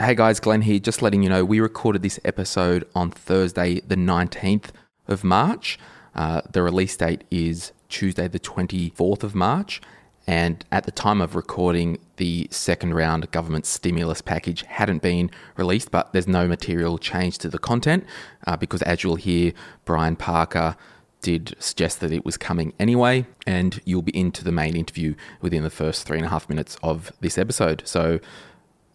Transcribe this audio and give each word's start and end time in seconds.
Hey 0.00 0.16
guys, 0.16 0.40
Glen 0.40 0.62
here. 0.62 0.80
Just 0.80 1.02
letting 1.02 1.22
you 1.22 1.28
know, 1.28 1.44
we 1.44 1.60
recorded 1.60 2.02
this 2.02 2.18
episode 2.24 2.84
on 2.96 3.12
Thursday, 3.12 3.78
the 3.78 3.94
19th 3.94 4.70
of 5.06 5.22
March. 5.22 5.78
Uh, 6.16 6.40
the 6.50 6.64
release 6.64 6.96
date 6.96 7.22
is 7.30 7.70
Tuesday, 7.88 8.26
the 8.26 8.40
24th 8.40 9.22
of 9.22 9.36
March. 9.36 9.80
And 10.26 10.64
at 10.72 10.82
the 10.82 10.90
time 10.90 11.20
of 11.20 11.36
recording, 11.36 11.98
the 12.16 12.48
second 12.50 12.94
round 12.94 13.30
government 13.30 13.66
stimulus 13.66 14.20
package 14.20 14.62
hadn't 14.62 15.00
been 15.00 15.30
released, 15.56 15.92
but 15.92 16.12
there's 16.12 16.26
no 16.26 16.48
material 16.48 16.98
change 16.98 17.38
to 17.38 17.48
the 17.48 17.60
content 17.60 18.04
uh, 18.48 18.56
because, 18.56 18.82
as 18.82 19.04
you'll 19.04 19.14
hear, 19.14 19.52
Brian 19.84 20.16
Parker 20.16 20.76
did 21.20 21.54
suggest 21.60 22.00
that 22.00 22.10
it 22.10 22.24
was 22.24 22.36
coming 22.36 22.72
anyway, 22.80 23.26
and 23.46 23.80
you'll 23.84 24.02
be 24.02 24.16
into 24.18 24.42
the 24.42 24.52
main 24.52 24.74
interview 24.74 25.14
within 25.40 25.62
the 25.62 25.70
first 25.70 26.04
three 26.04 26.18
and 26.18 26.26
a 26.26 26.30
half 26.30 26.48
minutes 26.48 26.76
of 26.82 27.12
this 27.20 27.38
episode. 27.38 27.84
So, 27.86 28.18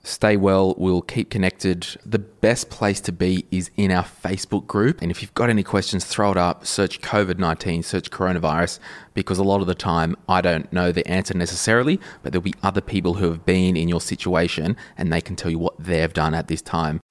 Stay 0.09 0.37
well. 0.37 0.73
We'll 0.75 1.03
keep 1.03 1.29
connected. 1.29 1.85
The 2.03 2.17
best 2.17 2.71
place 2.71 2.99
to 3.01 3.11
be 3.11 3.45
is 3.51 3.69
in 3.77 3.91
our 3.91 4.03
Facebook 4.03 4.65
group. 4.65 5.03
And 5.03 5.11
if 5.11 5.21
you've 5.21 5.35
got 5.35 5.51
any 5.51 5.61
questions, 5.61 6.03
throw 6.03 6.31
it 6.31 6.37
up. 6.37 6.65
Search 6.65 6.99
COVID 7.01 7.37
19, 7.37 7.83
search 7.83 8.09
coronavirus, 8.09 8.79
because 9.13 9.37
a 9.37 9.43
lot 9.43 9.61
of 9.61 9.67
the 9.67 9.75
time 9.75 10.15
I 10.27 10.41
don't 10.41 10.73
know 10.73 10.91
the 10.91 11.07
answer 11.07 11.35
necessarily, 11.35 11.99
but 12.23 12.33
there'll 12.33 12.41
be 12.41 12.55
other 12.63 12.81
people 12.81 13.13
who 13.13 13.29
have 13.29 13.45
been 13.45 13.77
in 13.77 13.87
your 13.87 14.01
situation 14.01 14.75
and 14.97 15.13
they 15.13 15.21
can 15.21 15.35
tell 15.35 15.51
you 15.51 15.59
what 15.59 15.75
they've 15.77 16.11
done 16.11 16.33
at 16.33 16.47
this 16.47 16.63
time. 16.63 17.01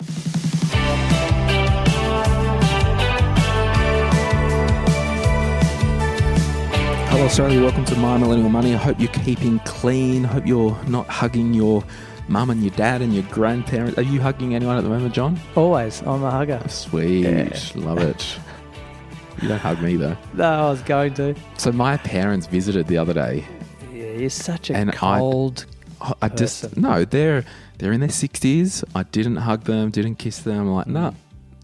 Hello, 7.11 7.25
Australia. 7.25 7.62
Welcome 7.62 7.84
to 7.84 7.97
My 7.97 8.19
Millennial 8.19 8.48
Money. 8.48 8.75
I 8.75 8.78
hope 8.78 8.98
you're 8.98 9.08
keeping 9.11 9.61
clean. 9.61 10.25
Hope 10.25 10.48
you're 10.48 10.77
not 10.86 11.06
hugging 11.06 11.55
your 11.55 11.84
mum 12.29 12.51
and 12.51 12.62
your 12.62 12.71
dad 12.77 13.03
and 13.03 13.12
your 13.15 13.25
grandparents. 13.25 13.98
Are 13.98 14.03
you 14.03 14.21
hugging 14.21 14.55
anyone 14.55 14.77
at 14.77 14.84
the 14.84 14.91
moment, 14.91 15.15
John? 15.15 15.39
Always. 15.57 16.01
I'm 16.03 16.23
a 16.23 16.31
hugger. 16.31 16.62
Sweet. 16.69 17.23
Yeah. 17.23 17.59
Love 17.75 17.98
it. 17.98 18.39
You 19.41 19.47
don't 19.47 19.59
hug 19.61 19.81
me 19.81 19.95
though. 19.95 20.17
No, 20.35 20.67
I 20.67 20.69
was 20.70 20.83
going 20.83 21.15
to. 21.15 21.33
So 21.59 21.70
my 21.70 21.97
parents 21.98 22.48
visited 22.48 22.89
the 22.89 22.98
other 22.98 23.15
day. 23.15 23.45
Yeah, 23.95 24.07
you're 24.11 24.31
such 24.31 24.69
a 24.69 24.75
And 24.75 24.93
cold. 24.93 25.65
I- 26.01 26.15
I 26.23 26.29
just 26.29 26.62
Person. 26.62 26.83
no, 26.83 27.05
they're 27.05 27.45
they're 27.79 27.93
in 27.93 28.01
their 28.01 28.09
sixties. 28.09 28.83
I 28.97 29.05
didn't 29.05 29.37
hug 29.37 29.63
them, 29.63 29.91
didn't 29.92 30.17
kiss 30.17 30.41
them. 30.41 30.59
I'm 30.63 30.70
like, 30.73 30.89
no, 30.89 31.15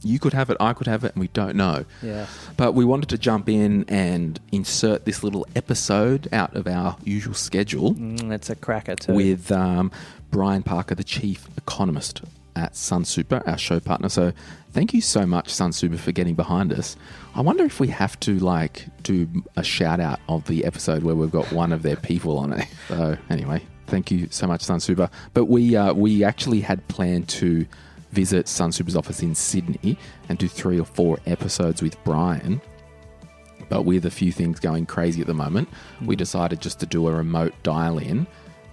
you 0.04 0.18
could 0.18 0.32
have 0.34 0.50
it, 0.50 0.56
I 0.60 0.72
could 0.72 0.86
have 0.86 1.02
it, 1.04 1.12
and 1.14 1.20
we 1.20 1.28
don't 1.28 1.56
know. 1.56 1.84
yeah. 2.02 2.26
But 2.56 2.72
we 2.74 2.84
wanted 2.84 3.08
to 3.08 3.18
jump 3.18 3.48
in 3.48 3.84
and 3.88 4.38
insert 4.52 5.04
this 5.04 5.22
little 5.24 5.46
episode 5.56 6.28
out 6.32 6.54
of 6.54 6.66
our 6.66 6.96
usual 7.04 7.34
schedule 7.34 7.94
Mm, 7.94 8.30
it's 8.32 8.50
a 8.50 8.54
cracker 8.56 8.94
too. 8.96 9.14
with 9.14 9.50
um, 9.50 9.90
Brian 10.30 10.62
Parker, 10.62 10.94
the 10.94 11.04
chief 11.04 11.48
economist 11.56 12.22
at 12.56 12.74
Sunsuper, 12.74 13.42
our 13.48 13.58
show 13.58 13.80
partner. 13.80 14.08
So 14.08 14.32
thank 14.72 14.94
you 14.94 15.00
so 15.00 15.26
much, 15.26 15.48
Sunsuper, 15.48 15.98
for 15.98 16.12
getting 16.12 16.34
behind 16.34 16.72
us. 16.72 16.96
I 17.34 17.40
wonder 17.40 17.64
if 17.64 17.80
we 17.80 17.88
have 17.88 18.18
to 18.20 18.38
like 18.38 18.86
do 19.02 19.28
a 19.56 19.64
shout 19.64 19.98
out 20.00 20.20
of 20.28 20.44
the 20.46 20.64
episode 20.64 21.02
where 21.02 21.16
we've 21.16 21.32
got 21.32 21.50
one 21.52 21.72
of 21.72 21.82
their 21.82 21.96
people 21.96 22.38
on 22.38 22.52
it. 22.52 22.68
So 22.88 23.16
anyway, 23.28 23.62
thank 23.88 24.10
you 24.12 24.28
so 24.30 24.46
much, 24.46 24.62
Sunsuper. 24.64 25.10
But 25.32 25.46
we 25.46 25.74
uh, 25.74 25.92
we 25.94 26.22
actually 26.22 26.60
had 26.60 26.86
planned 26.86 27.28
to 27.30 27.66
visit 28.14 28.46
Sunsuper's 28.46 28.96
office 28.96 29.20
in 29.22 29.34
Sydney 29.34 29.98
and 30.28 30.38
do 30.38 30.48
three 30.48 30.78
or 30.80 30.84
four 30.86 31.18
episodes 31.26 31.82
with 31.82 32.02
Brian. 32.04 32.60
But 33.68 33.82
with 33.82 34.04
a 34.06 34.10
few 34.10 34.30
things 34.30 34.60
going 34.60 34.86
crazy 34.86 35.20
at 35.20 35.26
the 35.26 35.34
moment, 35.34 35.68
we 36.04 36.16
decided 36.16 36.60
just 36.60 36.80
to 36.80 36.86
do 36.86 37.08
a 37.08 37.12
remote 37.12 37.54
dial 37.62 37.98
in 37.98 38.26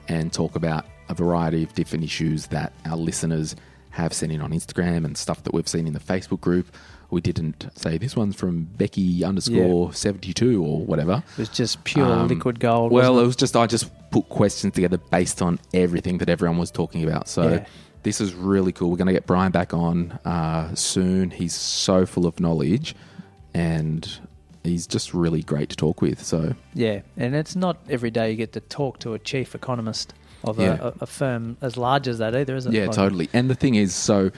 and 0.07 0.31
talk 0.31 0.55
about 0.55 0.85
a 1.09 1.13
variety 1.13 1.63
of 1.63 1.73
different 1.73 2.03
issues 2.03 2.47
that 2.47 2.73
our 2.85 2.97
listeners 2.97 3.55
have 3.91 4.13
sent 4.13 4.31
in 4.31 4.41
on 4.41 4.51
Instagram 4.51 5.03
and 5.05 5.17
stuff 5.17 5.43
that 5.43 5.53
we've 5.53 5.67
seen 5.67 5.87
in 5.87 5.93
the 5.93 5.99
Facebook 5.99 6.39
group. 6.41 6.67
We 7.09 7.19
didn't 7.19 7.67
say 7.75 7.97
this 7.97 8.15
one's 8.15 8.35
from 8.35 8.63
Becky 8.77 9.23
underscore 9.25 9.91
72 9.93 10.63
or 10.63 10.79
whatever. 10.85 11.23
it 11.33 11.37
was 11.39 11.49
just 11.49 11.83
pure 11.83 12.05
Um, 12.05 12.27
liquid 12.29 12.59
gold. 12.61 12.91
Well, 12.91 13.11
it 13.13 13.15
wasn't 13.15 13.27
was 13.27 13.35
just, 13.35 13.55
I 13.57 13.67
just 13.67 13.91
put 14.11 14.29
questions 14.29 14.73
together 14.73 14.97
based 14.97 15.41
on 15.41 15.59
everything 15.73 16.19
that 16.19 16.29
everyone 16.29 16.57
was 16.57 16.71
talking 16.71 17.03
about. 17.03 17.27
So 17.27 17.49
Yeah. 17.49 17.65
This 18.03 18.19
is 18.21 18.33
really 18.33 18.71
cool. 18.71 18.89
We're 18.89 18.97
going 18.97 19.07
to 19.07 19.13
get 19.13 19.25
Brian 19.27 19.51
back 19.51 19.73
on 19.73 20.11
uh, 20.25 20.73
soon. 20.75 21.31
He's 21.31 21.53
so 21.55 22.05
full 22.05 22.25
of 22.25 22.39
knowledge 22.39 22.95
and 23.53 24.19
he's 24.63 24.87
just 24.87 25.13
really 25.13 25.41
great 25.43 25.69
to 25.69 25.75
talk 25.75 26.01
with. 26.01 26.23
So 26.23 26.55
yeah, 26.73 27.01
and 27.17 27.35
it's 27.35 27.55
not 27.55 27.77
every 27.89 28.11
day 28.11 28.31
you 28.31 28.37
get 28.37 28.53
to 28.53 28.59
talk 28.59 28.99
to 28.99 29.13
a 29.13 29.19
chief 29.19 29.53
economist 29.55 30.13
of 30.43 30.59
Yeah. 30.59 30.77
a, 30.79 30.87
a, 30.87 30.93
a 31.01 31.05
firm 31.05 31.57
as 31.61 31.77
large 31.77 32.07
as 32.07 32.17
that 32.19 32.35
either, 32.35 32.55
is 32.55 32.65
it? 32.65 32.73
Yeah, 32.73 32.85
Like- 32.85 32.95
totally. 32.95 33.29
And 33.33 33.49
the 33.49 33.55
thing 33.55 33.75
is, 33.75 33.93
so 33.93 34.31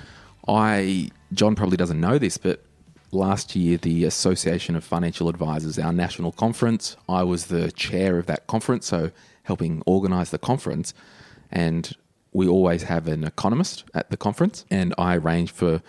I, 0.47 1.09
John 1.33 1.55
probably 1.55 1.77
doesn't 1.77 1.99
know 2.01 2.17
this, 2.17 2.37
but 2.37 2.63
last 3.11 3.55
year, 3.55 3.77
the 3.77 4.03
Association 4.03 4.75
of 4.75 4.83
Financial 4.83 5.29
Advisors, 5.29 5.77
our 5.79 5.93
national 5.93 6.31
conference, 6.33 6.97
I 7.07 7.23
was 7.23 7.45
the 7.45 7.71
chair 7.71 8.17
of 8.17 8.25
that 8.25 8.47
conference, 8.47 8.87
so 8.87 9.11
helping 9.43 9.83
organize 9.85 10.31
the 10.31 10.39
conference. 10.39 10.93
And 11.51 11.95
we 12.33 12.47
always 12.47 12.83
have 12.83 13.07
an 13.07 13.23
economist 13.23 13.83
at 13.93 14.09
the 14.09 14.17
conference, 14.17 14.65
and 14.69 14.93
I 14.97 15.15
arranged 15.17 15.55
for 15.55 15.81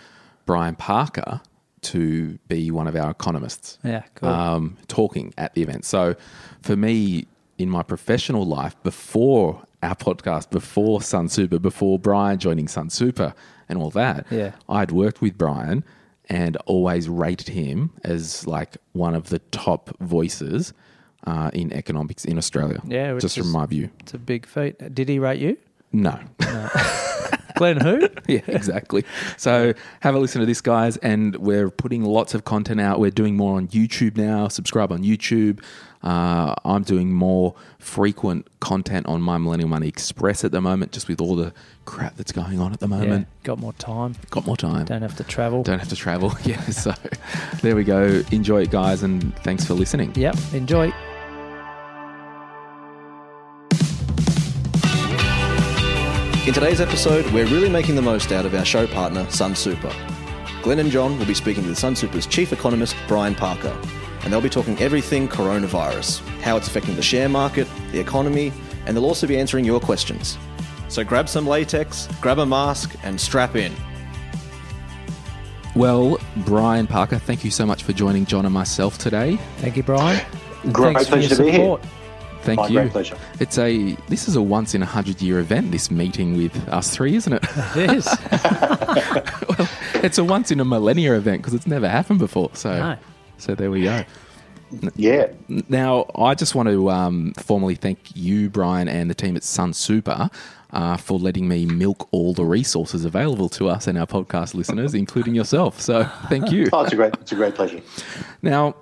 Brian 0.45 0.75
Parker 0.75 1.41
to 1.81 2.37
be 2.47 2.71
one 2.71 2.87
of 2.87 2.95
our 2.95 3.11
economists 3.11 3.77
Yeah, 3.83 4.03
cool. 4.15 4.29
um, 4.29 4.77
talking 4.87 5.33
at 5.37 5.53
the 5.53 5.61
event. 5.61 5.85
So 5.85 6.15
for 6.61 6.75
me, 6.75 7.27
in 7.57 7.69
my 7.69 7.83
professional 7.83 8.45
life, 8.45 8.75
before 8.83 9.63
our 9.83 9.95
podcast, 9.95 10.49
before 10.49 10.99
Sunsuper, 10.99 11.61
before 11.61 11.99
Brian 11.99 12.39
joining 12.39 12.65
Sunsuper 12.65 13.33
and 13.69 13.77
all 13.79 13.91
that, 13.91 14.25
Yeah. 14.31 14.51
I'd 14.67 14.91
worked 14.91 15.21
with 15.21 15.37
Brian 15.37 15.83
and 16.27 16.57
always 16.65 17.07
rated 17.07 17.49
him 17.49 17.91
as 18.03 18.47
like 18.47 18.77
one 18.93 19.13
of 19.15 19.29
the 19.29 19.39
top 19.51 19.95
voices 19.99 20.73
uh, 21.27 21.49
in 21.53 21.71
economics 21.71 22.25
in 22.25 22.37
Australia. 22.37 22.81
Yeah, 22.87 23.13
just 23.19 23.37
is- 23.37 23.43
from 23.43 23.51
my 23.51 23.65
view. 23.67 23.89
it's 23.99 24.13
a 24.15 24.19
big 24.19 24.45
feat. 24.47 24.93
Did 24.93 25.07
he 25.09 25.19
rate 25.19 25.39
you? 25.39 25.57
No. 25.95 26.19
Glen 27.55 27.77
who? 27.77 28.09
yeah, 28.27 28.41
exactly. 28.47 29.05
So 29.37 29.73
have 30.01 30.13
a 30.13 30.19
listen 30.19 30.41
to 30.41 30.45
this, 30.45 30.59
guys. 30.59 30.97
And 30.97 31.35
we're 31.37 31.69
putting 31.69 32.03
lots 32.03 32.33
of 32.33 32.43
content 32.43 32.81
out. 32.81 32.99
We're 32.99 33.11
doing 33.11 33.37
more 33.37 33.55
on 33.55 33.69
YouTube 33.69 34.17
now. 34.17 34.49
Subscribe 34.49 34.91
on 34.91 35.03
YouTube. 35.03 35.63
Uh, 36.03 36.53
I'm 36.65 36.83
doing 36.83 37.13
more 37.13 37.55
frequent 37.79 38.47
content 38.59 39.07
on 39.07 39.21
My 39.21 39.37
Millennial 39.37 39.69
Money 39.69 39.87
Express 39.87 40.43
at 40.43 40.51
the 40.51 40.61
moment, 40.61 40.91
just 40.91 41.07
with 41.07 41.19
all 41.19 41.35
the 41.35 41.51
crap 41.85 42.15
that's 42.17 42.31
going 42.31 42.59
on 42.59 42.73
at 42.73 42.79
the 42.79 42.87
yeah, 42.87 42.97
moment. 42.97 43.27
got 43.43 43.57
more 43.57 43.73
time. 43.73 44.15
Got 44.29 44.45
more 44.45 44.57
time. 44.57 44.85
Don't 44.85 45.01
have 45.01 45.15
to 45.15 45.23
travel. 45.23 45.63
Don't 45.63 45.79
have 45.79 45.89
to 45.89 45.95
travel. 45.95 46.33
Yeah, 46.43 46.61
so 46.65 46.93
there 47.63 47.75
we 47.75 47.83
go. 47.83 48.21
Enjoy 48.31 48.61
it, 48.61 48.69
guys, 48.69 49.01
and 49.01 49.35
thanks 49.39 49.65
for 49.65 49.73
listening. 49.73 50.13
Yep, 50.15 50.35
enjoy. 50.53 50.93
In 56.45 56.53
today's 56.53 56.79
episode, 56.79 57.25
we're 57.31 57.47
really 57.47 57.69
making 57.69 57.95
the 57.95 58.03
most 58.03 58.31
out 58.31 58.45
of 58.45 58.53
our 58.53 58.63
show 58.63 58.85
partner, 58.85 59.27
Sun 59.31 59.55
Super. 59.55 59.91
Glen 60.61 60.77
and 60.77 60.91
John 60.91 61.17
will 61.17 61.25
be 61.25 61.33
speaking 61.33 61.65
with 61.65 61.75
Sunsuper's 61.75 62.27
chief 62.27 62.53
economist, 62.53 62.95
Brian 63.07 63.33
Parker, 63.33 63.75
and 64.21 64.31
they'll 64.31 64.41
be 64.41 64.49
talking 64.49 64.77
everything 64.77 65.27
coronavirus, 65.27 66.19
how 66.41 66.55
it's 66.55 66.67
affecting 66.67 66.95
the 66.95 67.01
share 67.01 67.27
market, 67.27 67.67
the 67.91 67.99
economy, 67.99 68.53
and 68.85 68.95
they'll 68.95 69.05
also 69.05 69.25
be 69.25 69.39
answering 69.39 69.65
your 69.65 69.79
questions. 69.79 70.37
So 70.87 71.03
grab 71.03 71.27
some 71.29 71.47
latex, 71.47 72.07
grab 72.21 72.37
a 72.37 72.45
mask, 72.45 72.95
and 73.01 73.19
strap 73.19 73.55
in. 73.55 73.73
Well, 75.75 76.19
Brian 76.45 76.85
Parker, 76.85 77.17
thank 77.17 77.43
you 77.43 77.49
so 77.49 77.65
much 77.65 77.81
for 77.81 77.93
joining 77.93 78.23
John 78.27 78.45
and 78.45 78.53
myself 78.53 78.99
today. 78.99 79.37
Thank 79.57 79.77
you, 79.77 79.81
Brian. 79.81 80.23
Great 80.71 80.93
thanks 80.93 81.09
for 81.09 81.17
your 81.17 81.27
pleasure 81.27 81.35
to 81.37 81.43
be 81.43 81.51
here. 81.53 81.77
Support. 82.45 82.57
Thank 82.57 82.59
My 82.59 82.67
you. 82.67 82.79
great 82.81 82.91
pleasure. 82.91 83.17
It's 83.39 83.57
a 83.57 83.95
this 84.07 84.27
is 84.27 84.35
a 84.35 84.41
once 84.41 84.75
in 84.75 84.81
a 84.81 84.85
hundred 84.85 85.21
year 85.21 85.39
event. 85.39 85.71
This 85.71 85.89
meeting 85.91 86.37
with 86.37 86.55
us 86.69 86.89
three, 86.95 87.15
isn't 87.15 87.33
it? 87.33 87.43
It 87.75 87.91
is. 87.91 88.05
well, 89.49 89.69
it's 89.95 90.17
a 90.17 90.23
once 90.23 90.51
in 90.51 90.59
a 90.59 90.65
millennia 90.65 91.15
event 91.15 91.41
because 91.41 91.53
it's 91.53 91.67
never 91.67 91.87
happened 91.89 92.19
before. 92.19 92.49
So, 92.53 92.71
No. 92.77 92.97
so 93.37 93.55
there 93.55 93.71
we 93.71 93.83
go. 93.83 94.03
Yeah. 94.95 95.27
Now, 95.69 96.05
I 96.15 96.35
just 96.35 96.55
want 96.55 96.69
to 96.69 96.89
um, 96.89 97.33
formally 97.37 97.75
thank 97.75 98.15
you, 98.15 98.49
Brian, 98.49 98.87
and 98.87 99.09
the 99.09 99.13
team 99.15 99.35
at 99.35 99.43
Sunsuper 99.43 100.31
uh, 100.71 100.97
for 100.97 101.19
letting 101.19 101.47
me 101.47 101.65
milk 101.65 102.07
all 102.11 102.33
the 102.33 102.43
resources 102.43 103.05
available 103.05 103.47
to 103.49 103.69
us 103.69 103.87
and 103.87 103.97
our 103.97 104.07
podcast 104.07 104.53
listeners, 104.53 104.93
including 105.03 105.35
yourself. 105.35 105.79
So, 105.79 106.03
thank 106.29 106.51
you. 106.51 106.67
Oh, 106.73 106.81
it's 106.81 106.93
a 106.93 106.95
great, 106.95 107.13
it's 107.21 107.31
a 107.31 107.35
great 107.35 107.55
pleasure. 107.55 107.81
Now, 108.41 108.75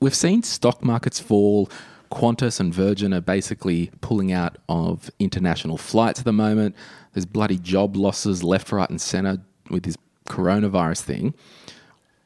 we've 0.00 0.14
seen 0.14 0.42
stock 0.42 0.84
markets 0.84 1.18
fall. 1.20 1.70
Qantas 2.10 2.60
and 2.60 2.72
Virgin 2.72 3.12
are 3.12 3.20
basically 3.20 3.90
pulling 4.00 4.32
out 4.32 4.58
of 4.68 5.10
international 5.18 5.76
flights 5.76 6.20
at 6.20 6.24
the 6.24 6.32
moment. 6.32 6.74
There's 7.12 7.26
bloody 7.26 7.58
job 7.58 7.96
losses 7.96 8.42
left, 8.42 8.72
right, 8.72 8.88
and 8.88 9.00
centre 9.00 9.38
with 9.70 9.82
this 9.84 9.96
coronavirus 10.28 11.02
thing. 11.02 11.34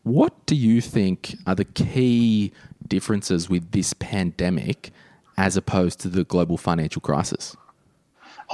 What 0.02 0.46
do 0.46 0.54
you 0.54 0.80
think 0.80 1.36
are 1.46 1.54
the 1.54 1.64
key 1.64 2.52
differences 2.86 3.48
with 3.48 3.70
this 3.70 3.94
pandemic 3.94 4.90
as 5.36 5.56
opposed 5.56 6.00
to 6.00 6.08
the 6.08 6.24
global 6.24 6.56
financial 6.56 7.00
crisis? 7.00 7.56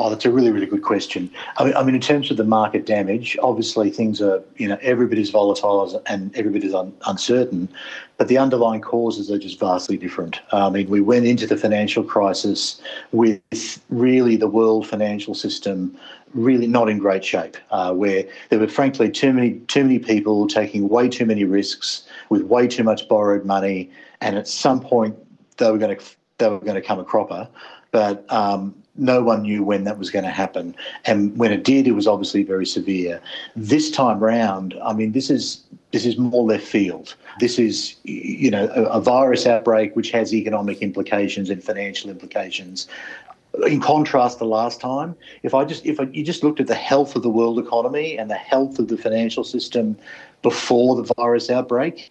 Oh, 0.01 0.11
that's 0.11 0.25
a 0.25 0.31
really, 0.31 0.53
really 0.53 0.67
good 0.67 0.83
question. 0.83 1.29
I 1.57 1.65
mean, 1.65 1.75
I 1.75 1.83
mean, 1.83 1.97
in 1.97 2.01
terms 2.01 2.31
of 2.31 2.37
the 2.37 2.45
market 2.45 2.87
damage, 2.87 3.37
obviously 3.43 3.91
things 3.91 4.23
are, 4.23 4.41
you 4.57 4.69
know, 4.69 4.79
every 4.81 5.07
bit 5.09 5.19
is 5.19 5.31
volatile 5.31 6.01
and 6.07 6.35
every 6.37 6.53
bit 6.53 6.63
is 6.63 6.73
un- 6.73 6.95
uncertain, 7.07 7.69
but 8.17 8.29
the 8.29 8.39
underlying 8.39 8.81
causes 8.81 9.29
are 9.29 9.39
just 9.39 9.59
vastly 9.59 9.97
different. 9.97 10.41
I 10.53 10.71
mean, 10.71 10.89
we 10.89 11.01
went 11.01 11.27
into 11.27 11.49
the 11.49 11.57
financial 11.57 12.05
crisis 12.05 12.81
with 13.11 13.41
really 13.91 14.37
the 14.37 14.47
world 14.47 14.87
financial 14.87 15.35
system 15.35 15.99
really 16.35 16.67
not 16.67 16.89
in 16.89 16.99
great 16.99 17.25
shape, 17.25 17.57
uh, 17.71 17.93
where 17.93 18.25
there 18.51 18.59
were 18.59 18.69
frankly 18.69 19.11
too 19.11 19.33
many 19.33 19.55
too 19.61 19.83
many 19.83 19.99
people 19.99 20.47
taking 20.47 20.89
way 20.89 21.09
too 21.09 21.25
many 21.25 21.45
risks 21.45 22.07
with 22.29 22.43
way 22.43 22.69
too 22.69 22.85
much 22.85 23.09
borrowed 23.09 23.47
money, 23.47 23.91
and 24.21 24.37
at 24.37 24.47
some 24.47 24.79
point 24.79 25.17
they 25.57 25.71
were 25.71 25.79
going 25.79 25.97
to 25.97 26.05
they 26.37 26.49
were 26.49 26.61
going 26.61 26.75
to 26.75 26.83
come 26.83 26.99
a 26.99 27.05
cropper, 27.05 27.49
but 27.91 28.31
um, 28.33 28.75
no 28.99 29.23
one 29.23 29.43
knew 29.43 29.63
when 29.63 29.85
that 29.85 29.99
was 29.99 30.11
going 30.11 30.25
to 30.25 30.31
happen. 30.31 30.75
And 31.05 31.37
when 31.39 31.53
it 31.53 31.65
did, 31.65 31.87
it 31.87 31.93
was 31.93 32.07
obviously 32.07 32.43
very 32.43 32.67
severe. 32.67 33.21
This 33.57 33.91
time 33.91 34.19
round, 34.19 34.75
I 34.85 34.93
mean, 34.93 35.13
this 35.13 35.31
is 35.31 35.63
this 35.93 36.05
is 36.05 36.19
more 36.19 36.45
left 36.45 36.67
field. 36.67 37.15
This 37.41 37.59
is, 37.59 37.97
you 38.05 38.51
know, 38.51 38.71
a, 38.75 38.83
a 38.85 39.01
virus 39.01 39.47
outbreak 39.47 39.97
which 39.97 40.11
has 40.11 40.35
economic 40.35 40.83
implications 40.83 41.49
and 41.49 41.65
financial 41.65 42.11
implications. 42.11 42.89
In 43.67 43.81
contrast 43.81 44.39
to 44.39 44.45
last 44.45 44.81
time, 44.81 45.17
if 45.43 45.55
I 45.55 45.65
just 45.65 45.87
if 45.87 45.99
I, 45.99 46.05
you 46.13 46.23
just 46.23 46.45
looked 46.45 46.61
at 46.61 46.67
the 46.67 46.75
health 46.75 47.17
of 47.17 47.23
the 47.23 47.31
world 47.31 47.59
economy 47.59 48.19
and 48.19 48.31
the 48.31 48.35
health 48.35 48.79
of 48.79 48.89
the 48.89 48.99
financial 48.99 49.45
system 49.45 49.97
before 50.43 50.97
the 50.97 51.15
virus 51.15 51.49
outbreak, 51.49 52.11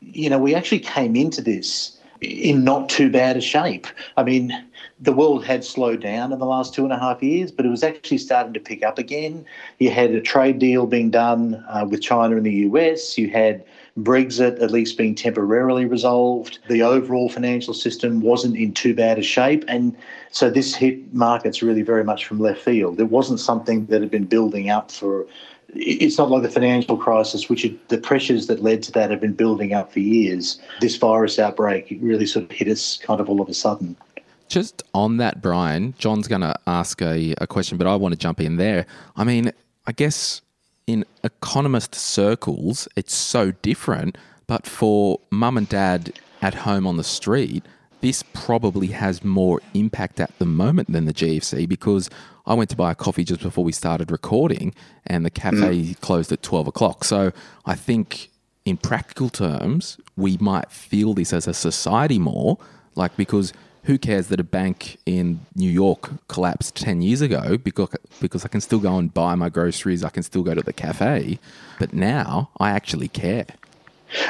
you 0.00 0.30
know, 0.30 0.38
we 0.38 0.54
actually 0.54 0.80
came 0.80 1.14
into 1.14 1.42
this 1.42 1.98
in 2.20 2.64
not 2.64 2.88
too 2.88 3.10
bad 3.10 3.36
a 3.36 3.40
shape. 3.40 3.86
I 4.16 4.24
mean, 4.24 4.52
the 5.00 5.12
world 5.12 5.44
had 5.44 5.64
slowed 5.64 6.00
down 6.00 6.32
in 6.32 6.38
the 6.38 6.46
last 6.46 6.74
two 6.74 6.84
and 6.84 6.92
a 6.92 6.98
half 6.98 7.22
years, 7.22 7.52
but 7.52 7.64
it 7.64 7.68
was 7.68 7.84
actually 7.84 8.18
starting 8.18 8.52
to 8.52 8.60
pick 8.60 8.82
up 8.82 8.98
again. 8.98 9.44
You 9.78 9.90
had 9.90 10.10
a 10.10 10.20
trade 10.20 10.58
deal 10.58 10.86
being 10.86 11.10
done 11.10 11.64
uh, 11.68 11.86
with 11.88 12.02
China 12.02 12.36
and 12.36 12.44
the 12.44 12.66
US. 12.68 13.16
You 13.16 13.30
had 13.30 13.64
Brexit 13.98 14.60
at 14.60 14.70
least 14.70 14.98
being 14.98 15.14
temporarily 15.14 15.84
resolved. 15.84 16.58
The 16.68 16.82
overall 16.82 17.28
financial 17.28 17.74
system 17.74 18.20
wasn't 18.20 18.56
in 18.56 18.72
too 18.72 18.94
bad 18.94 19.18
a 19.18 19.22
shape. 19.22 19.64
And 19.68 19.96
so 20.30 20.50
this 20.50 20.74
hit 20.74 21.14
markets 21.14 21.62
really 21.62 21.82
very 21.82 22.04
much 22.04 22.26
from 22.26 22.40
left 22.40 22.60
field. 22.60 23.00
It 23.00 23.10
wasn't 23.10 23.40
something 23.40 23.86
that 23.86 24.00
had 24.00 24.10
been 24.10 24.26
building 24.26 24.70
up 24.70 24.90
for 24.90 25.26
it's 25.74 26.16
not 26.16 26.30
like 26.30 26.42
the 26.42 26.48
financial 26.48 26.96
crisis, 26.96 27.50
which 27.50 27.64
it, 27.64 27.88
the 27.88 27.98
pressures 27.98 28.46
that 28.46 28.62
led 28.62 28.82
to 28.84 28.92
that 28.92 29.10
have 29.10 29.20
been 29.20 29.34
building 29.34 29.74
up 29.74 29.92
for 29.92 30.00
years. 30.00 30.58
This 30.80 30.96
virus 30.96 31.38
outbreak 31.38 31.98
really 32.00 32.24
sort 32.24 32.46
of 32.46 32.50
hit 32.50 32.68
us 32.68 32.96
kind 32.96 33.20
of 33.20 33.28
all 33.28 33.40
of 33.42 33.48
a 33.50 33.54
sudden. 33.54 33.94
Just 34.48 34.82
on 34.94 35.18
that, 35.18 35.42
Brian, 35.42 35.94
John's 35.98 36.28
going 36.28 36.40
to 36.40 36.54
ask 36.66 37.02
a, 37.02 37.34
a 37.38 37.46
question, 37.46 37.78
but 37.78 37.86
I 37.86 37.96
want 37.96 38.12
to 38.12 38.18
jump 38.18 38.40
in 38.40 38.56
there. 38.56 38.86
I 39.16 39.24
mean, 39.24 39.52
I 39.86 39.92
guess 39.92 40.40
in 40.86 41.04
economist 41.22 41.94
circles, 41.94 42.88
it's 42.96 43.14
so 43.14 43.50
different, 43.50 44.16
but 44.46 44.66
for 44.66 45.20
mum 45.30 45.58
and 45.58 45.68
dad 45.68 46.18
at 46.40 46.54
home 46.54 46.86
on 46.86 46.96
the 46.96 47.04
street, 47.04 47.64
this 48.00 48.22
probably 48.32 48.88
has 48.88 49.24
more 49.24 49.60
impact 49.74 50.20
at 50.20 50.36
the 50.38 50.46
moment 50.46 50.92
than 50.92 51.04
the 51.04 51.12
GFC 51.12 51.68
because 51.68 52.08
I 52.46 52.54
went 52.54 52.70
to 52.70 52.76
buy 52.76 52.92
a 52.92 52.94
coffee 52.94 53.24
just 53.24 53.42
before 53.42 53.64
we 53.64 53.72
started 53.72 54.10
recording 54.10 54.74
and 55.06 55.26
the 55.26 55.30
cafe 55.30 55.56
mm. 55.56 56.00
closed 56.00 56.32
at 56.32 56.42
12 56.42 56.68
o'clock. 56.68 57.04
So 57.04 57.32
I 57.66 57.74
think 57.74 58.30
in 58.64 58.76
practical 58.76 59.28
terms, 59.28 59.98
we 60.16 60.36
might 60.38 60.70
feel 60.70 61.12
this 61.12 61.32
as 61.32 61.46
a 61.46 61.54
society 61.54 62.18
more, 62.18 62.58
like 62.94 63.16
because 63.16 63.52
who 63.88 63.96
cares 63.96 64.26
that 64.26 64.38
a 64.38 64.44
bank 64.44 64.98
in 65.06 65.40
New 65.54 65.70
York 65.70 66.10
collapsed 66.28 66.76
10 66.76 67.00
years 67.00 67.22
ago 67.22 67.56
because, 67.56 67.88
because 68.20 68.44
I 68.44 68.48
can 68.48 68.60
still 68.60 68.80
go 68.80 68.98
and 68.98 69.12
buy 69.12 69.34
my 69.34 69.48
groceries, 69.48 70.04
I 70.04 70.10
can 70.10 70.22
still 70.22 70.42
go 70.42 70.54
to 70.54 70.60
the 70.60 70.74
cafe. 70.74 71.38
But 71.78 71.94
now 71.94 72.50
I 72.60 72.72
actually 72.72 73.08
care. 73.08 73.46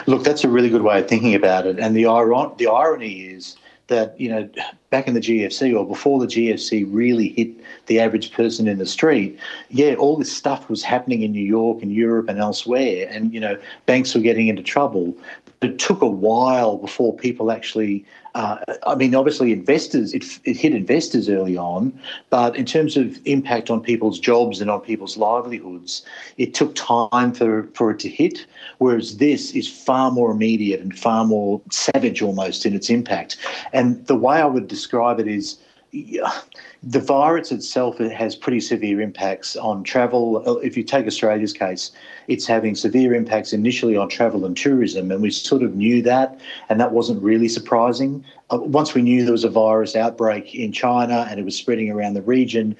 Look, 0.06 0.22
that's 0.22 0.44
a 0.44 0.48
really 0.48 0.70
good 0.70 0.82
way 0.82 1.00
of 1.00 1.08
thinking 1.08 1.34
about 1.34 1.66
it. 1.66 1.80
And 1.80 1.96
the, 1.96 2.06
iron- 2.06 2.52
the 2.56 2.68
irony 2.68 3.22
is 3.22 3.56
that, 3.88 4.18
you 4.20 4.28
know, 4.28 4.48
back 4.90 5.06
in 5.06 5.14
the 5.14 5.20
GFC 5.20 5.78
or 5.78 5.86
before 5.86 6.18
the 6.18 6.26
GFC 6.26 6.86
really 6.88 7.28
hit 7.28 7.50
the 7.86 8.00
average 8.00 8.32
person 8.32 8.66
in 8.68 8.78
the 8.78 8.86
street, 8.86 9.38
yeah, 9.70 9.94
all 9.94 10.16
this 10.16 10.34
stuff 10.34 10.68
was 10.68 10.82
happening 10.82 11.22
in 11.22 11.32
New 11.32 11.44
York 11.44 11.82
and 11.82 11.92
Europe 11.92 12.28
and 12.28 12.38
elsewhere. 12.38 13.08
And, 13.10 13.32
you 13.32 13.40
know, 13.40 13.58
banks 13.86 14.14
were 14.14 14.20
getting 14.20 14.48
into 14.48 14.62
trouble. 14.62 15.14
But 15.60 15.70
it 15.70 15.78
took 15.78 16.02
a 16.02 16.08
while 16.08 16.78
before 16.78 17.16
people 17.16 17.50
actually 17.50 18.04
uh, 18.38 18.58
I 18.86 18.94
mean, 18.94 19.16
obviously, 19.16 19.52
investors, 19.52 20.14
it, 20.14 20.24
it 20.44 20.56
hit 20.56 20.72
investors 20.72 21.28
early 21.28 21.56
on, 21.56 21.98
but 22.30 22.54
in 22.54 22.64
terms 22.64 22.96
of 22.96 23.18
impact 23.24 23.68
on 23.68 23.80
people's 23.80 24.20
jobs 24.20 24.60
and 24.60 24.70
on 24.70 24.80
people's 24.80 25.16
livelihoods, 25.16 26.04
it 26.36 26.54
took 26.54 26.72
time 26.76 27.32
for, 27.32 27.68
for 27.74 27.90
it 27.90 27.98
to 27.98 28.08
hit. 28.08 28.46
Whereas 28.78 29.16
this 29.16 29.50
is 29.52 29.66
far 29.66 30.12
more 30.12 30.30
immediate 30.30 30.80
and 30.80 30.96
far 30.96 31.24
more 31.24 31.60
savage 31.72 32.22
almost 32.22 32.64
in 32.64 32.74
its 32.74 32.90
impact. 32.90 33.36
And 33.72 34.06
the 34.06 34.16
way 34.16 34.36
I 34.36 34.46
would 34.46 34.68
describe 34.78 35.18
it 35.20 35.28
is 35.28 35.58
the 35.90 37.00
virus 37.00 37.50
itself 37.50 37.98
it 38.00 38.12
has 38.12 38.36
pretty 38.36 38.60
severe 38.60 39.00
impacts 39.00 39.56
on 39.56 39.82
travel. 39.82 40.58
If 40.58 40.76
you 40.76 40.84
take 40.84 41.06
Australia's 41.06 41.54
case, 41.54 41.92
it's 42.26 42.46
having 42.46 42.74
severe 42.74 43.14
impacts 43.14 43.54
initially 43.54 43.96
on 43.96 44.10
travel 44.10 44.44
and 44.44 44.54
tourism, 44.54 45.10
and 45.10 45.22
we 45.22 45.30
sort 45.30 45.62
of 45.62 45.74
knew 45.74 46.02
that, 46.02 46.38
and 46.68 46.78
that 46.78 46.92
wasn't 46.92 47.22
really 47.22 47.48
surprising. 47.48 48.22
Uh, 48.50 48.58
once 48.58 48.92
we 48.94 49.00
knew 49.00 49.24
there 49.24 49.32
was 49.32 49.44
a 49.44 49.50
virus 49.50 49.96
outbreak 49.96 50.54
in 50.54 50.72
China 50.72 51.26
and 51.30 51.40
it 51.40 51.44
was 51.44 51.56
spreading 51.56 51.90
around 51.90 52.14
the 52.14 52.22
region, 52.22 52.76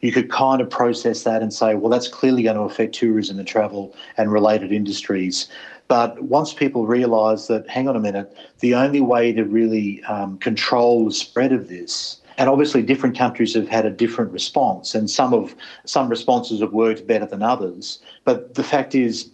you 0.00 0.12
could 0.12 0.30
kind 0.30 0.60
of 0.62 0.70
process 0.70 1.24
that 1.24 1.42
and 1.42 1.52
say, 1.52 1.74
well, 1.74 1.90
that's 1.90 2.08
clearly 2.08 2.42
going 2.42 2.56
to 2.56 2.62
affect 2.62 2.94
tourism 2.94 3.38
and 3.38 3.48
travel 3.48 3.94
and 4.16 4.32
related 4.32 4.72
industries. 4.72 5.48
But 5.88 6.22
once 6.22 6.52
people 6.52 6.86
realise 6.86 7.46
that, 7.46 7.68
hang 7.68 7.88
on 7.88 7.96
a 7.96 8.00
minute, 8.00 8.36
the 8.60 8.74
only 8.74 9.00
way 9.00 9.32
to 9.32 9.44
really 9.44 10.02
um, 10.04 10.38
control 10.38 11.04
the 11.04 11.12
spread 11.12 11.52
of 11.52 11.68
this 11.68 12.20
and 12.38 12.50
obviously, 12.50 12.82
different 12.82 13.16
countries 13.16 13.54
have 13.54 13.68
had 13.68 13.86
a 13.86 13.90
different 13.90 14.30
response, 14.30 14.94
and 14.94 15.08
some 15.08 15.32
of 15.32 15.54
some 15.84 16.08
responses 16.08 16.60
have 16.60 16.72
worked 16.72 17.06
better 17.06 17.24
than 17.24 17.42
others. 17.42 17.98
But 18.24 18.54
the 18.54 18.62
fact 18.62 18.94
is, 18.94 19.30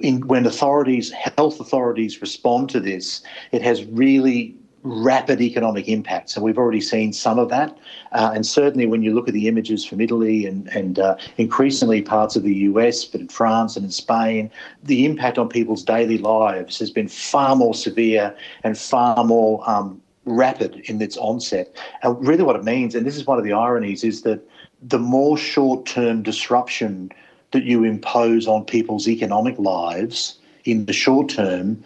in, 0.00 0.26
when 0.26 0.44
authorities, 0.44 1.12
health 1.12 1.60
authorities, 1.60 2.20
respond 2.20 2.70
to 2.70 2.80
this, 2.80 3.22
it 3.52 3.62
has 3.62 3.84
really 3.84 4.56
rapid 4.84 5.40
economic 5.40 5.88
impacts, 5.88 6.36
and 6.36 6.44
we've 6.44 6.58
already 6.58 6.80
seen 6.80 7.12
some 7.12 7.38
of 7.38 7.48
that. 7.48 7.76
Uh, 8.12 8.32
and 8.34 8.46
certainly, 8.46 8.86
when 8.86 9.02
you 9.02 9.14
look 9.14 9.26
at 9.26 9.34
the 9.34 9.48
images 9.48 9.84
from 9.84 10.00
Italy 10.00 10.46
and, 10.46 10.68
and 10.68 10.98
uh, 10.98 11.16
increasingly 11.38 12.02
parts 12.02 12.36
of 12.36 12.42
the 12.42 12.54
US, 12.54 13.04
but 13.04 13.20
in 13.22 13.28
France 13.28 13.76
and 13.76 13.84
in 13.84 13.90
Spain, 13.90 14.50
the 14.82 15.06
impact 15.06 15.38
on 15.38 15.48
people's 15.48 15.82
daily 15.82 16.18
lives 16.18 16.78
has 16.78 16.90
been 16.90 17.08
far 17.08 17.56
more 17.56 17.74
severe 17.74 18.36
and 18.62 18.76
far 18.76 19.24
more 19.24 19.68
um, 19.68 20.00
rapid 20.26 20.76
in 20.84 21.00
its 21.00 21.16
onset. 21.16 21.74
And 22.02 22.26
really, 22.26 22.44
what 22.44 22.56
it 22.56 22.64
means, 22.64 22.94
and 22.94 23.06
this 23.06 23.16
is 23.16 23.26
one 23.26 23.38
of 23.38 23.44
the 23.44 23.54
ironies, 23.54 24.04
is 24.04 24.22
that 24.22 24.46
the 24.82 24.98
more 24.98 25.38
short 25.38 25.86
term 25.86 26.22
disruption 26.22 27.10
that 27.52 27.64
you 27.64 27.84
impose 27.84 28.46
on 28.46 28.64
people's 28.64 29.08
economic 29.08 29.58
lives 29.58 30.38
in 30.64 30.84
the 30.84 30.92
short 30.92 31.30
term, 31.30 31.82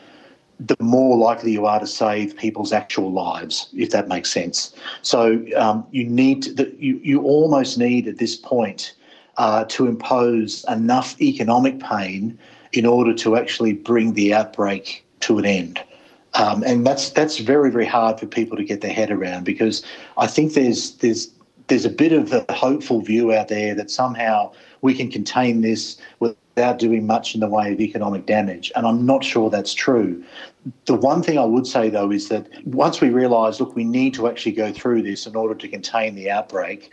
the 0.61 0.77
more 0.81 1.17
likely 1.17 1.53
you 1.53 1.67
are 1.67 1.79
to 1.79 1.87
save 1.87 2.37
people's 2.37 2.73
actual 2.73 3.13
lives, 3.13 3.69
if 3.77 3.91
that 3.91 4.09
makes 4.09 4.31
sense. 4.31 4.75
So 5.03 5.45
um, 5.57 5.87
you 5.91 6.05
need 6.05 6.43
to, 6.43 6.75
you 6.79 7.01
you 7.03 7.23
almost 7.23 7.79
need 7.79 8.09
at 8.09 8.19
this 8.19 8.37
point 8.37 8.95
uh, 9.37 9.65
to 9.67 9.87
impose 9.87 10.65
enough 10.69 11.21
economic 11.21 11.79
pain 11.79 12.39
in 12.73 12.87
order 12.87 13.15
to 13.15 13.37
actually 13.37 13.73
bring 13.73 14.15
the 14.15 14.35
outbreak 14.35 15.05
to 15.21 15.39
an 15.39 15.45
end. 15.45 15.83
Um, 16.35 16.63
and 16.65 16.87
that's 16.87 17.11
that's 17.11 17.39
very 17.39 17.71
very 17.71 17.87
hard 17.87 18.19
for 18.19 18.27
people 18.27 18.57
to 18.57 18.65
get 18.65 18.81
their 18.81 18.93
head 18.93 19.11
around 19.11 19.45
because 19.45 19.85
I 20.17 20.27
think 20.27 20.55
there's 20.55 20.97
there's 20.97 21.31
there's 21.69 21.85
a 21.85 21.91
bit 21.91 22.13
of 22.13 22.33
a 22.33 22.45
hopeful 22.53 23.01
view 23.01 23.33
out 23.33 23.49
there 23.49 23.75
that 23.75 23.91
somehow 23.91 24.53
we 24.81 24.95
can 24.95 25.11
contain 25.11 25.61
this 25.61 25.99
without 26.19 26.37
without 26.59 26.81
doing 26.81 27.07
much 27.07 27.37
in 27.37 27.41
the 27.41 27.47
way 27.47 27.73
of 27.73 27.81
economic 27.81 28.27
damage. 28.27 28.73
And 28.75 28.85
I'm 28.85 29.07
not 29.07 29.23
sure 29.23 29.49
that's 29.49 29.73
true. 29.73 30.25
The 30.87 30.95
one 30.95 31.23
thing 31.23 31.39
I 31.39 31.45
would 31.45 31.69
say, 31.69 31.89
though, 31.89 32.11
is 32.11 32.29
that 32.31 32.49
once 32.67 33.01
we 33.01 33.11
realise, 33.11 33.61
look, 33.61 33.77
we 33.77 33.85
need 33.85 34.13
to 34.15 34.27
actually 34.27 34.53
go 34.53 34.73
through 34.73 35.03
this 35.03 35.25
in 35.25 35.37
order 35.37 35.55
to 35.55 35.69
contain 35.69 36.17
the 36.17 36.33
outbreak, 36.33 36.91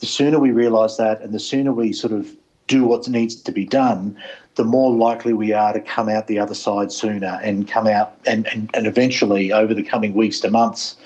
the 0.00 0.06
sooner 0.06 0.38
we 0.38 0.50
realise 0.50 0.96
that 0.96 1.20
and 1.20 1.34
the 1.34 1.38
sooner 1.38 1.74
we 1.74 1.92
sort 1.92 2.14
of 2.14 2.34
do 2.68 2.84
what 2.84 3.06
needs 3.06 3.36
to 3.36 3.52
be 3.52 3.66
done, 3.66 4.16
the 4.54 4.64
more 4.64 4.90
likely 4.90 5.34
we 5.34 5.52
are 5.52 5.74
to 5.74 5.80
come 5.80 6.08
out 6.08 6.26
the 6.26 6.38
other 6.38 6.54
side 6.54 6.90
sooner 6.90 7.38
and 7.42 7.68
come 7.68 7.86
out 7.86 8.18
and, 8.24 8.46
and, 8.46 8.70
and 8.72 8.86
eventually 8.86 9.52
over 9.52 9.74
the 9.74 9.82
coming 9.82 10.14
weeks 10.14 10.40
to 10.40 10.50
months 10.50 10.96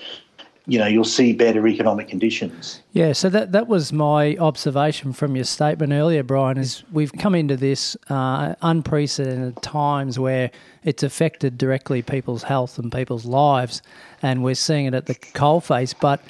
you 0.67 0.79
know 0.79 0.87
you'll 0.87 1.05
see 1.05 1.33
better 1.33 1.67
economic 1.69 2.09
conditions. 2.09 2.83
Yeah, 2.93 3.13
so 3.13 3.29
that 3.31 3.53
that 3.53 3.69
was 3.69 3.93
my 3.93 4.37
observation 4.37 5.13
from 5.13 5.37
your 5.37 5.45
statement 5.45 5.93
earlier, 5.93 6.23
Brian. 6.23 6.59
Is 6.59 6.83
we've 6.93 7.13
come 7.13 7.35
into 7.35 7.57
this 7.57 7.97
uh, 8.11 8.55
unprecedented 8.63 9.63
times 9.63 10.19
where 10.19 10.51
it's 10.83 11.03
affected 11.03 11.57
directly 11.57 12.03
people's 12.03 12.43
health 12.43 12.79
and 12.79 12.91
people's 12.91 13.25
lives, 13.25 13.81
and 14.23 14.43
we're 14.43 14.55
seeing 14.55 14.87
it 14.87 14.95
at 14.95 15.07
the 15.07 15.15
coalface. 15.15 15.95
But 15.99 16.21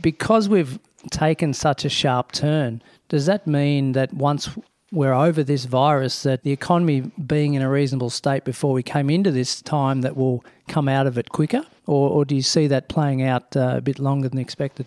because 0.00 0.48
we've 0.48 0.78
taken 1.10 1.54
such 1.54 1.84
a 1.84 1.88
sharp 1.88 2.32
turn, 2.32 2.82
does 3.08 3.26
that 3.26 3.46
mean 3.46 3.92
that 3.92 4.12
once 4.12 4.50
we're 4.92 5.14
over 5.14 5.42
this 5.42 5.64
virus, 5.64 6.22
that 6.22 6.42
the 6.42 6.52
economy 6.52 7.00
being 7.26 7.54
in 7.54 7.62
a 7.62 7.68
reasonable 7.68 8.10
state 8.10 8.44
before 8.44 8.72
we 8.72 8.82
came 8.82 9.10
into 9.10 9.30
this 9.30 9.60
time, 9.60 10.02
that 10.02 10.16
we'll 10.16 10.44
come 10.68 10.88
out 10.88 11.06
of 11.06 11.18
it 11.18 11.30
quicker? 11.30 11.64
Or, 11.86 12.10
or 12.10 12.24
do 12.24 12.34
you 12.34 12.42
see 12.42 12.66
that 12.68 12.88
playing 12.88 13.22
out 13.22 13.56
uh, 13.56 13.74
a 13.76 13.80
bit 13.80 13.98
longer 13.98 14.28
than 14.28 14.38
expected? 14.38 14.86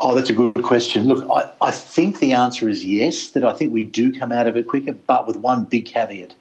Oh, 0.00 0.14
that's 0.14 0.30
a 0.30 0.32
good 0.32 0.54
question. 0.62 1.04
Look, 1.04 1.28
I, 1.30 1.50
I 1.60 1.70
think 1.70 2.18
the 2.18 2.32
answer 2.32 2.68
is 2.68 2.84
yes, 2.84 3.28
that 3.30 3.44
I 3.44 3.52
think 3.52 3.72
we 3.72 3.84
do 3.84 4.18
come 4.18 4.32
out 4.32 4.46
of 4.46 4.56
it 4.56 4.68
quicker, 4.68 4.92
but 4.92 5.26
with 5.26 5.36
one 5.36 5.64
big 5.64 5.84
caveat. 5.84 6.34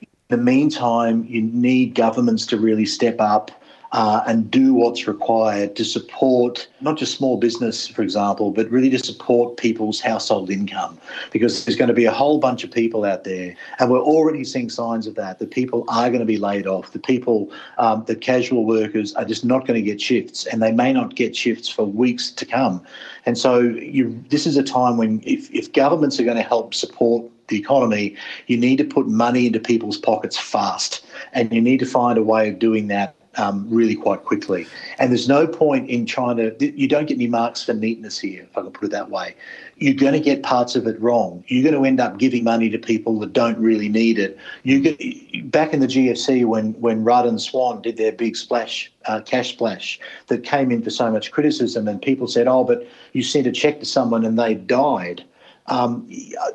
In 0.00 0.08
the 0.28 0.36
meantime, 0.38 1.24
you 1.28 1.42
need 1.42 1.94
governments 1.94 2.46
to 2.46 2.58
really 2.58 2.86
step 2.86 3.16
up 3.20 3.50
uh, 3.92 4.22
and 4.26 4.50
do 4.50 4.74
what's 4.74 5.06
required 5.06 5.74
to 5.76 5.84
support 5.84 6.68
not 6.80 6.98
just 6.98 7.16
small 7.16 7.38
business, 7.38 7.88
for 7.88 8.02
example, 8.02 8.50
but 8.50 8.70
really 8.70 8.90
to 8.90 8.98
support 8.98 9.56
people's 9.56 10.00
household 10.00 10.50
income. 10.50 10.98
Because 11.30 11.64
there's 11.64 11.76
going 11.76 11.88
to 11.88 11.94
be 11.94 12.04
a 12.04 12.12
whole 12.12 12.38
bunch 12.38 12.64
of 12.64 12.70
people 12.70 13.04
out 13.04 13.24
there, 13.24 13.54
and 13.78 13.90
we're 13.90 14.02
already 14.02 14.44
seeing 14.44 14.68
signs 14.68 15.06
of 15.06 15.14
that. 15.14 15.38
The 15.38 15.46
people 15.46 15.84
are 15.88 16.08
going 16.08 16.20
to 16.20 16.26
be 16.26 16.36
laid 16.36 16.66
off. 16.66 16.92
The 16.92 16.98
people, 16.98 17.50
um, 17.78 18.04
the 18.06 18.16
casual 18.16 18.66
workers, 18.66 19.14
are 19.14 19.24
just 19.24 19.44
not 19.44 19.66
going 19.66 19.82
to 19.82 19.86
get 19.86 20.00
shifts, 20.00 20.46
and 20.46 20.62
they 20.62 20.72
may 20.72 20.92
not 20.92 21.14
get 21.14 21.34
shifts 21.34 21.68
for 21.68 21.84
weeks 21.84 22.30
to 22.32 22.44
come. 22.44 22.82
And 23.24 23.38
so, 23.38 23.60
you, 23.60 24.22
this 24.28 24.46
is 24.46 24.56
a 24.56 24.62
time 24.62 24.96
when 24.96 25.22
if, 25.24 25.50
if 25.52 25.72
governments 25.72 26.20
are 26.20 26.24
going 26.24 26.36
to 26.36 26.42
help 26.42 26.74
support 26.74 27.30
the 27.48 27.58
economy, 27.58 28.14
you 28.46 28.56
need 28.56 28.76
to 28.76 28.84
put 28.84 29.08
money 29.08 29.46
into 29.46 29.58
people's 29.58 29.96
pockets 29.96 30.38
fast. 30.38 31.04
And 31.32 31.52
you 31.52 31.60
need 31.60 31.78
to 31.80 31.86
find 31.86 32.18
a 32.18 32.22
way 32.22 32.48
of 32.48 32.58
doing 32.58 32.88
that 32.88 33.14
um, 33.38 33.66
really 33.70 33.94
quite 33.94 34.24
quickly. 34.24 34.66
And 34.98 35.10
there's 35.10 35.28
no 35.28 35.46
point 35.46 35.88
in 35.88 36.06
trying 36.06 36.36
to, 36.36 36.78
you 36.78 36.88
don't 36.88 37.06
get 37.06 37.14
any 37.14 37.26
marks 37.26 37.62
for 37.62 37.72
neatness 37.72 38.18
here, 38.18 38.42
if 38.42 38.58
I 38.58 38.62
can 38.62 38.70
put 38.72 38.86
it 38.86 38.90
that 38.90 39.10
way. 39.10 39.34
You're 39.76 39.94
going 39.94 40.14
to 40.14 40.20
get 40.20 40.42
parts 40.42 40.74
of 40.74 40.86
it 40.86 41.00
wrong. 41.00 41.44
You're 41.46 41.62
going 41.62 41.80
to 41.80 41.86
end 41.86 42.00
up 42.00 42.18
giving 42.18 42.42
money 42.44 42.68
to 42.70 42.78
people 42.78 43.18
that 43.20 43.32
don't 43.32 43.58
really 43.58 43.88
need 43.88 44.18
it. 44.18 44.36
You 44.64 44.80
get, 44.80 45.50
back 45.50 45.72
in 45.72 45.80
the 45.80 45.86
GFC 45.86 46.44
when 46.44 46.72
when 46.80 47.04
Rudd 47.04 47.26
and 47.26 47.40
Swan 47.40 47.80
did 47.80 47.96
their 47.96 48.12
big 48.12 48.36
splash, 48.36 48.92
uh, 49.06 49.20
cash 49.20 49.50
splash, 49.50 50.00
that 50.26 50.42
came 50.42 50.72
in 50.72 50.82
for 50.82 50.90
so 50.90 51.10
much 51.10 51.30
criticism, 51.30 51.86
and 51.86 52.02
people 52.02 52.26
said, 52.26 52.48
"Oh, 52.48 52.64
but 52.64 52.86
you 53.12 53.22
sent 53.22 53.46
a 53.46 53.52
check 53.52 53.78
to 53.80 53.86
someone 53.86 54.24
and 54.24 54.38
they 54.38 54.54
died." 54.54 55.24
Um, 55.68 56.08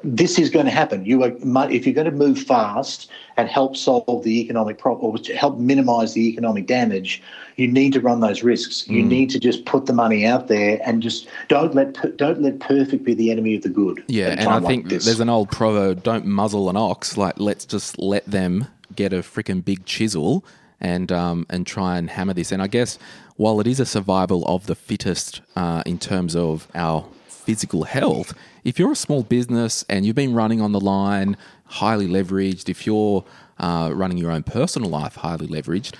this 0.04 0.40
is 0.40 0.50
going 0.50 0.66
to 0.66 0.72
happen. 0.72 1.06
You 1.06 1.24
are, 1.24 1.32
if 1.72 1.86
you're 1.86 1.94
going 1.94 2.06
to 2.06 2.12
move 2.12 2.40
fast 2.40 3.10
and 3.38 3.48
help 3.48 3.78
solve 3.78 4.24
the 4.24 4.40
economic 4.42 4.78
problem 4.78 5.16
or 5.16 5.36
help 5.36 5.58
minimise 5.58 6.14
the 6.14 6.28
economic 6.28 6.68
damage, 6.68 7.22
you 7.56 7.68
need 7.68 7.94
to 7.94 8.02
run 8.02 8.20
those 8.20 8.44
risks. 8.44 8.88
You 8.88 9.04
mm. 9.04 9.08
need 9.08 9.30
to 9.32 9.40
just 9.40 9.66
put 9.66 9.86
the 9.86 9.94
money 9.94 10.26
out 10.26 10.48
there 10.48 10.82
and 10.86 11.02
just 11.02 11.28
don't 11.48 11.76
let 11.76 12.18
don't 12.18 12.42
let 12.42 12.60
perfect 12.60 13.04
be 13.04 13.14
the 13.14 13.32
enemy 13.32 13.56
of 13.56 13.62
the 13.62 13.70
good. 13.70 14.04
Yeah, 14.08 14.30
and 14.30 14.50
I 14.50 14.60
think 14.60 14.92
like 14.92 15.02
there's 15.02 15.20
an 15.20 15.30
old 15.30 15.52
proverb: 15.52 16.04
"Don't 16.04 16.26
muzzle 16.26 16.70
an 16.70 16.78
ox." 16.78 17.18
Like 17.18 17.40
let's 17.40 17.66
just 17.66 18.00
let 18.00 18.26
them 18.26 18.68
get 18.96 19.14
a 19.14 19.18
freaking 19.18 19.64
big 19.64 19.86
chisel 19.86 20.44
and 20.80 21.12
um, 21.12 21.46
and 21.50 21.66
try 21.66 21.98
and 21.98 22.10
hammer 22.10 22.34
this. 22.34 22.52
And 22.52 22.62
I 22.62 22.68
guess 22.68 23.00
while 23.36 23.60
it 23.60 23.68
is 23.68 23.80
a 23.80 23.86
survival 23.86 24.46
of 24.46 24.68
the 24.68 24.76
fittest 24.76 25.42
uh, 25.56 25.84
in 25.86 25.98
terms 25.98 26.36
of 26.36 26.68
our 26.76 27.06
physical 27.46 27.84
health, 27.84 28.34
if 28.64 28.80
you're 28.80 28.92
a 28.92 28.96
small 28.96 29.24
business 29.24 29.84
and 29.90 30.06
you've 30.06 30.16
been 30.16 30.34
running 30.34 30.62
on 30.62 30.72
the 30.72 30.80
line, 30.80 31.38
highly 31.66 32.08
leveraged, 32.08 32.70
if 32.70 32.86
you're 32.88 33.24
uh, 33.60 33.92
running 33.94 34.18
your 34.18 34.32
own 34.32 34.44
personal 34.44 34.90
life, 34.90 35.16
highly 35.16 35.48
leveraged, 35.48 35.96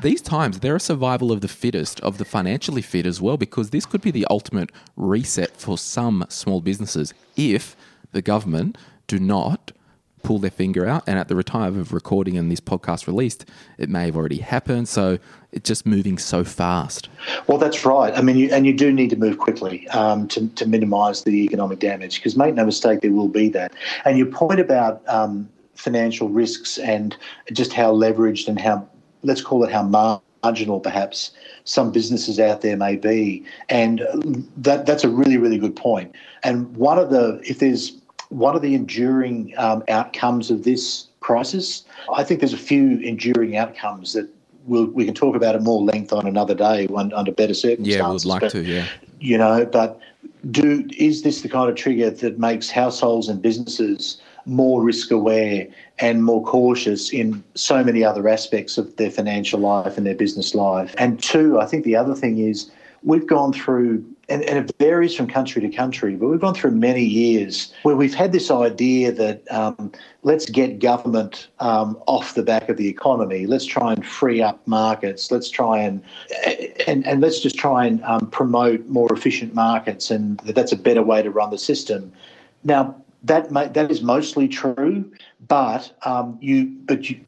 these 0.00 0.20
times 0.20 0.60
they're 0.60 0.76
a 0.76 0.80
survival 0.80 1.32
of 1.32 1.40
the 1.40 1.48
fittest, 1.48 2.00
of 2.00 2.18
the 2.18 2.24
financially 2.24 2.82
fit 2.82 3.06
as 3.06 3.20
well, 3.20 3.36
because 3.36 3.70
this 3.70 3.86
could 3.86 4.02
be 4.02 4.10
the 4.10 4.26
ultimate 4.28 4.70
reset 4.96 5.56
for 5.56 5.78
some 5.78 6.24
small 6.28 6.60
businesses 6.60 7.14
if 7.36 7.76
the 8.12 8.22
government 8.22 8.76
do 9.06 9.18
not 9.18 9.72
pull 10.26 10.40
their 10.40 10.50
finger 10.50 10.86
out. 10.86 11.04
And 11.06 11.20
at 11.20 11.28
the 11.28 11.40
time 11.44 11.78
of 11.78 11.92
recording 11.92 12.36
and 12.36 12.50
this 12.50 12.58
podcast 12.58 13.06
released, 13.06 13.44
it 13.78 13.88
may 13.88 14.06
have 14.06 14.16
already 14.16 14.38
happened. 14.38 14.88
So 14.88 15.18
it's 15.52 15.68
just 15.68 15.86
moving 15.86 16.18
so 16.18 16.42
fast. 16.42 17.08
Well, 17.46 17.58
that's 17.58 17.84
right. 17.86 18.12
I 18.12 18.22
mean, 18.22 18.36
you, 18.36 18.48
and 18.50 18.66
you 18.66 18.74
do 18.74 18.92
need 18.92 19.10
to 19.10 19.16
move 19.16 19.38
quickly 19.38 19.86
um, 19.90 20.26
to, 20.28 20.48
to 20.48 20.66
minimise 20.66 21.22
the 21.22 21.44
economic 21.44 21.78
damage 21.78 22.16
because, 22.16 22.36
make 22.36 22.56
no 22.56 22.64
mistake, 22.64 23.02
there 23.02 23.12
will 23.12 23.28
be 23.28 23.48
that. 23.50 23.72
And 24.04 24.18
your 24.18 24.26
point 24.26 24.58
about 24.58 25.00
um, 25.08 25.48
financial 25.76 26.28
risks 26.28 26.76
and 26.78 27.16
just 27.52 27.72
how 27.72 27.94
leveraged 27.94 28.48
and 28.48 28.58
how, 28.60 28.84
let's 29.22 29.40
call 29.40 29.62
it 29.62 29.70
how 29.70 29.84
marginal 30.42 30.80
perhaps 30.80 31.30
some 31.62 31.92
businesses 31.92 32.40
out 32.40 32.62
there 32.62 32.76
may 32.76 32.96
be. 32.96 33.44
And 33.68 34.00
that, 34.56 34.86
that's 34.86 35.04
a 35.04 35.08
really, 35.08 35.36
really 35.36 35.58
good 35.58 35.76
point. 35.76 36.16
And 36.42 36.76
one 36.76 36.98
of 36.98 37.10
the, 37.10 37.40
if 37.44 37.60
there's 37.60 38.00
one 38.28 38.56
of 38.56 38.62
the 38.62 38.74
enduring 38.74 39.54
um, 39.56 39.84
outcomes 39.88 40.50
of 40.50 40.64
this 40.64 41.06
crisis, 41.20 41.84
I 42.14 42.24
think 42.24 42.40
there's 42.40 42.52
a 42.52 42.58
few 42.58 42.98
enduring 42.98 43.56
outcomes 43.56 44.12
that 44.12 44.28
we'll, 44.66 44.86
we 44.86 45.04
can 45.04 45.14
talk 45.14 45.36
about 45.36 45.54
at 45.54 45.62
more 45.62 45.82
length 45.82 46.12
on 46.12 46.26
another 46.26 46.54
day 46.54 46.86
when, 46.86 47.12
under 47.12 47.32
better 47.32 47.54
circumstances. 47.54 47.96
Yeah, 47.96 48.10
we'd 48.10 48.24
like 48.24 48.40
but, 48.40 48.50
to, 48.52 48.62
yeah. 48.62 48.86
You 49.20 49.38
know, 49.38 49.64
but 49.64 50.00
do 50.50 50.86
is 50.96 51.22
this 51.22 51.42
the 51.42 51.48
kind 51.48 51.70
of 51.70 51.76
trigger 51.76 52.10
that 52.10 52.38
makes 52.38 52.70
households 52.70 53.28
and 53.28 53.40
businesses 53.40 54.20
more 54.44 54.82
risk 54.82 55.10
aware 55.10 55.66
and 55.98 56.24
more 56.24 56.44
cautious 56.44 57.12
in 57.12 57.42
so 57.54 57.82
many 57.82 58.04
other 58.04 58.28
aspects 58.28 58.78
of 58.78 58.94
their 58.96 59.10
financial 59.10 59.58
life 59.58 59.96
and 59.96 60.06
their 60.06 60.14
business 60.14 60.54
life? 60.54 60.94
And 60.98 61.20
two, 61.22 61.58
I 61.58 61.66
think 61.66 61.84
the 61.84 61.96
other 61.96 62.14
thing 62.14 62.38
is 62.38 62.70
we've 63.02 63.26
gone 63.26 63.52
through 63.52 64.04
and, 64.28 64.42
and, 64.42 64.58
it 64.58 64.74
varies 64.80 65.14
from 65.14 65.28
country 65.28 65.62
to 65.62 65.68
country, 65.68 66.16
but 66.16 66.26
we've 66.26 66.40
gone 66.40 66.54
through 66.54 66.72
many 66.72 67.04
years 67.04 67.72
where 67.84 67.94
we've 67.94 68.14
had 68.14 68.32
this 68.32 68.50
idea 68.50 69.12
that 69.12 69.48
um, 69.52 69.92
let's 70.24 70.46
get 70.50 70.80
government 70.80 71.46
um, 71.60 71.96
off 72.06 72.34
the 72.34 72.42
back 72.42 72.68
of 72.68 72.76
the 72.76 72.88
economy. 72.88 73.46
Let's 73.46 73.64
try 73.64 73.92
and 73.92 74.04
free 74.04 74.42
up 74.42 74.66
markets. 74.66 75.30
Let's 75.30 75.48
try 75.48 75.78
and 75.78 76.02
and, 76.88 77.06
and 77.06 77.20
let's 77.20 77.38
just 77.38 77.56
try 77.56 77.86
and 77.86 78.02
um, 78.02 78.28
promote 78.30 78.84
more 78.86 79.12
efficient 79.12 79.54
markets, 79.54 80.10
and 80.10 80.38
that's 80.40 80.72
a 80.72 80.76
better 80.76 81.04
way 81.04 81.22
to 81.22 81.30
run 81.30 81.50
the 81.50 81.58
system. 81.58 82.12
Now 82.64 82.96
that 83.22 83.50
may, 83.52 83.68
that 83.68 83.90
is 83.90 84.02
mostly 84.02 84.48
true, 84.48 85.10
but 85.46 85.92
um, 86.02 86.36
you 86.40 86.66
but 86.86 87.08
you 87.08 87.20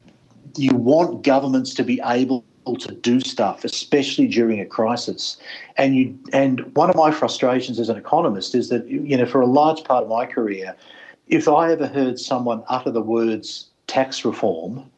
you 0.57 0.75
want 0.75 1.23
governments 1.23 1.73
to 1.75 1.83
be 1.83 2.01
able 2.03 2.43
to 2.77 2.93
do 2.93 3.19
stuff, 3.19 3.63
especially 3.63 4.27
during 4.27 4.59
a 4.59 4.65
crisis. 4.65 5.37
And 5.77 5.95
you 5.95 6.19
and 6.33 6.61
one 6.75 6.89
of 6.89 6.95
my 6.95 7.11
frustrations 7.11 7.79
as 7.79 7.89
an 7.89 7.97
economist 7.97 8.55
is 8.55 8.69
that 8.69 8.87
you 8.87 9.17
know 9.17 9.25
for 9.25 9.41
a 9.41 9.45
large 9.45 9.83
part 9.83 10.03
of 10.03 10.09
my 10.09 10.25
career, 10.25 10.75
if 11.27 11.47
I 11.47 11.71
ever 11.71 11.87
heard 11.87 12.19
someone 12.19 12.63
utter 12.67 12.91
the 12.91 13.01
words 13.01 13.67
tax 13.87 14.23
reform, 14.25 14.89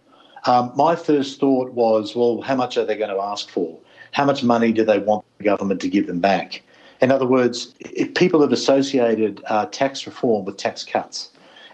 um, 0.46 0.72
my 0.76 0.96
first 0.96 1.40
thought 1.40 1.72
was, 1.72 2.16
well, 2.16 2.42
how 2.42 2.56
much 2.56 2.78
are 2.78 2.86
they 2.86 2.98
going 2.98 3.16
to 3.16 3.22
ask 3.22 3.50
for? 3.50 3.78
How 4.12 4.26
much 4.26 4.44
money 4.44 4.72
do 4.72 4.84
they 4.84 5.00
want 5.00 5.24
the 5.38 5.44
government 5.46 5.82
to 5.82 5.88
give 5.88 6.08
them 6.08 6.20
back? 6.20 6.62
In 7.02 7.12
other 7.12 7.26
words, 7.26 7.74
if 7.80 8.14
people 8.14 8.42
have 8.42 8.52
associated 8.52 9.42
uh, 9.48 9.66
tax 9.68 10.06
reform 10.06 10.46
with 10.46 10.58
tax 10.58 10.84
cuts, 10.84 11.32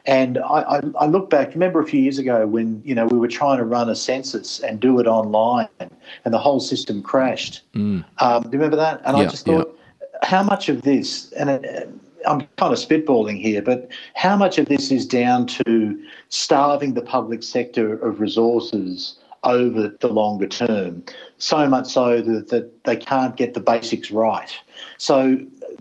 and 0.08 0.38
I, 0.38 0.62
I, 0.62 0.82
I, 1.02 1.06
look 1.06 1.30
back, 1.30 1.50
remember 1.50 1.82
a 1.82 1.86
few 1.86 2.02
years 2.02 2.18
ago 2.18 2.48
when 2.48 2.82
you 2.86 2.96
know 2.96 3.06
we 3.06 3.18
were 3.18 3.28
trying 3.28 3.58
to 3.58 3.66
run 3.66 3.90
a 3.90 3.96
census 3.96 4.62
and 4.62 4.80
do 4.80 5.00
it 5.00 5.06
online, 5.06 5.68
and 5.80 6.34
the 6.34 6.40
whole 6.40 6.62
system 6.62 7.04
crashed. 7.04 7.62
Mm. 7.76 8.06
Um, 8.20 8.44
do 8.44 8.50
you 8.50 8.54
remember 8.54 8.78
that? 8.78 9.02
And 9.04 9.18
yeah, 9.18 9.24
I 9.26 9.28
just 9.28 9.46
thought, 9.46 9.78
yeah. 10.02 10.20
how 10.28 10.44
much 10.44 10.70
of 10.70 10.84
this? 10.84 11.32
And 11.34 11.50
it, 11.50 11.90
I'm 12.26 12.48
kind 12.58 12.74
of 12.74 12.80
spitballing 12.80 13.40
here, 13.40 13.62
but 13.62 13.90
how 14.16 14.38
much 14.38 14.58
of 14.58 14.68
this 14.68 14.92
is 14.92 15.06
down 15.06 15.46
to 15.48 16.02
starving 16.30 16.94
the 16.94 17.02
public 17.02 17.44
sector 17.44 17.98
of 18.00 18.20
resources 18.22 19.20
over 19.44 19.90
the 20.00 20.08
longer 20.08 20.48
term? 20.48 21.04
So 21.38 21.68
much 21.68 21.88
so 21.88 22.22
that, 22.22 22.48
that 22.48 22.86
they 22.86 22.96
can't 22.96 23.36
get 23.36 23.54
the 23.54 23.60
basics 23.60 24.10
right. 24.10 24.58
So, 24.98 25.38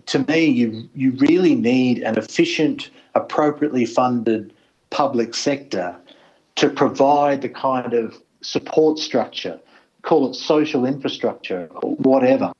to 0.07 0.19
me, 0.27 0.45
you 0.45 0.89
you 0.93 1.11
really 1.13 1.55
need 1.55 1.99
an 1.99 2.17
efficient 2.17 2.89
appropriately 3.15 3.85
funded 3.85 4.53
public 4.89 5.33
sector 5.33 5.95
to 6.55 6.69
provide 6.69 7.41
the 7.41 7.49
kind 7.49 7.93
of 7.93 8.17
support 8.41 8.97
structure, 8.99 9.59
call 10.01 10.29
it 10.29 10.35
social 10.35 10.85
infrastructure, 10.85 11.67
whatever, 11.81 12.51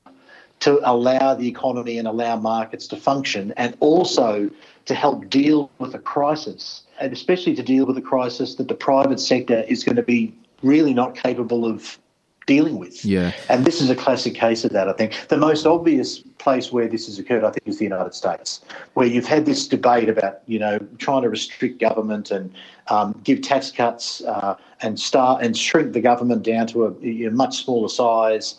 to 0.59 0.79
allow 0.89 1.33
the 1.35 1.47
economy 1.47 1.97
and 1.97 2.07
allow 2.07 2.35
markets 2.35 2.87
to 2.87 2.95
function, 2.95 3.53
and 3.57 3.77
also 3.79 4.49
to 4.85 4.95
help 4.95 5.29
deal 5.29 5.69
with 5.79 5.93
a 5.93 5.99
crisis, 5.99 6.83
and 6.99 7.13
especially 7.13 7.55
to 7.55 7.63
deal 7.63 7.85
with 7.85 7.97
a 7.97 8.01
crisis 8.01 8.55
that 8.55 8.67
the 8.67 8.75
private 8.75 9.19
sector 9.19 9.63
is 9.67 9.83
going 9.83 9.95
to 9.95 10.03
be 10.03 10.33
really 10.63 10.93
not 10.93 11.15
capable 11.15 11.65
of 11.65 11.99
dealing 12.47 12.79
with. 12.79 13.05
Yeah. 13.05 13.33
And 13.49 13.65
this 13.65 13.79
is 13.81 13.91
a 13.91 13.95
classic 13.95 14.33
case 14.33 14.65
of 14.65 14.71
that, 14.71 14.89
I 14.89 14.93
think. 14.93 15.27
The 15.27 15.37
most 15.37 15.67
obvious 15.67 16.17
place 16.17 16.71
where 16.71 16.87
this 16.87 17.05
has 17.05 17.19
occurred, 17.19 17.43
I 17.43 17.51
think, 17.51 17.67
is 17.67 17.77
the 17.77 17.83
United 17.83 18.15
States, 18.15 18.61
where 18.95 19.05
you've 19.05 19.27
had 19.27 19.45
this 19.45 19.67
debate 19.67 20.09
about, 20.09 20.39
you 20.47 20.57
know, 20.57 20.79
trying 20.97 21.21
to 21.21 21.29
restrict 21.29 21.79
government 21.79 22.31
and 22.31 22.51
um, 22.87 23.19
give 23.23 23.41
tax 23.41 23.69
cuts 23.69 24.21
uh, 24.21 24.55
and 24.81 24.99
start 24.99 25.43
and 25.43 25.57
shrink 25.57 25.91
the 25.93 25.99
government 25.99 26.43
down 26.43 26.65
to 26.67 26.85
a, 26.85 27.27
a 27.27 27.31
much 27.31 27.65
smaller 27.65 27.89
size. 27.89 28.55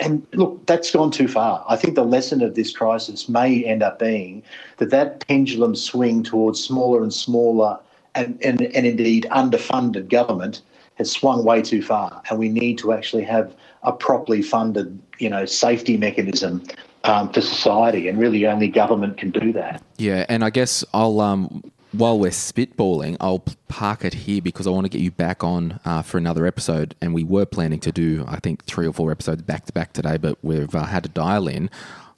And 0.00 0.26
look, 0.32 0.66
that's 0.66 0.90
gone 0.90 1.12
too 1.12 1.28
far. 1.28 1.64
I 1.68 1.76
think 1.76 1.94
the 1.94 2.04
lesson 2.04 2.42
of 2.42 2.56
this 2.56 2.76
crisis 2.76 3.28
may 3.28 3.64
end 3.64 3.82
up 3.82 4.00
being 4.00 4.42
that 4.78 4.90
that 4.90 5.26
pendulum 5.28 5.76
swing 5.76 6.24
towards 6.24 6.62
smaller 6.62 7.02
and 7.02 7.14
smaller 7.14 7.78
and, 8.16 8.42
and, 8.42 8.60
and 8.62 8.86
indeed 8.86 9.28
underfunded 9.30 10.08
government 10.08 10.62
has 11.00 11.10
swung 11.10 11.44
way 11.44 11.62
too 11.62 11.82
far, 11.82 12.22
and 12.28 12.38
we 12.38 12.48
need 12.48 12.78
to 12.78 12.92
actually 12.92 13.24
have 13.24 13.54
a 13.82 13.92
properly 13.92 14.42
funded, 14.42 14.98
you 15.18 15.30
know, 15.30 15.46
safety 15.46 15.96
mechanism 15.96 16.62
um, 17.04 17.32
for 17.32 17.40
society, 17.40 18.08
and 18.08 18.18
really 18.18 18.46
only 18.46 18.68
government 18.68 19.16
can 19.16 19.30
do 19.30 19.52
that. 19.54 19.82
Yeah, 19.96 20.26
and 20.28 20.44
I 20.44 20.50
guess 20.50 20.84
I'll 20.92 21.20
um, 21.20 21.62
while 21.92 22.18
we're 22.18 22.30
spitballing, 22.30 23.16
I'll 23.18 23.42
park 23.68 24.04
it 24.04 24.14
here 24.14 24.42
because 24.42 24.66
I 24.66 24.70
want 24.70 24.84
to 24.84 24.88
get 24.88 25.00
you 25.00 25.10
back 25.10 25.42
on 25.42 25.80
uh, 25.84 26.02
for 26.02 26.18
another 26.18 26.46
episode. 26.46 26.94
And 27.00 27.14
we 27.14 27.24
were 27.24 27.46
planning 27.46 27.80
to 27.80 27.90
do, 27.90 28.24
I 28.28 28.38
think, 28.38 28.64
three 28.64 28.86
or 28.86 28.92
four 28.92 29.10
episodes 29.10 29.42
back 29.42 29.66
to 29.66 29.72
back 29.72 29.92
today, 29.92 30.16
but 30.16 30.38
we've 30.42 30.74
uh, 30.74 30.84
had 30.84 31.02
to 31.04 31.08
dial 31.08 31.48
in. 31.48 31.70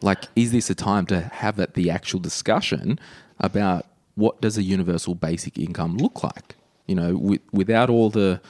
Like, 0.03 0.25
is 0.35 0.53
this 0.53 0.69
a 0.69 0.75
time 0.75 1.07
to 1.07 1.21
have 1.21 1.57
that, 1.57 1.75
the 1.75 1.91
actual 1.91 2.21
discussion 2.21 2.99
about 3.39 3.87
what 4.15 4.41
does 4.41 4.59
a 4.59 4.63
universal 4.63 5.15
basic 5.15 5.59
income 5.59 5.97
look 5.97 6.23
like? 6.23 6.57
You 6.87 6.97
know, 6.97 7.17
with, 7.17 7.41
without 7.53 7.89
all 7.89 8.11
the 8.11 8.41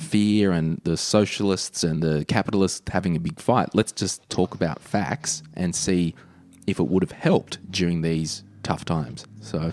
fear 0.00 0.50
and 0.50 0.80
the 0.84 0.96
socialists 0.96 1.84
and 1.84 2.02
the 2.02 2.24
capitalists 2.26 2.82
having 2.90 3.14
a 3.16 3.20
big 3.20 3.38
fight. 3.38 3.74
Let's 3.74 3.92
just 3.92 4.28
talk 4.30 4.54
about 4.54 4.80
facts 4.80 5.42
and 5.54 5.74
see 5.74 6.14
if 6.66 6.80
it 6.80 6.88
would 6.88 7.02
have 7.02 7.12
helped 7.12 7.58
during 7.70 8.02
these 8.02 8.42
tough 8.62 8.84
times. 8.84 9.26
So, 9.40 9.72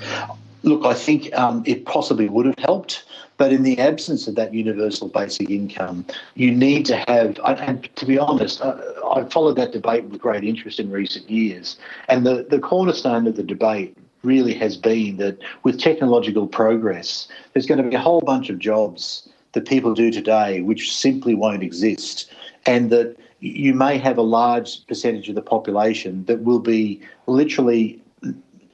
look, 0.63 0.85
I 0.85 0.93
think 0.93 1.33
um, 1.33 1.63
it 1.65 1.85
possibly 1.85 2.27
would 2.29 2.45
have 2.45 2.59
helped. 2.59 3.05
But 3.37 3.53
in 3.53 3.61
the 3.61 3.77
absence 3.77 4.27
of 4.27 4.33
that 4.35 4.53
universal 4.53 5.09
basic 5.09 5.51
income, 5.51 6.05
you 6.33 6.51
need 6.51 6.87
to 6.87 6.97
have, 7.07 7.39
and 7.45 7.87
to 7.95 8.05
be 8.05 8.17
honest, 8.17 8.61
I 8.63 9.25
followed 9.29 9.57
that 9.57 9.71
debate 9.71 10.05
with 10.05 10.19
great 10.19 10.43
interest 10.43 10.79
in 10.79 10.89
recent 10.89 11.29
years. 11.29 11.77
And 12.09 12.25
the, 12.25 12.47
the 12.49 12.57
cornerstone 12.57 13.27
of 13.27 13.35
the 13.35 13.43
debate 13.43 13.95
really 14.23 14.55
has 14.55 14.75
been 14.75 15.17
that 15.17 15.37
with 15.61 15.79
technological 15.79 16.47
progress, 16.47 17.27
there's 17.53 17.67
going 17.67 17.81
to 17.81 17.87
be 17.87 17.95
a 17.95 17.99
whole 17.99 18.21
bunch 18.21 18.49
of 18.49 18.57
jobs 18.57 19.29
that 19.53 19.67
people 19.67 19.93
do 19.93 20.11
today, 20.11 20.61
which 20.61 20.95
simply 20.95 21.35
won't 21.35 21.63
exist, 21.63 22.31
and 22.65 22.89
that 22.91 23.15
you 23.39 23.73
may 23.73 23.97
have 23.97 24.17
a 24.17 24.23
large 24.23 24.85
percentage 24.87 25.29
of 25.29 25.35
the 25.35 25.41
population 25.41 26.25
that 26.25 26.43
will 26.43 26.59
be 26.59 27.01
literally 27.27 28.01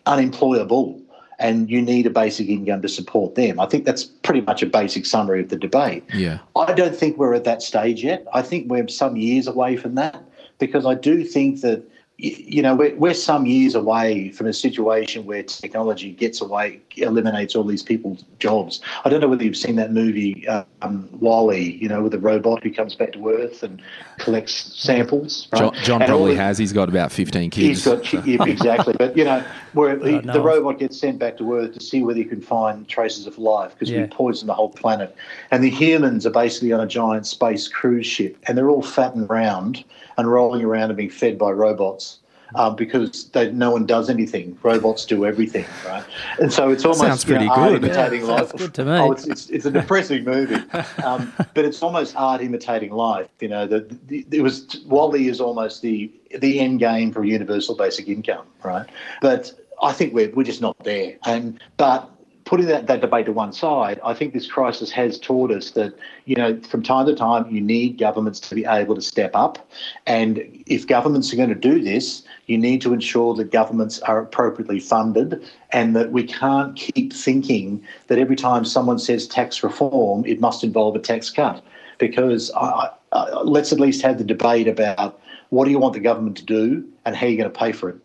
unemployable 0.06 1.00
and 1.40 1.70
you 1.70 1.82
need 1.82 2.06
a 2.06 2.10
basic 2.10 2.48
income 2.48 2.82
to 2.82 2.88
support 2.88 3.36
them. 3.36 3.60
I 3.60 3.66
think 3.66 3.86
that's 3.86 4.04
pretty 4.04 4.42
much 4.42 4.62
a 4.62 4.66
basic 4.66 5.06
summary 5.06 5.42
of 5.42 5.50
the 5.50 5.58
debate. 5.58 6.04
Yeah. 6.14 6.40
I 6.56 6.74
don't 6.74 6.96
think 6.96 7.18
we're 7.18 7.34
at 7.34 7.44
that 7.44 7.62
stage 7.62 8.04
yet. 8.04 8.26
I 8.34 8.42
think 8.42 8.70
we're 8.70 8.88
some 8.88 9.18
years 9.18 9.48
away 9.48 9.76
from 9.76 9.96
that 9.96 10.24
because 10.60 10.86
I 10.86 10.96
do 10.96 11.24
think 11.24 11.62
that 11.62 11.84
you 12.18 12.62
know, 12.62 12.76
we're, 12.76 12.96
we're 12.96 13.14
some 13.14 13.46
years 13.46 13.76
away 13.76 14.30
from 14.30 14.48
a 14.48 14.54
situation 14.54 15.26
where 15.26 15.44
technology 15.44 16.12
gets 16.12 16.42
away, 16.42 16.80
eliminates 16.98 17.56
all 17.56 17.64
these 17.64 17.84
people's 17.84 18.24
jobs. 18.40 18.82
I 19.04 19.10
don't 19.10 19.22
know 19.22 19.28
whether 19.28 19.44
you've 19.44 19.58
seen 19.58 19.76
that 19.78 19.92
movie, 19.92 20.48
um, 20.48 21.10
WALL-E, 21.20 21.78
you 21.82 21.90
know, 21.90 22.04
with 22.04 22.12
the 22.12 22.20
robot 22.20 22.64
who 22.64 22.72
comes 22.72 22.96
back 22.96 23.14
to 23.14 23.30
Earth 23.30 23.64
and 23.64 23.82
collects 24.18 24.54
samples. 24.54 25.48
Right? 25.52 25.60
John, 25.60 25.74
John 25.84 26.00
probably 26.02 26.36
the, 26.36 26.42
has. 26.42 26.58
He's 26.58 26.74
got 26.74 26.90
about 26.90 27.12
15 27.12 27.50
kids. 27.50 27.68
He's 27.68 27.86
got, 27.86 28.28
yeah, 28.28 28.44
exactly. 28.46 28.94
But, 28.98 29.18
you 29.18 29.24
know, 29.24 29.44
where 29.74 29.98
he, 29.98 30.20
the 30.20 30.42
robot 30.42 30.80
gets 30.80 31.00
sent 31.00 31.20
back 31.20 31.38
to 31.38 31.54
Earth 31.56 31.74
to 31.74 31.80
see 31.80 32.04
whether 32.04 32.20
he 32.20 32.26
can 32.26 32.42
find 32.42 32.88
traces 32.88 33.28
of 33.28 33.38
life 33.38 33.74
because 33.74 33.90
yeah. 33.90 34.02
we 34.02 34.08
poison 34.08 34.48
the 34.48 34.54
whole 34.54 34.70
planet. 34.70 35.16
And 35.52 35.64
the 35.64 35.70
humans 35.70 36.26
are 36.26 36.32
basically 36.32 36.72
on 36.74 36.80
a 36.80 36.88
giant 36.88 37.26
space 37.28 37.68
cruise 37.68 38.06
ship 38.06 38.38
and 38.48 38.58
they're 38.58 38.70
all 38.70 38.82
fat 38.82 39.16
and 39.16 39.30
round 39.30 39.84
and 40.18 40.32
rolling 40.32 40.64
around 40.64 40.90
and 40.90 40.98
being 40.98 41.10
fed 41.10 41.38
by 41.38 41.52
robots. 41.52 42.20
Um, 42.56 42.76
because 42.76 43.30
they, 43.30 43.52
no 43.52 43.72
one 43.72 43.86
does 43.86 44.10
anything. 44.10 44.58
Robots 44.64 45.06
do 45.06 45.26
everything, 45.26 45.66
right? 45.86 46.04
And 46.40 46.52
so 46.52 46.70
it's 46.70 46.86
almost 46.86 47.02
sounds 47.02 47.26
pretty 47.26 47.46
you 47.46 47.50
know, 47.50 47.56
good. 47.56 47.62
art 47.62 47.84
imitating 47.84 48.22
yeah, 48.22 48.34
life. 48.34 48.52
good 48.54 48.74
to 48.76 48.86
me. 48.86 48.92
Oh, 48.92 49.12
it's, 49.12 49.26
it's, 49.28 49.50
it's 49.50 49.66
a 49.66 49.72
depressing 49.72 50.24
movie, 50.24 50.56
um, 51.04 51.34
but 51.54 51.66
it's 51.66 51.82
almost 51.82 52.16
art 52.16 52.42
imitating 52.42 52.92
life. 52.92 53.28
You 53.40 53.50
know, 53.50 53.68
the, 53.68 53.98
the, 54.08 54.26
it 54.32 54.42
was 54.42 54.84
WALL-E 54.86 55.28
is 55.28 55.42
almost 55.42 55.82
the 55.82 56.12
the 56.40 56.60
end 56.60 56.80
game 56.80 57.12
for 57.12 57.24
universal 57.24 57.76
basic 57.76 58.08
income, 58.08 58.46
right? 58.64 58.88
But 59.22 59.54
I 59.82 59.94
think 59.94 60.14
we're 60.14 60.32
we're 60.32 60.44
just 60.44 60.62
not 60.62 60.78
there. 60.84 61.18
And 61.26 61.60
but 61.78 62.10
putting 62.46 62.68
that, 62.68 62.88
that 62.88 63.02
debate 63.02 63.26
to 63.26 63.32
one 63.32 63.54
side, 63.54 64.00
I 64.04 64.14
think 64.14 64.34
this 64.34 64.48
crisis 64.48 64.92
has 64.92 65.20
taught 65.20 65.52
us 65.52 65.72
that, 65.72 65.94
you 66.26 66.36
know, 66.36 66.60
from 66.62 66.84
time 66.84 67.06
to 67.06 67.16
time, 67.16 67.50
you 67.50 67.62
need 67.62 67.98
governments 67.98 68.40
to 68.42 68.56
be 68.56 68.66
able 68.66 68.96
to 68.96 69.02
step 69.02 69.32
up. 69.34 69.70
And 70.06 70.64
if 70.66 70.88
governments 70.88 71.32
are 71.34 71.36
going 71.36 71.50
to 71.50 71.56
do 71.56 71.82
this, 71.82 72.24
you 72.48 72.58
need 72.58 72.82
to 72.82 72.94
ensure 72.94 73.34
that 73.36 73.52
governments 73.52 74.00
are 74.02 74.20
appropriately 74.20 74.80
funded 74.80 75.44
and 75.72 75.96
that 75.96 76.12
we 76.12 76.24
can't 76.24 76.76
keep 76.76 77.14
thinking 77.14 77.84
that 78.08 78.18
every 78.18 78.36
time 78.36 78.66
someone 78.66 79.00
says 79.00 79.28
tax 79.28 79.64
reform, 79.64 80.26
it 80.26 80.40
must 80.40 80.64
involve 80.64 80.96
a 80.96 81.00
tax 81.00 81.30
cut. 81.30 81.64
Because 82.00 82.52
I, 82.56 82.90
I, 83.12 83.42
let's 83.44 83.72
at 83.72 83.80
least 83.80 84.02
have 84.02 84.18
the 84.18 84.24
debate 84.24 84.68
about 84.68 85.22
what 85.50 85.66
do 85.66 85.72
you 85.72 85.80
want 85.80 85.94
the 85.94 86.00
government 86.00 86.36
to 86.38 86.44
do 86.44 86.84
and 87.06 87.16
how 87.16 87.28
you're 87.28 87.38
going 87.38 87.52
to 87.52 87.60
pay 87.60 87.72
for 87.72 87.90
it 87.90 87.98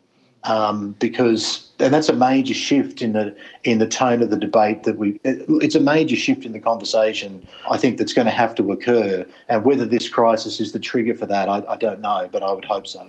um, 0.44 0.92
because 0.98 1.68
and 1.80 1.92
that's 1.92 2.08
a 2.08 2.12
major 2.12 2.54
shift 2.54 3.02
in 3.02 3.12
the 3.12 3.36
in 3.64 3.78
the 3.78 3.86
tone 3.86 4.22
of 4.22 4.30
the 4.30 4.36
debate 4.36 4.84
that 4.84 4.96
we 4.96 5.20
it's 5.24 5.74
a 5.74 5.80
major 5.80 6.16
shift 6.16 6.44
in 6.44 6.52
the 6.52 6.60
conversation 6.60 7.46
I 7.70 7.76
think 7.76 7.98
that's 7.98 8.12
going 8.12 8.26
to 8.26 8.32
have 8.32 8.54
to 8.56 8.72
occur 8.72 9.26
and 9.48 9.64
whether 9.64 9.84
this 9.84 10.08
crisis 10.08 10.60
is 10.60 10.72
the 10.72 10.78
trigger 10.78 11.14
for 11.14 11.26
that 11.26 11.48
I, 11.48 11.62
I 11.68 11.76
don't 11.76 12.00
know 12.00 12.28
but 12.30 12.42
I 12.42 12.52
would 12.52 12.64
hope 12.64 12.86
so. 12.86 13.08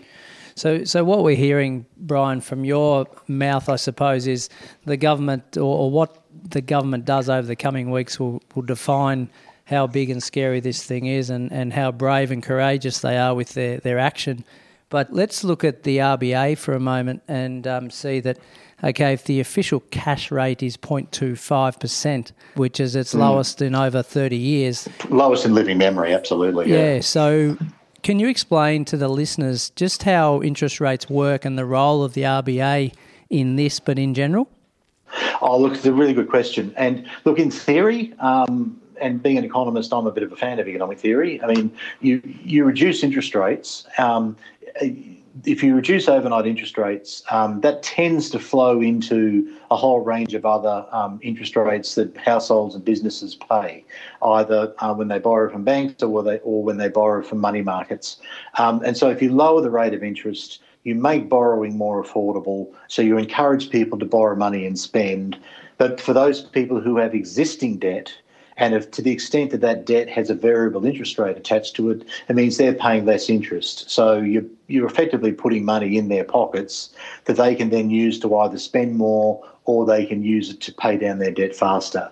So, 0.55 0.83
so 0.83 1.03
what 1.03 1.23
we're 1.23 1.35
hearing, 1.35 1.85
Brian, 1.97 2.41
from 2.41 2.65
your 2.65 3.07
mouth, 3.27 3.69
I 3.69 3.75
suppose, 3.75 4.27
is 4.27 4.49
the 4.85 4.97
government 4.97 5.57
or, 5.57 5.77
or 5.77 5.91
what 5.91 6.23
the 6.49 6.61
government 6.61 7.05
does 7.05 7.29
over 7.29 7.47
the 7.47 7.55
coming 7.55 7.91
weeks 7.91 8.19
will, 8.19 8.41
will 8.55 8.63
define 8.63 9.29
how 9.65 9.85
big 9.85 10.09
and 10.09 10.21
scary 10.21 10.59
this 10.59 10.83
thing 10.83 11.05
is 11.05 11.29
and, 11.29 11.51
and 11.51 11.73
how 11.73 11.91
brave 11.91 12.31
and 12.31 12.41
courageous 12.41 12.99
they 12.99 13.17
are 13.17 13.35
with 13.35 13.53
their, 13.53 13.77
their 13.77 13.99
action. 13.99 14.43
But 14.89 15.13
let's 15.13 15.43
look 15.43 15.63
at 15.63 15.83
the 15.83 15.99
RBA 15.99 16.57
for 16.57 16.73
a 16.73 16.79
moment 16.79 17.21
and 17.27 17.67
um, 17.67 17.91
see 17.91 18.19
that, 18.21 18.39
okay, 18.83 19.13
if 19.13 19.25
the 19.25 19.39
official 19.39 19.81
cash 19.91 20.31
rate 20.31 20.63
is 20.63 20.75
0.25%, 20.77 22.31
which 22.55 22.79
is 22.79 22.95
its 22.95 23.13
mm. 23.13 23.19
lowest 23.19 23.61
in 23.61 23.75
over 23.75 24.01
30 24.01 24.35
years. 24.35 24.89
Lowest 25.09 25.45
in 25.45 25.53
living 25.53 25.77
memory, 25.77 26.13
absolutely. 26.13 26.71
Yeah, 26.71 26.95
yeah, 26.95 27.01
so 27.01 27.55
can 28.03 28.19
you 28.19 28.27
explain 28.27 28.85
to 28.85 28.97
the 28.97 29.07
listeners 29.07 29.71
just 29.71 30.03
how 30.03 30.41
interest 30.41 30.79
rates 30.79 31.09
work 31.09 31.45
and 31.45 31.57
the 31.57 31.65
role 31.65 32.03
of 32.03 32.13
the 32.13 32.21
RBA 32.21 32.93
in 33.29 33.55
this, 33.55 33.79
but 33.79 33.99
in 33.99 34.13
general? 34.13 34.49
Oh, 35.41 35.59
look, 35.59 35.73
it's 35.73 35.85
a 35.85 35.93
really 35.93 36.13
good 36.13 36.29
question. 36.29 36.73
And 36.77 37.07
look, 37.25 37.39
in 37.39 37.49
theory, 37.51 38.13
um, 38.19 38.79
and 39.01 39.23
being 39.23 39.37
an 39.37 39.45
economist, 39.45 39.93
I'm 39.93 40.05
a 40.07 40.11
bit 40.11 40.23
of 40.23 40.31
a 40.31 40.35
fan 40.35 40.59
of 40.59 40.67
economic 40.67 40.99
theory. 40.99 41.41
I 41.41 41.47
mean, 41.47 41.71
you 42.01 42.21
you 42.43 42.65
reduce 42.65 43.03
interest 43.03 43.33
rates. 43.33 43.87
Um, 43.97 44.35
if 45.45 45.63
you 45.63 45.75
reduce 45.75 46.07
overnight 46.07 46.45
interest 46.45 46.77
rates, 46.77 47.23
um, 47.29 47.61
that 47.61 47.83
tends 47.83 48.29
to 48.31 48.39
flow 48.39 48.81
into 48.81 49.55
a 49.71 49.75
whole 49.75 49.99
range 49.99 50.33
of 50.33 50.45
other 50.45 50.85
um, 50.91 51.19
interest 51.21 51.55
rates 51.55 51.95
that 51.95 52.15
households 52.17 52.75
and 52.75 52.83
businesses 52.83 53.35
pay, 53.35 53.83
either 54.21 54.73
uh, 54.79 54.93
when 54.93 55.07
they 55.07 55.19
borrow 55.19 55.49
from 55.51 55.63
banks 55.63 56.01
or, 56.03 56.23
they, 56.23 56.39
or 56.39 56.63
when 56.63 56.77
they 56.77 56.89
borrow 56.89 57.21
from 57.21 57.39
money 57.39 57.61
markets. 57.61 58.17
Um, 58.57 58.81
and 58.83 58.97
so, 58.97 59.09
if 59.09 59.21
you 59.21 59.33
lower 59.33 59.61
the 59.61 59.69
rate 59.69 59.93
of 59.93 60.03
interest, 60.03 60.61
you 60.83 60.95
make 60.95 61.29
borrowing 61.29 61.77
more 61.77 62.03
affordable. 62.03 62.73
So 62.87 63.01
you 63.01 63.17
encourage 63.17 63.69
people 63.69 63.99
to 63.99 64.05
borrow 64.05 64.35
money 64.35 64.65
and 64.65 64.79
spend. 64.79 65.37
But 65.77 65.99
for 65.99 66.13
those 66.13 66.41
people 66.41 66.79
who 66.81 66.97
have 66.97 67.13
existing 67.13 67.77
debt, 67.77 68.13
And 68.59 68.75
if 68.75 68.91
to 68.91 69.01
the 69.01 69.11
extent 69.11 69.51
that 69.51 69.61
that 69.61 69.85
debt 69.85 70.09
has 70.09 70.29
a 70.29 70.35
variable 70.35 70.85
interest 70.85 71.17
rate 71.17 71.37
attached 71.37 71.75
to 71.77 71.91
it, 71.91 72.03
it 72.27 72.35
means 72.35 72.57
they're 72.57 72.73
paying 72.73 73.05
less 73.05 73.29
interest. 73.29 73.89
So 73.89 74.19
you're, 74.19 74.43
you're 74.67 74.85
effectively 74.85 75.31
putting 75.31 75.63
money 75.63 75.97
in 75.97 76.09
their 76.09 76.25
pockets 76.25 76.89
that 77.25 77.37
they 77.37 77.55
can 77.55 77.69
then 77.69 77.89
use 77.89 78.19
to 78.19 78.35
either 78.35 78.59
spend 78.59 78.97
more 78.97 79.43
or 79.65 79.85
they 79.85 80.05
can 80.05 80.23
use 80.23 80.49
it 80.49 80.59
to 80.61 80.73
pay 80.73 80.97
down 80.97 81.19
their 81.19 81.31
debt 81.31 81.55
faster. 81.55 82.11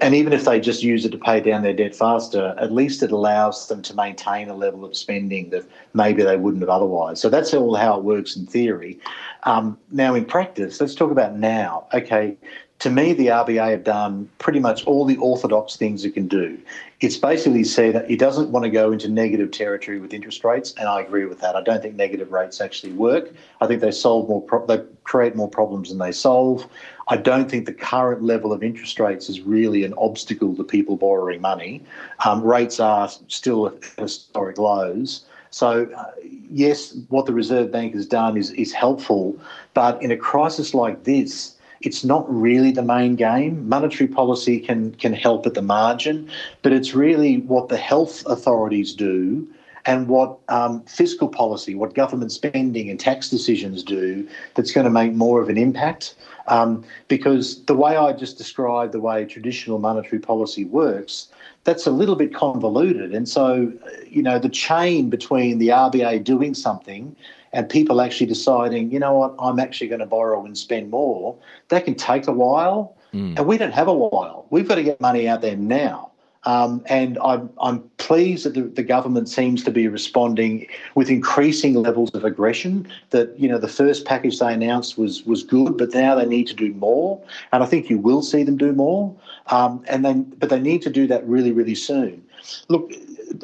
And 0.00 0.14
even 0.14 0.32
if 0.32 0.46
they 0.46 0.60
just 0.60 0.82
use 0.82 1.04
it 1.04 1.10
to 1.10 1.18
pay 1.18 1.40
down 1.40 1.62
their 1.62 1.74
debt 1.74 1.94
faster, 1.94 2.54
at 2.58 2.72
least 2.72 3.02
it 3.02 3.12
allows 3.12 3.68
them 3.68 3.82
to 3.82 3.94
maintain 3.94 4.48
a 4.48 4.56
level 4.56 4.84
of 4.84 4.96
spending 4.96 5.50
that 5.50 5.64
maybe 5.92 6.22
they 6.22 6.38
wouldn't 6.38 6.62
have 6.62 6.70
otherwise. 6.70 7.20
So 7.20 7.28
that's 7.28 7.52
all 7.52 7.74
how 7.74 7.98
it 7.98 8.02
works 8.02 8.34
in 8.34 8.46
theory. 8.46 8.98
Um, 9.42 9.76
now, 9.90 10.14
in 10.14 10.24
practice, 10.24 10.80
let's 10.80 10.94
talk 10.94 11.10
about 11.10 11.36
now. 11.36 11.86
Okay, 11.92 12.38
to 12.84 12.90
me, 12.90 13.14
the 13.14 13.28
RBA 13.28 13.70
have 13.70 13.82
done 13.82 14.28
pretty 14.36 14.58
much 14.58 14.84
all 14.84 15.06
the 15.06 15.16
orthodox 15.16 15.74
things 15.74 16.04
it 16.04 16.12
can 16.12 16.28
do. 16.28 16.58
It's 17.00 17.16
basically 17.16 17.64
said 17.64 17.94
that 17.94 18.10
it 18.10 18.18
doesn't 18.18 18.50
want 18.50 18.64
to 18.64 18.70
go 18.70 18.92
into 18.92 19.08
negative 19.08 19.52
territory 19.52 19.98
with 19.98 20.12
interest 20.12 20.44
rates, 20.44 20.74
and 20.76 20.86
I 20.86 21.00
agree 21.00 21.24
with 21.24 21.40
that. 21.40 21.56
I 21.56 21.62
don't 21.62 21.80
think 21.80 21.94
negative 21.94 22.30
rates 22.30 22.60
actually 22.60 22.92
work. 22.92 23.32
I 23.62 23.66
think 23.66 23.80
they 23.80 23.90
solve 23.90 24.28
more, 24.28 24.42
pro- 24.42 24.66
they 24.66 24.82
create 25.02 25.34
more 25.34 25.48
problems 25.48 25.88
than 25.88 25.96
they 25.96 26.12
solve. 26.12 26.68
I 27.08 27.16
don't 27.16 27.50
think 27.50 27.64
the 27.64 27.72
current 27.72 28.22
level 28.22 28.52
of 28.52 28.62
interest 28.62 29.00
rates 29.00 29.30
is 29.30 29.40
really 29.40 29.84
an 29.84 29.94
obstacle 29.96 30.54
to 30.54 30.62
people 30.62 30.96
borrowing 30.98 31.40
money. 31.40 31.82
Um, 32.26 32.44
rates 32.44 32.80
are 32.80 33.08
still 33.28 33.68
at 33.68 33.82
historic 33.96 34.58
lows. 34.58 35.24
So, 35.48 35.88
uh, 35.96 36.10
yes, 36.50 36.94
what 37.08 37.24
the 37.24 37.32
Reserve 37.32 37.72
Bank 37.72 37.94
has 37.94 38.04
done 38.04 38.36
is, 38.36 38.50
is 38.50 38.74
helpful, 38.74 39.38
but 39.72 40.02
in 40.02 40.10
a 40.10 40.18
crisis 40.18 40.74
like 40.74 41.04
this, 41.04 41.53
it's 41.86 42.04
not 42.04 42.24
really 42.32 42.70
the 42.70 42.82
main 42.82 43.16
game. 43.16 43.68
Monetary 43.68 44.08
policy 44.08 44.58
can 44.58 44.94
can 44.94 45.12
help 45.12 45.46
at 45.46 45.54
the 45.54 45.62
margin, 45.62 46.30
but 46.62 46.72
it's 46.72 46.94
really 46.94 47.38
what 47.38 47.68
the 47.68 47.76
health 47.76 48.24
authorities 48.26 48.94
do 48.94 49.46
and 49.86 50.08
what 50.08 50.38
um, 50.48 50.82
fiscal 50.84 51.28
policy, 51.28 51.74
what 51.74 51.94
government 51.94 52.32
spending 52.32 52.88
and 52.88 52.98
tax 52.98 53.28
decisions 53.28 53.82
do 53.82 54.26
that's 54.54 54.72
going 54.72 54.84
to 54.84 54.90
make 54.90 55.12
more 55.12 55.42
of 55.42 55.48
an 55.48 55.58
impact. 55.58 56.14
Um, 56.46 56.84
because 57.08 57.64
the 57.64 57.74
way 57.74 57.96
I 57.96 58.12
just 58.12 58.36
described 58.36 58.92
the 58.92 59.00
way 59.00 59.24
traditional 59.24 59.78
monetary 59.78 60.20
policy 60.20 60.64
works, 60.64 61.28
that's 61.64 61.86
a 61.86 61.90
little 61.90 62.16
bit 62.16 62.34
convoluted. 62.34 63.14
And 63.14 63.28
so, 63.28 63.72
you 64.08 64.22
know, 64.22 64.38
the 64.38 64.50
chain 64.50 65.08
between 65.08 65.58
the 65.58 65.68
RBA 65.68 66.24
doing 66.24 66.54
something 66.54 67.16
and 67.54 67.68
people 67.68 68.00
actually 68.00 68.26
deciding, 68.26 68.90
you 68.90 68.98
know 68.98 69.14
what, 69.14 69.34
I'm 69.38 69.58
actually 69.58 69.88
going 69.88 70.00
to 70.00 70.06
borrow 70.06 70.44
and 70.44 70.58
spend 70.58 70.90
more, 70.90 71.36
that 71.68 71.84
can 71.84 71.94
take 71.94 72.26
a 72.26 72.32
while. 72.32 72.96
Mm. 73.14 73.38
And 73.38 73.46
we 73.46 73.56
don't 73.56 73.72
have 73.72 73.88
a 73.88 73.94
while. 73.94 74.46
We've 74.50 74.68
got 74.68 74.74
to 74.74 74.82
get 74.82 75.00
money 75.00 75.28
out 75.28 75.40
there 75.40 75.56
now. 75.56 76.10
Um, 76.46 76.84
and 76.86 77.18
I'm, 77.24 77.48
I'm 77.58 77.80
pleased 77.96 78.44
that 78.44 78.52
the, 78.52 78.62
the, 78.62 78.82
government 78.82 79.30
seems 79.30 79.64
to 79.64 79.70
be 79.70 79.88
responding 79.88 80.66
with 80.94 81.08
increasing 81.08 81.74
levels 81.74 82.10
of 82.10 82.22
aggression. 82.22 82.86
That 83.10 83.38
you 83.38 83.48
know 83.48 83.56
the 83.56 83.66
first 83.66 84.04
package 84.04 84.40
they 84.40 84.52
announced 84.52 84.98
was 84.98 85.24
was 85.24 85.42
good, 85.42 85.78
but 85.78 85.94
now 85.94 86.14
they 86.14 86.26
need 86.26 86.46
to 86.48 86.54
do 86.54 86.74
more, 86.74 87.18
and 87.52 87.62
I 87.62 87.66
think 87.66 87.88
you 87.88 87.96
will 87.96 88.20
see 88.20 88.42
them 88.42 88.58
do 88.58 88.72
more. 88.72 89.16
Um, 89.46 89.82
and 89.88 90.04
then, 90.04 90.24
but 90.36 90.50
they 90.50 90.60
need 90.60 90.82
to 90.82 90.90
do 90.90 91.06
that 91.06 91.26
really, 91.26 91.50
really 91.50 91.74
soon. 91.74 92.22
Look, 92.68 92.92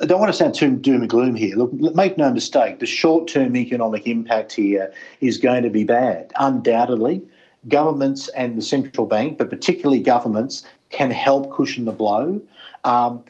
I 0.03 0.07
don't 0.07 0.21
want 0.21 0.33
to 0.33 0.37
sound 0.37 0.55
too 0.55 0.77
doom 0.77 1.03
and 1.03 1.11
gloom 1.11 1.35
here. 1.35 1.57
Look, 1.57 1.73
make 1.73 2.17
no 2.19 2.33
mistake, 2.33 2.79
the 2.79 2.87
short 2.87 3.29
term 3.29 3.57
economic 3.57 4.07
impact 4.07 4.53
here 4.53 4.93
is 5.21 5.39
going 5.39 5.63
to 5.63 5.71
be 5.71 5.85
bad, 5.85 6.33
undoubtedly. 6.39 7.23
Governments 7.69 8.29
and 8.29 8.57
the 8.57 8.63
central 8.63 9.07
bank, 9.07 9.37
but 9.37 9.51
particularly 9.51 10.01
governments, 10.01 10.65
can 10.89 11.11
help 11.11 11.53
cushion 11.53 11.85
the 11.85 11.93
blow. 11.93 12.41
Um, 12.85 13.23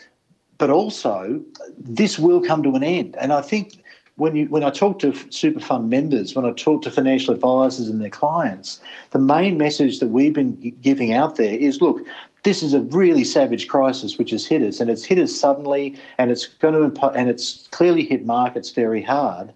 but 0.58 0.70
also, 0.70 1.40
this 1.78 2.18
will 2.18 2.40
come 2.40 2.62
to 2.62 2.74
an 2.74 2.82
end. 2.82 3.16
And 3.18 3.32
I 3.32 3.40
think 3.40 3.82
when 4.16 4.36
you 4.36 4.46
when 4.46 4.62
I 4.62 4.70
talk 4.70 4.98
to 5.00 5.14
super 5.30 5.60
fund 5.60 5.88
members, 5.88 6.34
when 6.34 6.44
I 6.44 6.52
talk 6.52 6.82
to 6.82 6.90
financial 6.90 7.34
advisors 7.34 7.88
and 7.88 8.00
their 8.00 8.10
clients, 8.10 8.80
the 9.10 9.18
main 9.18 9.56
message 9.56 9.98
that 10.00 10.08
we've 10.08 10.34
been 10.34 10.74
giving 10.82 11.12
out 11.12 11.36
there 11.36 11.54
is: 11.54 11.80
look, 11.80 12.02
this 12.42 12.62
is 12.62 12.74
a 12.74 12.80
really 12.80 13.24
savage 13.24 13.68
crisis 13.68 14.18
which 14.18 14.30
has 14.30 14.46
hit 14.46 14.62
us, 14.62 14.80
and 14.80 14.90
it's 14.90 15.04
hit 15.04 15.18
us 15.18 15.34
suddenly, 15.34 15.96
and 16.18 16.30
it's 16.30 16.46
going 16.46 16.74
to 16.74 17.06
and 17.08 17.28
it's 17.28 17.68
clearly 17.70 18.04
hit 18.04 18.24
markets 18.24 18.70
very 18.70 19.02
hard. 19.02 19.52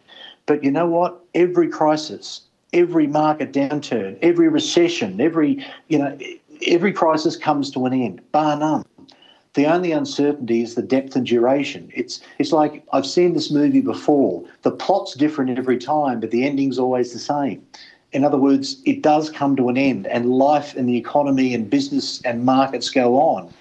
But 0.47 0.63
you 0.63 0.71
know 0.71 0.87
what? 0.87 1.21
Every 1.35 1.69
crisis, 1.69 2.43
every 2.73 3.07
market 3.07 3.53
downturn, 3.53 4.19
every 4.21 4.49
recession, 4.49 5.21
every 5.21 5.65
you 5.89 5.99
know, 5.99 6.19
every 6.67 6.93
crisis 6.93 7.37
comes 7.37 7.71
to 7.73 7.87
an 7.87 7.93
end, 7.93 8.21
bar 8.33 8.57
none. 8.57 8.85
The 9.55 9.67
only 9.67 9.93
uncertainty 9.93 10.63
is 10.63 10.75
the 10.75 10.83
depth 10.83 11.15
and 11.15 11.25
duration. 11.25 11.91
It's 11.95 12.21
it's 12.39 12.53
like 12.53 12.85
I've 12.93 13.07
seen 13.07 13.35
this 13.35 13.51
movie 13.51 13.81
before. 13.81 14.45
The 14.63 14.73
plot's 14.73 15.15
different 15.15 15.57
every 15.57 15.79
time, 15.79 16.21
but 16.21 16.33
the 16.33 16.45
ending's 16.45 16.79
always 16.79 17.13
the 17.13 17.21
same. 17.21 17.65
In 18.15 18.25
other 18.25 18.39
words, 18.39 18.81
it 18.85 19.03
does 19.03 19.29
come 19.29 19.57
to 19.57 19.69
an 19.69 19.77
end, 19.77 20.07
and 20.07 20.31
life 20.31 20.75
and 20.77 20.89
the 20.89 20.97
economy 20.97 21.53
and 21.53 21.69
business 21.69 22.23
and 22.23 22.45
markets 22.45 22.89
go 22.89 23.17
on. 23.17 23.53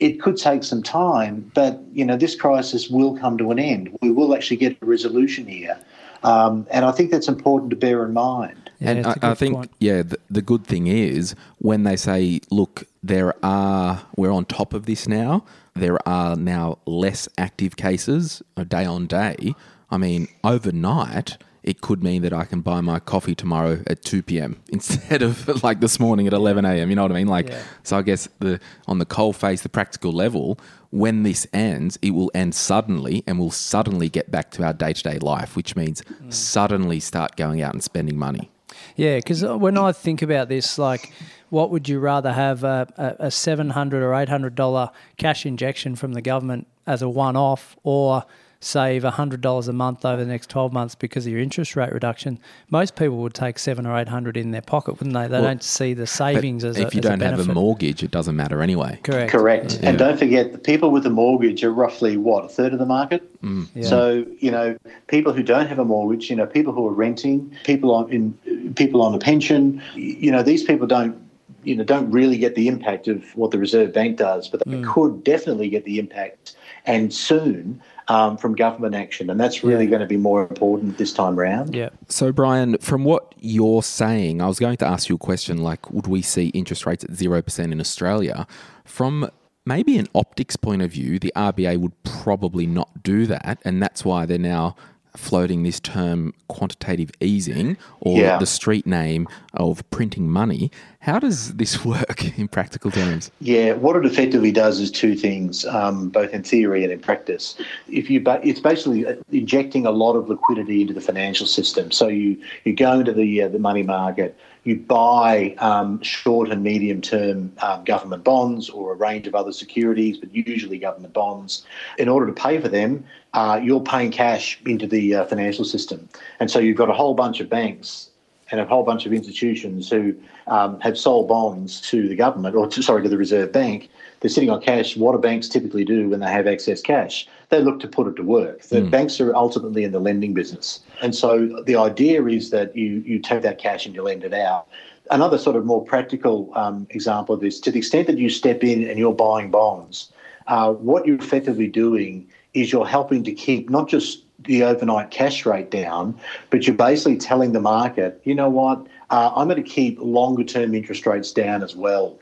It 0.00 0.20
could 0.20 0.36
take 0.36 0.64
some 0.64 0.82
time, 0.82 1.50
but 1.54 1.80
you 1.92 2.04
know 2.04 2.16
this 2.16 2.36
crisis 2.36 2.90
will 2.90 3.16
come 3.16 3.38
to 3.38 3.50
an 3.50 3.58
end. 3.58 3.96
We 4.02 4.10
will 4.10 4.34
actually 4.34 4.58
get 4.58 4.76
a 4.82 4.84
resolution 4.84 5.46
here, 5.46 5.78
um, 6.22 6.66
and 6.70 6.84
I 6.84 6.92
think 6.92 7.10
that's 7.10 7.28
important 7.28 7.70
to 7.70 7.76
bear 7.76 8.04
in 8.04 8.12
mind. 8.12 8.70
Yeah, 8.80 8.90
and 8.90 9.06
I, 9.06 9.16
I, 9.22 9.34
think, 9.34 9.54
point. 9.54 9.70
yeah, 9.78 10.02
the, 10.02 10.18
the 10.28 10.42
good 10.42 10.66
thing 10.66 10.88
is 10.88 11.34
when 11.58 11.84
they 11.84 11.96
say, 11.96 12.40
look, 12.50 12.84
there 13.02 13.34
are, 13.44 14.02
we're 14.16 14.32
on 14.32 14.44
top 14.44 14.74
of 14.74 14.86
this 14.86 15.06
now, 15.06 15.44
there 15.74 15.96
are 16.06 16.34
now 16.34 16.78
less 16.84 17.28
active 17.38 17.76
cases 17.76 18.42
day 18.68 18.84
on 18.84 19.06
day. 19.06 19.54
I 19.88 19.98
mean, 19.98 20.26
overnight, 20.42 21.38
it 21.62 21.80
could 21.80 22.02
mean 22.02 22.22
that 22.22 22.32
I 22.32 22.44
can 22.44 22.60
buy 22.60 22.80
my 22.80 22.98
coffee 22.98 23.34
tomorrow 23.34 23.82
at 23.86 24.02
2 24.02 24.22
p.m. 24.22 24.60
instead 24.68 25.22
of 25.22 25.62
like 25.62 25.80
this 25.80 26.00
morning 26.00 26.26
at 26.26 26.32
11 26.32 26.64
a.m. 26.64 26.90
You 26.90 26.96
know 26.96 27.02
what 27.02 27.12
I 27.12 27.14
mean? 27.14 27.28
Like, 27.28 27.48
yeah. 27.48 27.62
so 27.82 27.98
I 27.98 28.02
guess 28.02 28.28
the 28.40 28.60
on 28.86 28.98
the 28.98 29.06
coal 29.06 29.32
face, 29.32 29.62
the 29.62 29.68
practical 29.68 30.12
level, 30.12 30.58
when 30.90 31.22
this 31.22 31.46
ends, 31.52 31.98
it 32.02 32.10
will 32.10 32.30
end 32.34 32.54
suddenly 32.54 33.22
and 33.26 33.38
we'll 33.38 33.50
suddenly 33.50 34.08
get 34.08 34.30
back 34.30 34.50
to 34.52 34.64
our 34.64 34.72
day 34.72 34.92
to 34.92 35.02
day 35.02 35.18
life, 35.18 35.56
which 35.56 35.76
means 35.76 36.02
mm. 36.02 36.32
suddenly 36.32 37.00
start 37.00 37.36
going 37.36 37.62
out 37.62 37.72
and 37.72 37.82
spending 37.82 38.18
money. 38.18 38.50
Yeah, 38.96 39.16
because 39.16 39.44
when 39.44 39.78
I 39.78 39.92
think 39.92 40.22
about 40.22 40.48
this, 40.48 40.78
like, 40.78 41.12
what 41.50 41.70
would 41.70 41.88
you 41.88 41.98
rather 41.98 42.32
have 42.32 42.64
a, 42.64 42.88
a, 42.96 43.26
a 43.26 43.30
700 43.30 44.02
or 44.02 44.10
$800 44.10 44.90
cash 45.18 45.46
injection 45.46 45.94
from 45.96 46.12
the 46.14 46.22
government 46.22 46.66
as 46.86 47.02
a 47.02 47.08
one 47.08 47.36
off 47.36 47.76
or 47.82 48.24
save 48.62 49.02
$100 49.02 49.68
a 49.68 49.72
month 49.72 50.04
over 50.04 50.22
the 50.22 50.30
next 50.30 50.48
12 50.50 50.72
months 50.72 50.94
because 50.94 51.26
of 51.26 51.32
your 51.32 51.40
interest 51.40 51.74
rate 51.74 51.92
reduction, 51.92 52.38
most 52.70 52.94
people 52.94 53.16
would 53.18 53.34
take 53.34 53.58
seven 53.58 53.86
or 53.86 53.98
800 53.98 54.36
in 54.36 54.52
their 54.52 54.62
pocket, 54.62 54.92
wouldn't 54.92 55.14
they? 55.14 55.26
They 55.26 55.32
well, 55.32 55.42
don't 55.42 55.62
see 55.62 55.94
the 55.94 56.06
savings 56.06 56.64
as 56.64 56.78
If 56.78 56.92
a, 56.92 56.96
you 56.96 57.00
don't 57.00 57.20
a 57.20 57.28
have 57.28 57.48
a 57.48 57.52
mortgage, 57.52 58.02
it 58.02 58.10
doesn't 58.10 58.36
matter 58.36 58.62
anyway. 58.62 59.00
Correct. 59.02 59.32
Correct. 59.32 59.80
Yeah. 59.82 59.90
And 59.90 59.98
don't 59.98 60.18
forget, 60.18 60.52
the 60.52 60.58
people 60.58 60.90
with 60.90 61.04
a 61.06 61.10
mortgage 61.10 61.64
are 61.64 61.72
roughly, 61.72 62.16
what, 62.16 62.44
a 62.44 62.48
third 62.48 62.72
of 62.72 62.78
the 62.78 62.86
market? 62.86 63.40
Mm. 63.42 63.68
Yeah. 63.74 63.88
So, 63.88 64.24
you 64.38 64.50
know, 64.50 64.76
people 65.08 65.32
who 65.32 65.42
don't 65.42 65.66
have 65.66 65.80
a 65.80 65.84
mortgage, 65.84 66.30
you 66.30 66.36
know, 66.36 66.46
people 66.46 66.72
who 66.72 66.86
are 66.86 66.92
renting, 66.92 67.56
people 67.64 67.92
on, 67.92 68.10
in, 68.10 68.74
people 68.74 69.02
on 69.02 69.14
a 69.14 69.18
pension, 69.18 69.82
you 69.94 70.30
know, 70.30 70.42
these 70.42 70.62
people 70.62 70.86
don't 70.86 71.20
you 71.64 71.76
know 71.76 71.84
don't 71.84 72.10
really 72.10 72.38
get 72.38 72.56
the 72.56 72.66
impact 72.66 73.06
of 73.06 73.24
what 73.36 73.52
the 73.52 73.58
Reserve 73.58 73.92
Bank 73.92 74.16
does, 74.16 74.48
but 74.48 74.64
they 74.66 74.72
mm. 74.72 74.84
could 74.84 75.22
definitely 75.22 75.68
get 75.68 75.84
the 75.84 76.00
impact 76.00 76.56
and 76.86 77.14
soon 77.14 77.80
um, 78.08 78.36
from 78.36 78.54
government 78.54 78.94
action, 78.94 79.30
and 79.30 79.38
that's 79.38 79.62
really 79.62 79.84
yeah. 79.84 79.90
going 79.90 80.00
to 80.00 80.06
be 80.06 80.16
more 80.16 80.42
important 80.42 80.98
this 80.98 81.12
time 81.12 81.38
round. 81.38 81.74
Yeah. 81.74 81.90
So, 82.08 82.32
Brian, 82.32 82.78
from 82.78 83.04
what 83.04 83.34
you're 83.38 83.82
saying, 83.82 84.40
I 84.40 84.46
was 84.46 84.58
going 84.58 84.76
to 84.78 84.86
ask 84.86 85.08
you 85.08 85.16
a 85.16 85.18
question 85.18 85.58
like, 85.58 85.90
would 85.90 86.06
we 86.06 86.22
see 86.22 86.48
interest 86.48 86.86
rates 86.86 87.04
at 87.04 87.12
zero 87.12 87.42
percent 87.42 87.72
in 87.72 87.80
Australia? 87.80 88.46
From 88.84 89.30
maybe 89.64 89.96
an 89.98 90.08
optics 90.14 90.56
point 90.56 90.82
of 90.82 90.90
view, 90.90 91.18
the 91.18 91.32
RBA 91.36 91.78
would 91.78 92.02
probably 92.02 92.66
not 92.66 93.02
do 93.02 93.26
that, 93.26 93.60
and 93.64 93.82
that's 93.82 94.04
why 94.04 94.26
they're 94.26 94.38
now 94.38 94.76
floating 95.16 95.62
this 95.62 95.78
term 95.80 96.34
quantitative 96.48 97.10
easing 97.20 97.76
or 98.00 98.18
yeah. 98.18 98.38
the 98.38 98.46
street 98.46 98.86
name 98.86 99.28
of 99.54 99.88
printing 99.90 100.30
money. 100.30 100.70
How 101.00 101.18
does 101.18 101.54
this 101.54 101.84
work 101.84 102.38
in 102.38 102.48
practical 102.48 102.90
terms? 102.90 103.30
Yeah, 103.40 103.72
what 103.74 103.96
it 103.96 104.06
effectively 104.06 104.52
does 104.52 104.80
is 104.80 104.90
two 104.90 105.14
things, 105.14 105.64
um, 105.66 106.08
both 106.08 106.32
in 106.32 106.42
theory 106.42 106.84
and 106.84 106.92
in 106.92 107.00
practice. 107.00 107.56
If 107.88 108.08
you, 108.10 108.22
it's 108.42 108.60
basically 108.60 109.04
injecting 109.30 109.86
a 109.86 109.90
lot 109.90 110.14
of 110.14 110.28
liquidity 110.28 110.82
into 110.82 110.94
the 110.94 111.00
financial 111.00 111.46
system. 111.46 111.90
So 111.90 112.08
you 112.08 112.40
you 112.64 112.74
go 112.74 113.00
into 113.00 113.12
the 113.12 113.42
uh, 113.42 113.48
the 113.48 113.58
money 113.58 113.82
market, 113.82 114.38
you 114.64 114.76
buy 114.76 115.54
um, 115.58 116.00
short 116.02 116.50
and 116.50 116.62
medium 116.62 117.00
term 117.00 117.52
um, 117.58 117.84
government 117.84 118.22
bonds 118.22 118.70
or 118.70 118.92
a 118.92 118.96
range 118.96 119.26
of 119.26 119.34
other 119.34 119.52
securities, 119.52 120.18
but 120.18 120.32
usually 120.34 120.78
government 120.78 121.12
bonds. 121.12 121.64
In 121.98 122.08
order 122.08 122.26
to 122.26 122.32
pay 122.32 122.60
for 122.60 122.68
them, 122.68 123.04
uh, 123.34 123.60
you're 123.62 123.80
paying 123.80 124.12
cash 124.12 124.60
into 124.66 124.86
the 124.86 125.14
uh, 125.16 125.24
financial 125.26 125.64
system. 125.64 126.08
And 126.38 126.50
so 126.50 126.58
you've 126.58 126.76
got 126.76 126.90
a 126.90 126.92
whole 126.92 127.14
bunch 127.14 127.40
of 127.40 127.48
banks 127.48 128.10
and 128.52 128.60
a 128.60 128.66
whole 128.66 128.84
bunch 128.84 129.06
of 129.06 129.12
institutions 129.12 129.88
who 129.90 130.14
um, 130.46 130.78
have 130.80 130.98
sold 130.98 131.26
bonds 131.26 131.80
to 131.80 132.06
the 132.06 132.14
government, 132.14 132.54
or 132.54 132.68
to, 132.68 132.82
sorry, 132.82 133.02
to 133.02 133.08
the 133.08 133.16
Reserve 133.16 133.50
Bank, 133.50 133.88
they're 134.20 134.28
sitting 134.28 134.50
on 134.50 134.60
cash. 134.60 134.96
What 134.96 135.12
do 135.12 135.18
banks 135.18 135.48
typically 135.48 135.84
do 135.84 136.10
when 136.10 136.20
they 136.20 136.30
have 136.30 136.46
excess 136.46 136.82
cash? 136.82 137.26
They 137.52 137.60
look 137.60 137.80
to 137.80 137.86
put 137.86 138.06
it 138.06 138.16
to 138.16 138.22
work. 138.22 138.62
The 138.62 138.80
mm. 138.80 138.90
banks 138.90 139.20
are 139.20 139.34
ultimately 139.34 139.84
in 139.84 139.92
the 139.92 140.00
lending 140.00 140.32
business. 140.32 140.80
And 141.02 141.14
so 141.14 141.62
the 141.66 141.76
idea 141.76 142.24
is 142.24 142.48
that 142.48 142.74
you, 142.74 143.02
you 143.04 143.18
take 143.18 143.42
that 143.42 143.58
cash 143.58 143.84
and 143.84 143.94
you 143.94 144.02
lend 144.02 144.24
it 144.24 144.32
out. 144.32 144.68
Another 145.10 145.36
sort 145.36 145.56
of 145.56 145.66
more 145.66 145.84
practical 145.84 146.50
um, 146.54 146.86
example 146.88 147.34
of 147.34 147.42
this, 147.42 147.60
to 147.60 147.70
the 147.70 147.76
extent 147.76 148.06
that 148.06 148.16
you 148.16 148.30
step 148.30 148.64
in 148.64 148.88
and 148.88 148.98
you're 148.98 149.12
buying 149.12 149.50
bonds, 149.50 150.10
uh, 150.46 150.72
what 150.72 151.06
you're 151.06 151.18
effectively 151.18 151.66
doing 151.66 152.26
is 152.54 152.72
you're 152.72 152.86
helping 152.86 153.22
to 153.24 153.32
keep 153.32 153.68
not 153.68 153.86
just 153.86 154.24
the 154.44 154.62
overnight 154.62 155.10
cash 155.10 155.44
rate 155.44 155.70
down, 155.70 156.18
but 156.48 156.66
you're 156.66 156.74
basically 156.74 157.18
telling 157.18 157.52
the 157.52 157.60
market, 157.60 158.18
you 158.24 158.34
know 158.34 158.48
what, 158.48 158.86
uh, 159.10 159.30
I'm 159.36 159.46
going 159.46 159.62
to 159.62 159.70
keep 159.70 159.98
longer 160.00 160.42
term 160.42 160.74
interest 160.74 161.04
rates 161.04 161.32
down 161.32 161.62
as 161.62 161.76
well. 161.76 162.18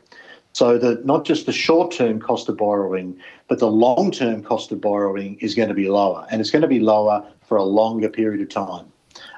So 0.53 0.79
that 0.79 1.07
not 1.07 1.25
just 1.25 1.47
the 1.47 1.53
short 1.53 1.93
term 1.93 2.21
cost 2.21 2.49
of 2.49 2.57
borrowing, 2.57 3.19
but 3.49 3.59
the 3.59 3.71
long 3.71 4.11
term 4.11 4.43
cost 4.43 4.73
of 4.73 4.81
borrowing 4.81 5.39
is 5.41 5.55
going 5.55 5.69
to 5.69 5.75
be 5.75 5.89
lower, 5.89 6.27
and 6.31 6.41
it's 6.41 6.51
going 6.51 6.63
to 6.63 6.69
be 6.69 6.81
lower 6.81 7.25
for 7.47 7.57
a 7.57 7.63
longer 7.65 8.09
period 8.09 8.41
of 8.41 8.49
time. 8.49 8.87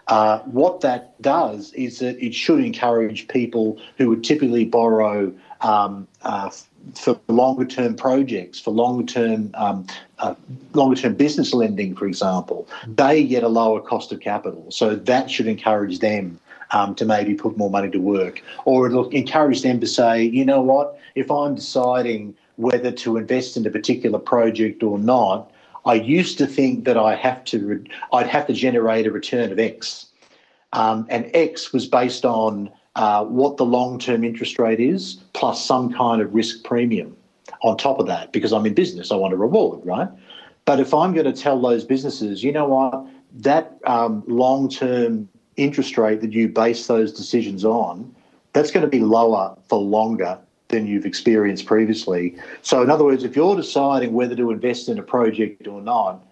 Uh, 0.08 0.40
what 0.40 0.80
that 0.80 1.20
does 1.22 1.72
is 1.74 2.00
that 2.00 2.22
it 2.22 2.34
should 2.34 2.58
encourage 2.60 3.28
people 3.28 3.80
who 3.96 4.08
would 4.08 4.24
typically 4.24 4.64
borrow 4.64 5.32
um, 5.60 6.08
uh, 6.22 6.50
for 6.94 7.18
longer 7.28 7.64
term 7.64 7.94
projects, 7.94 8.58
for 8.58 8.72
longer 8.72 9.04
term 9.04 9.50
um, 9.54 9.86
uh, 10.18 10.34
longer 10.74 10.96
term 10.96 11.14
business 11.14 11.54
lending, 11.54 11.94
for 11.94 12.06
example, 12.06 12.68
they 12.86 13.24
get 13.24 13.42
a 13.42 13.48
lower 13.48 13.80
cost 13.80 14.12
of 14.12 14.20
capital. 14.20 14.70
So 14.70 14.96
that 14.96 15.30
should 15.30 15.46
encourage 15.46 16.00
them 16.00 16.40
um, 16.72 16.94
to 16.94 17.04
maybe 17.04 17.34
put 17.34 17.56
more 17.56 17.70
money 17.70 17.90
to 17.90 17.98
work, 17.98 18.42
or 18.64 18.86
it'll 18.86 19.08
encourage 19.10 19.62
them 19.62 19.80
to 19.80 19.86
say, 19.86 20.22
you 20.22 20.44
know 20.44 20.60
what, 20.60 20.98
if 21.14 21.30
I'm 21.30 21.54
deciding 21.54 22.34
whether 22.56 22.90
to 22.92 23.16
invest 23.16 23.56
in 23.56 23.66
a 23.66 23.70
particular 23.70 24.18
project 24.18 24.82
or 24.82 24.98
not, 24.98 25.50
I 25.84 25.94
used 25.94 26.38
to 26.38 26.46
think 26.46 26.84
that 26.84 26.96
I 26.96 27.14
have 27.16 27.44
to, 27.46 27.84
I'd 28.12 28.26
have 28.28 28.46
to 28.46 28.52
generate 28.52 29.06
a 29.06 29.10
return 29.10 29.50
of 29.52 29.58
X, 29.58 30.06
um, 30.72 31.06
and 31.10 31.30
X 31.34 31.72
was 31.72 31.86
based 31.86 32.24
on 32.24 32.70
uh, 32.94 33.24
what 33.24 33.56
the 33.56 33.64
long 33.64 33.98
term 33.98 34.24
interest 34.24 34.58
rate 34.58 34.80
is, 34.80 35.18
plus 35.32 35.64
some 35.64 35.92
kind 35.92 36.22
of 36.22 36.34
risk 36.34 36.64
premium 36.64 37.16
on 37.62 37.76
top 37.76 37.98
of 37.98 38.06
that, 38.06 38.32
because 38.32 38.52
I'm 38.52 38.66
in 38.66 38.74
business, 38.74 39.10
I 39.10 39.16
want 39.16 39.34
a 39.34 39.36
reward, 39.36 39.80
right? 39.84 40.08
But 40.64 40.78
if 40.78 40.94
I'm 40.94 41.12
going 41.12 41.26
to 41.26 41.32
tell 41.32 41.60
those 41.60 41.84
businesses, 41.84 42.44
you 42.44 42.52
know 42.52 42.66
what, 42.66 43.06
that 43.34 43.78
um, 43.84 44.22
long 44.26 44.68
term 44.68 45.28
interest 45.62 45.98
rate 45.98 46.20
that 46.20 46.32
you 46.32 46.48
base 46.48 46.86
those 46.86 47.12
decisions 47.12 47.64
on, 47.64 48.14
that's 48.52 48.70
going 48.70 48.84
to 48.84 48.90
be 48.90 49.00
lower 49.00 49.56
for 49.68 49.78
longer 49.78 50.38
than 50.68 50.86
you've 50.86 51.06
experienced 51.06 51.66
previously. 51.66 52.36
So, 52.62 52.82
in 52.82 52.90
other 52.90 53.04
words, 53.04 53.24
if 53.24 53.36
you're 53.36 53.56
deciding 53.56 54.12
whether 54.12 54.34
to 54.36 54.50
invest 54.50 54.88
in 54.88 54.98
a 54.98 55.02
project 55.02 55.66
or 55.66 55.80
not, 55.80 56.24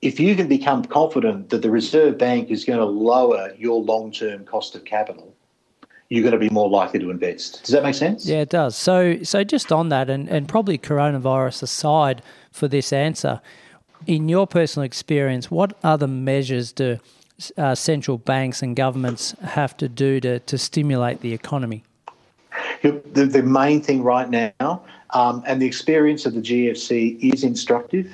if 0.00 0.18
you 0.18 0.34
can 0.34 0.48
become 0.48 0.84
confident 0.84 1.50
that 1.50 1.62
the 1.62 1.70
Reserve 1.70 2.18
Bank 2.18 2.50
is 2.50 2.64
going 2.64 2.78
to 2.78 2.84
lower 2.84 3.52
your 3.56 3.80
long 3.80 4.10
term 4.10 4.44
cost 4.44 4.74
of 4.74 4.84
capital, 4.84 5.34
you're 6.08 6.22
going 6.22 6.32
to 6.32 6.38
be 6.38 6.50
more 6.50 6.68
likely 6.68 7.00
to 7.00 7.10
invest. 7.10 7.62
Does 7.64 7.72
that 7.72 7.82
make 7.82 7.94
sense? 7.94 8.26
Yeah, 8.26 8.40
it 8.40 8.50
does. 8.50 8.76
So, 8.76 9.22
so 9.22 9.44
just 9.44 9.72
on 9.72 9.88
that, 9.90 10.10
and, 10.10 10.28
and 10.28 10.48
probably 10.48 10.76
coronavirus 10.76 11.62
aside 11.62 12.22
for 12.50 12.68
this 12.68 12.92
answer, 12.92 13.40
in 14.06 14.28
your 14.28 14.46
personal 14.46 14.84
experience, 14.84 15.50
what 15.50 15.78
other 15.82 16.06
measures 16.06 16.72
do 16.72 16.98
uh, 17.56 17.74
central 17.74 18.18
banks 18.18 18.62
and 18.62 18.76
governments 18.76 19.34
have 19.42 19.76
to 19.78 19.88
do 19.88 20.20
to, 20.20 20.38
to 20.40 20.58
stimulate 20.58 21.20
the 21.20 21.32
economy? 21.32 21.82
The, 22.82 23.26
the 23.26 23.42
main 23.42 23.80
thing 23.80 24.02
right 24.02 24.28
now, 24.28 24.82
um, 25.10 25.42
and 25.46 25.60
the 25.60 25.66
experience 25.66 26.26
of 26.26 26.34
the 26.34 26.40
GFC 26.40 27.32
is 27.32 27.44
instructive, 27.44 28.12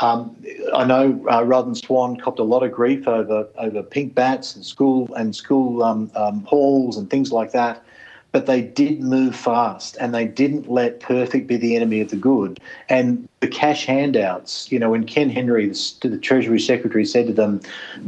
um, 0.00 0.34
I 0.74 0.84
know 0.84 1.22
uh, 1.30 1.44
Rudd 1.44 1.66
and 1.66 1.76
Swan 1.76 2.16
copped 2.16 2.38
a 2.38 2.44
lot 2.44 2.62
of 2.62 2.72
grief 2.72 3.06
over 3.06 3.46
over 3.58 3.82
pink 3.82 4.14
bats 4.14 4.56
and 4.56 4.64
school 4.64 5.12
and 5.14 5.36
school 5.36 5.82
um, 5.82 6.10
um, 6.14 6.42
halls 6.44 6.96
and 6.96 7.10
things 7.10 7.32
like 7.32 7.52
that 7.52 7.84
but 8.32 8.46
they 8.46 8.62
did 8.62 9.00
move 9.00 9.34
fast 9.34 9.96
and 10.00 10.14
they 10.14 10.24
didn't 10.24 10.70
let 10.70 11.00
perfect 11.00 11.46
be 11.46 11.56
the 11.56 11.74
enemy 11.74 12.00
of 12.00 12.10
the 12.10 12.16
good. 12.16 12.60
And 12.88 13.28
the 13.40 13.48
cash 13.48 13.86
handouts, 13.86 14.70
you 14.70 14.78
know, 14.78 14.90
when 14.90 15.04
Ken 15.04 15.30
Henry, 15.30 15.66
the, 15.68 16.08
the 16.08 16.18
Treasury 16.18 16.60
Secretary, 16.60 17.04
said 17.04 17.26
to 17.26 17.32
them, 17.32 17.60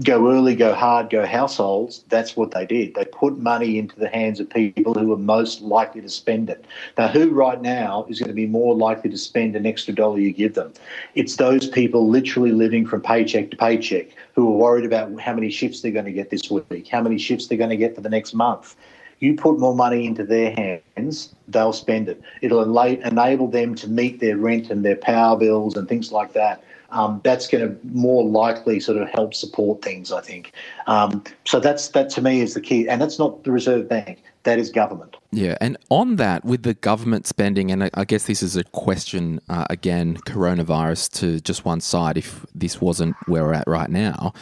go 0.05 0.31
early, 0.31 0.55
go 0.55 0.75
hard, 0.75 1.11
go 1.11 1.27
households, 1.27 2.05
that's 2.09 2.37
what 2.37 2.53
they 2.53 2.67
did. 2.67 2.95
They 2.95 3.05
put 3.07 3.39
money 3.39 3.79
into 3.79 3.99
the 3.99 4.09
hands 4.09 4.39
of 4.39 4.49
people 4.49 4.95
who 4.95 5.09
were 5.09 5.17
most 5.17 5.63
likely 5.63 6.03
to 6.03 6.09
spend 6.09 6.51
it. 6.51 6.67
Now, 6.97 7.09
who 7.09 7.31
right 7.31 7.61
now 7.61 8.07
is 8.09 8.21
going 8.21 8.29
to 8.29 8.35
be 8.35 8.47
more 8.47 8.77
likely 8.77 9.11
to 9.11 9.19
spend 9.19 9.57
an 9.57 9.67
extra 9.67 9.95
dollar 9.95 10.19
you 10.19 10.33
give 10.33 10.55
them? 10.55 10.73
It's 11.15 11.37
those 11.37 11.69
people 11.69 12.09
literally 12.09 12.53
living 12.53 12.87
from 12.87 13.01
paycheck 13.01 13.51
to 13.51 13.57
paycheck 13.57 14.09
who 14.35 14.49
are 14.49 14.57
worried 14.57 14.85
about 14.85 15.19
how 15.21 15.35
many 15.35 15.51
shifts 15.51 15.81
they're 15.81 15.91
going 15.91 16.05
to 16.05 16.13
get 16.13 16.31
this 16.31 16.51
week, 16.51 16.89
how 16.89 17.03
many 17.03 17.19
shifts 17.19 17.47
they're 17.47 17.59
going 17.59 17.71
to 17.71 17.77
get 17.77 17.95
for 17.95 18.03
the 18.03 18.11
next 18.11 18.35
month 18.35 18.77
you 19.23 19.37
put 19.37 19.61
more 19.61 19.75
money 19.75 20.05
into 20.05 20.25
their 20.25 20.51
hands, 20.51 21.33
they'll 21.47 21.73
spend 21.73 22.09
it. 22.09 22.21
It'll 22.41 22.63
enable 22.77 23.47
them 23.47 23.77
to 23.77 23.89
meet 23.89 24.19
their 24.19 24.37
rent 24.37 24.69
and 24.69 24.85
their 24.85 24.97
power 24.97 25.39
bills 25.39 25.77
and 25.77 25.89
things 25.89 26.11
like 26.11 26.33
that. 26.33 26.65
Um, 26.91 27.21
that's 27.23 27.47
going 27.47 27.67
to 27.67 27.87
more 27.87 28.25
likely 28.25 28.81
sort 28.81 28.99
of 28.99 29.09
help 29.09 29.33
support 29.33 29.81
things, 29.81 30.13
I 30.13 30.21
think. 30.21 30.53
Um, 30.89 31.23
so 31.45 31.61
that's 31.61 31.89
that 31.91 32.11
to 32.11 32.21
me 32.21 32.41
is 32.41 32.55
the 32.55 32.61
key, 32.61 32.89
and 32.89 33.01
that's 33.01 33.19
not 33.19 33.45
the 33.45 33.53
Reserve 33.53 33.89
Bank. 33.89 34.23
That 34.43 34.59
is 34.59 34.71
government. 34.71 35.17
Yeah, 35.31 35.57
and 35.61 35.79
on 35.89 36.17
that, 36.17 36.45
with 36.45 36.65
the 36.65 36.75
government 36.75 37.29
spending, 37.29 37.71
and 37.71 37.89
I 37.95 38.05
guess 38.05 38.25
this 38.25 38.43
is 38.43 38.57
a 38.57 38.65
question 38.65 39.41
uh, 39.49 39.67
again, 39.71 40.17
coronavirus 40.27 41.13
to 41.21 41.41
just 41.41 41.65
one 41.65 41.81
side. 41.81 42.19
If 42.19 42.45
this 42.55 42.81
wasn't 42.81 43.15
where 43.27 43.45
we're 43.45 43.55
at 43.55 43.69
right 43.69 43.89
now, 43.89 44.35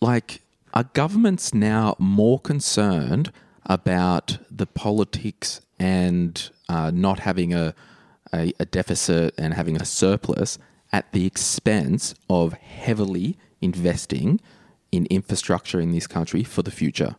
like, 0.00 0.42
are 0.74 0.84
governments 0.92 1.54
now 1.54 1.94
more 1.98 2.40
concerned? 2.40 3.30
About 3.66 4.38
the 4.50 4.66
politics 4.66 5.60
and 5.78 6.50
uh, 6.68 6.90
not 6.92 7.20
having 7.20 7.54
a, 7.54 7.74
a, 8.32 8.52
a 8.58 8.64
deficit 8.64 9.34
and 9.38 9.54
having 9.54 9.80
a 9.80 9.84
surplus 9.84 10.58
at 10.92 11.10
the 11.12 11.26
expense 11.26 12.14
of 12.28 12.52
heavily 12.54 13.36
investing 13.60 14.40
in 14.90 15.06
infrastructure 15.06 15.80
in 15.80 15.92
this 15.92 16.06
country 16.06 16.44
for 16.44 16.62
the 16.62 16.70
future? 16.70 17.16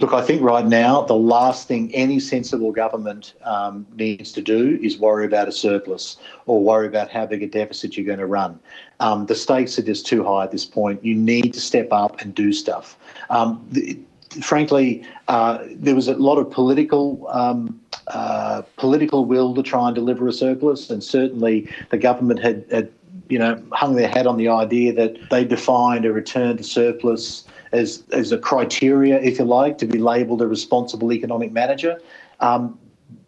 Look, 0.00 0.12
I 0.12 0.20
think 0.22 0.42
right 0.42 0.66
now 0.66 1.02
the 1.02 1.14
last 1.14 1.68
thing 1.68 1.94
any 1.94 2.20
sensible 2.20 2.72
government 2.72 3.34
um, 3.44 3.86
needs 3.94 4.32
to 4.32 4.42
do 4.42 4.78
is 4.82 4.98
worry 4.98 5.24
about 5.24 5.48
a 5.48 5.52
surplus 5.52 6.18
or 6.46 6.62
worry 6.62 6.86
about 6.86 7.10
how 7.10 7.26
big 7.26 7.42
a 7.42 7.46
deficit 7.46 7.96
you're 7.96 8.06
going 8.06 8.18
to 8.18 8.26
run. 8.26 8.58
Um, 9.00 9.26
the 9.26 9.34
stakes 9.34 9.78
are 9.78 9.82
just 9.82 10.06
too 10.06 10.24
high 10.24 10.44
at 10.44 10.50
this 10.50 10.64
point. 10.64 11.04
You 11.04 11.14
need 11.14 11.54
to 11.54 11.60
step 11.60 11.88
up 11.90 12.20
and 12.20 12.34
do 12.34 12.52
stuff. 12.52 12.98
Um, 13.30 13.64
the, 13.70 13.98
frankly, 14.40 15.04
uh, 15.28 15.58
there 15.70 15.94
was 15.94 16.08
a 16.08 16.14
lot 16.14 16.38
of 16.38 16.50
political 16.50 17.28
um, 17.30 17.80
uh, 18.08 18.62
political 18.76 19.24
will 19.24 19.54
to 19.54 19.62
try 19.62 19.86
and 19.86 19.94
deliver 19.94 20.26
a 20.28 20.32
surplus, 20.32 20.90
and 20.90 21.02
certainly 21.02 21.68
the 21.90 21.98
government 21.98 22.40
had, 22.40 22.64
had, 22.70 22.90
you 23.28 23.38
know, 23.38 23.62
hung 23.72 23.96
their 23.96 24.08
hat 24.08 24.26
on 24.26 24.36
the 24.36 24.48
idea 24.48 24.92
that 24.92 25.16
they 25.30 25.44
defined 25.44 26.04
a 26.04 26.12
return 26.12 26.56
to 26.56 26.62
surplus 26.62 27.44
as 27.72 28.02
as 28.12 28.32
a 28.32 28.38
criteria, 28.38 29.20
if 29.20 29.38
you 29.38 29.44
like, 29.44 29.78
to 29.78 29.86
be 29.86 29.98
labelled 29.98 30.42
a 30.42 30.46
responsible 30.46 31.12
economic 31.12 31.52
manager. 31.52 32.00
Um, 32.40 32.78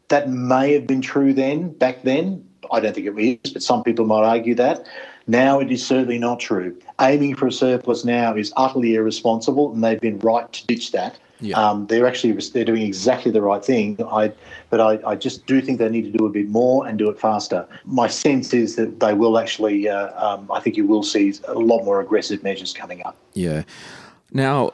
that 0.09 0.29
may 0.29 0.73
have 0.75 0.87
been 0.87 1.01
true 1.01 1.33
then, 1.33 1.71
back 1.71 2.03
then. 2.03 2.47
I 2.73 2.81
don't 2.81 2.95
think 2.95 3.07
it 3.07 3.41
is, 3.45 3.53
but 3.53 3.63
some 3.63 3.83
people 3.83 4.07
might 4.07 4.25
argue 4.25 4.55
that. 4.57 4.87
Now 5.27 5.61
it 5.61 5.71
is 5.71 5.85
certainly 5.85 6.19
not 6.19 6.41
true. 6.41 6.77
Aiming 7.01 7.35
for 7.35 7.47
a 7.47 7.53
surplus 7.53 8.05
now 8.05 8.35
is 8.37 8.53
utterly 8.57 8.95
irresponsible, 8.95 9.73
and 9.73 9.83
they've 9.83 10.01
been 10.01 10.19
right 10.19 10.51
to 10.53 10.67
ditch 10.67 10.93
that. 10.93 11.19
Yeah. 11.41 11.59
Um, 11.59 11.87
they're 11.89 12.07
actually 12.07 12.33
they're 12.33 12.65
doing 12.65 12.83
exactly 12.83 13.31
the 13.31 13.43
right 13.43 13.65
thing. 13.65 13.99
I, 14.09 14.33
but 14.71 14.81
I, 14.81 15.01
I, 15.07 15.15
just 15.17 15.47
do 15.47 15.61
think 15.61 15.79
they 15.79 15.89
need 15.89 16.11
to 16.11 16.17
do 16.17 16.27
a 16.27 16.31
bit 16.31 16.49
more 16.49 16.87
and 16.87 16.99
do 16.99 17.11
it 17.11 17.21
faster. 17.21 17.67
My 17.85 18.07
sense 18.07 18.55
is 18.55 18.77
that 18.77 19.01
they 19.01 19.15
will 19.15 19.39
actually. 19.39 19.89
Uh, 19.89 20.11
um, 20.25 20.51
I 20.51 20.61
think 20.61 20.77
you 20.77 20.87
will 20.87 21.03
see 21.03 21.35
a 21.49 21.55
lot 21.55 21.85
more 21.85 22.01
aggressive 22.01 22.43
measures 22.43 22.73
coming 22.73 23.03
up. 23.05 23.17
Yeah. 23.35 23.65
Now, 24.33 24.71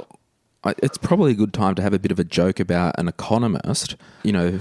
it's 0.64 0.98
probably 0.98 1.32
a 1.32 1.34
good 1.34 1.52
time 1.52 1.74
to 1.76 1.82
have 1.82 1.92
a 1.92 1.98
bit 1.98 2.12
of 2.12 2.18
a 2.18 2.24
joke 2.24 2.60
about 2.60 2.98
an 2.98 3.08
economist. 3.08 3.96
You 4.22 4.32
know, 4.32 4.60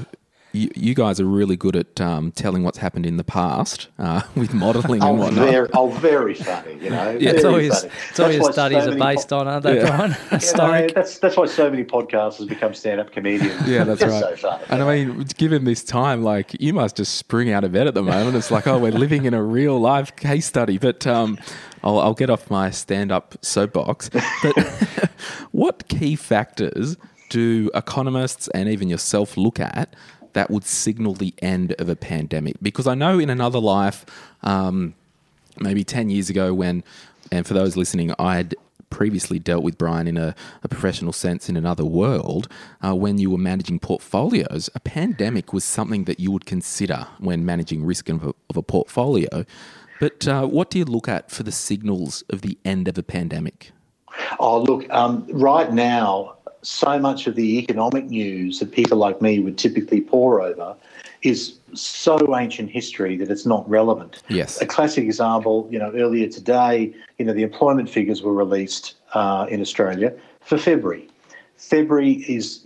you, 0.51 0.71
you 0.75 0.95
guys 0.95 1.19
are 1.19 1.25
really 1.25 1.55
good 1.55 1.75
at 1.75 2.01
um, 2.01 2.31
telling 2.31 2.63
what's 2.63 2.79
happened 2.79 3.05
in 3.05 3.17
the 3.17 3.23
past 3.23 3.87
uh, 3.99 4.21
with 4.35 4.53
modelling 4.53 5.01
and 5.01 5.11
oh, 5.11 5.13
whatnot. 5.13 5.49
Very, 5.49 5.69
oh, 5.73 5.89
very 5.89 6.33
funny, 6.33 6.73
you 6.81 6.89
know. 6.89 7.11
Yeah, 7.11 7.31
it's 7.31 7.45
always, 7.45 7.83
it's 7.83 8.19
always 8.19 8.49
studies 8.51 8.83
so 8.83 8.91
are 8.91 8.95
based 8.95 9.29
po- 9.29 9.39
on, 9.39 9.47
aren't 9.47 9.63
they, 9.63 9.77
yeah. 9.77 9.95
Brian? 9.95 10.11
know, 10.31 10.87
that's, 10.93 11.19
that's 11.19 11.37
why 11.37 11.45
so 11.45 11.69
many 11.69 11.83
podcasters 11.83 12.47
become 12.47 12.73
stand-up 12.73 13.11
comedians. 13.11 13.67
Yeah, 13.67 13.83
that's 13.83 14.01
right. 14.03 14.39
So 14.39 14.59
and 14.69 14.81
I 14.81 15.05
mean, 15.05 15.25
given 15.37 15.65
this 15.65 15.83
time, 15.83 16.23
like, 16.23 16.59
you 16.59 16.73
must 16.73 16.95
just 16.95 17.15
spring 17.15 17.51
out 17.51 17.63
of 17.63 17.71
bed 17.71 17.87
at 17.87 17.93
the 17.93 18.03
moment. 18.03 18.35
It's 18.35 18.49
like, 18.49 18.65
oh, 18.65 18.79
we're 18.79 18.91
living 18.91 19.25
in 19.25 19.35
a 19.35 19.43
real 19.43 19.79
life 19.79 20.15
case 20.15 20.47
study. 20.47 20.79
But 20.79 21.05
um, 21.05 21.37
I'll, 21.83 21.99
I'll 21.99 22.13
get 22.15 22.31
off 22.31 22.49
my 22.49 22.71
stand-up 22.71 23.37
soapbox. 23.43 24.09
But 24.09 25.11
what 25.51 25.87
key 25.87 26.15
factors 26.15 26.97
do 27.29 27.69
economists 27.75 28.47
and 28.49 28.67
even 28.67 28.89
yourself 28.89 29.37
look 29.37 29.59
at 29.59 29.95
that 30.33 30.49
would 30.49 30.65
signal 30.65 31.13
the 31.13 31.33
end 31.41 31.73
of 31.79 31.89
a 31.89 31.95
pandemic? 31.95 32.55
Because 32.61 32.87
I 32.87 32.95
know 32.95 33.19
in 33.19 33.29
another 33.29 33.59
life, 33.59 34.05
um, 34.43 34.93
maybe 35.59 35.83
10 35.83 36.09
years 36.09 36.29
ago, 36.29 36.53
when, 36.53 36.83
and 37.31 37.45
for 37.45 37.53
those 37.53 37.75
listening, 37.75 38.13
I 38.19 38.37
had 38.37 38.55
previously 38.89 39.39
dealt 39.39 39.63
with 39.63 39.77
Brian 39.77 40.07
in 40.07 40.17
a, 40.17 40.35
a 40.63 40.67
professional 40.67 41.13
sense 41.13 41.49
in 41.49 41.55
another 41.55 41.85
world, 41.85 42.47
uh, 42.83 42.95
when 42.95 43.17
you 43.17 43.29
were 43.29 43.37
managing 43.37 43.79
portfolios, 43.79 44.69
a 44.75 44.79
pandemic 44.79 45.53
was 45.53 45.63
something 45.63 46.05
that 46.05 46.19
you 46.19 46.31
would 46.31 46.45
consider 46.45 47.07
when 47.19 47.45
managing 47.45 47.85
risk 47.85 48.09
of 48.09 48.23
a, 48.23 48.33
of 48.49 48.57
a 48.57 48.63
portfolio. 48.63 49.45
But 49.99 50.27
uh, 50.27 50.47
what 50.47 50.69
do 50.69 50.79
you 50.79 50.85
look 50.85 51.07
at 51.07 51.29
for 51.29 51.43
the 51.43 51.51
signals 51.51 52.23
of 52.29 52.41
the 52.41 52.57
end 52.65 52.87
of 52.87 52.97
a 52.97 53.03
pandemic? 53.03 53.71
Oh, 54.39 54.61
look, 54.61 54.89
um, 54.89 55.27
right 55.31 55.71
now, 55.71 56.37
so 56.61 56.99
much 56.99 57.27
of 57.27 57.35
the 57.35 57.57
economic 57.57 58.05
news 58.05 58.59
that 58.59 58.71
people 58.71 58.97
like 58.97 59.21
me 59.21 59.39
would 59.39 59.57
typically 59.57 60.01
pore 60.01 60.41
over 60.41 60.75
is 61.21 61.57
so 61.73 62.35
ancient 62.35 62.69
history 62.69 63.17
that 63.17 63.29
it's 63.29 63.45
not 63.45 63.69
relevant. 63.69 64.23
Yes. 64.29 64.61
A 64.61 64.65
classic 64.65 65.03
example, 65.03 65.67
you 65.69 65.77
know, 65.77 65.91
earlier 65.91 66.27
today, 66.27 66.93
you 67.17 67.25
know, 67.25 67.33
the 67.33 67.43
employment 67.43 67.89
figures 67.89 68.21
were 68.21 68.33
released 68.33 68.95
uh, 69.13 69.45
in 69.49 69.61
Australia 69.61 70.13
for 70.41 70.57
February. 70.57 71.07
February 71.57 72.13
is, 72.29 72.65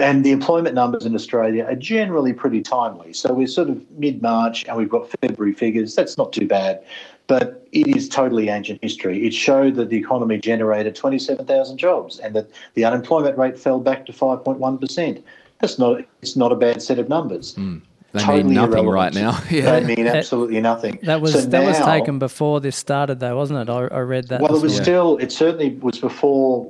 and 0.00 0.24
the 0.24 0.30
employment 0.30 0.74
numbers 0.74 1.04
in 1.04 1.14
Australia 1.14 1.62
are 1.64 1.74
generally 1.74 2.32
pretty 2.32 2.62
timely. 2.62 3.12
So 3.12 3.34
we're 3.34 3.46
sort 3.46 3.68
of 3.68 3.84
mid 3.92 4.22
March 4.22 4.64
and 4.66 4.78
we've 4.78 4.88
got 4.88 5.10
February 5.20 5.52
figures. 5.52 5.94
That's 5.94 6.16
not 6.16 6.32
too 6.32 6.46
bad, 6.46 6.82
but 7.30 7.64
it 7.70 7.86
is 7.96 8.08
totally 8.08 8.48
ancient 8.48 8.82
history. 8.82 9.24
It 9.24 9.32
showed 9.32 9.76
that 9.76 9.88
the 9.88 9.96
economy 9.96 10.36
generated 10.36 10.96
27,000 10.96 11.78
jobs 11.78 12.18
and 12.18 12.34
that 12.34 12.50
the 12.74 12.84
unemployment 12.84 13.38
rate 13.38 13.56
fell 13.56 13.78
back 13.78 14.04
to 14.06 14.12
5.1%. 14.12 15.22
That's 15.60 15.78
not, 15.78 16.00
it's 16.22 16.34
not 16.34 16.50
a 16.50 16.56
bad 16.56 16.82
set 16.82 16.98
of 16.98 17.08
numbers. 17.08 17.54
Mm. 17.54 17.82
They 18.12 18.20
Totally 18.20 18.42
mean 18.42 18.54
nothing 18.54 18.86
irrelevant. 18.86 18.94
right 18.94 19.14
now. 19.14 19.42
yeah. 19.50 19.78
They 19.78 19.94
mean 19.94 20.06
absolutely 20.08 20.60
nothing. 20.60 20.98
That 21.02 21.20
was 21.20 21.32
So 21.32 21.42
that 21.42 21.64
was 21.64 21.78
taken 21.78 22.18
before 22.18 22.60
this 22.60 22.76
started, 22.76 23.20
though, 23.20 23.36
wasn't 23.36 23.60
it? 23.60 23.72
I, 23.72 23.86
I 23.86 24.00
read 24.00 24.28
that. 24.28 24.40
Well, 24.40 24.50
it 24.50 24.60
was 24.60 24.72
morning. 24.72 24.82
still, 24.82 25.18
it 25.18 25.30
certainly 25.30 25.76
was 25.76 26.00
before 26.00 26.68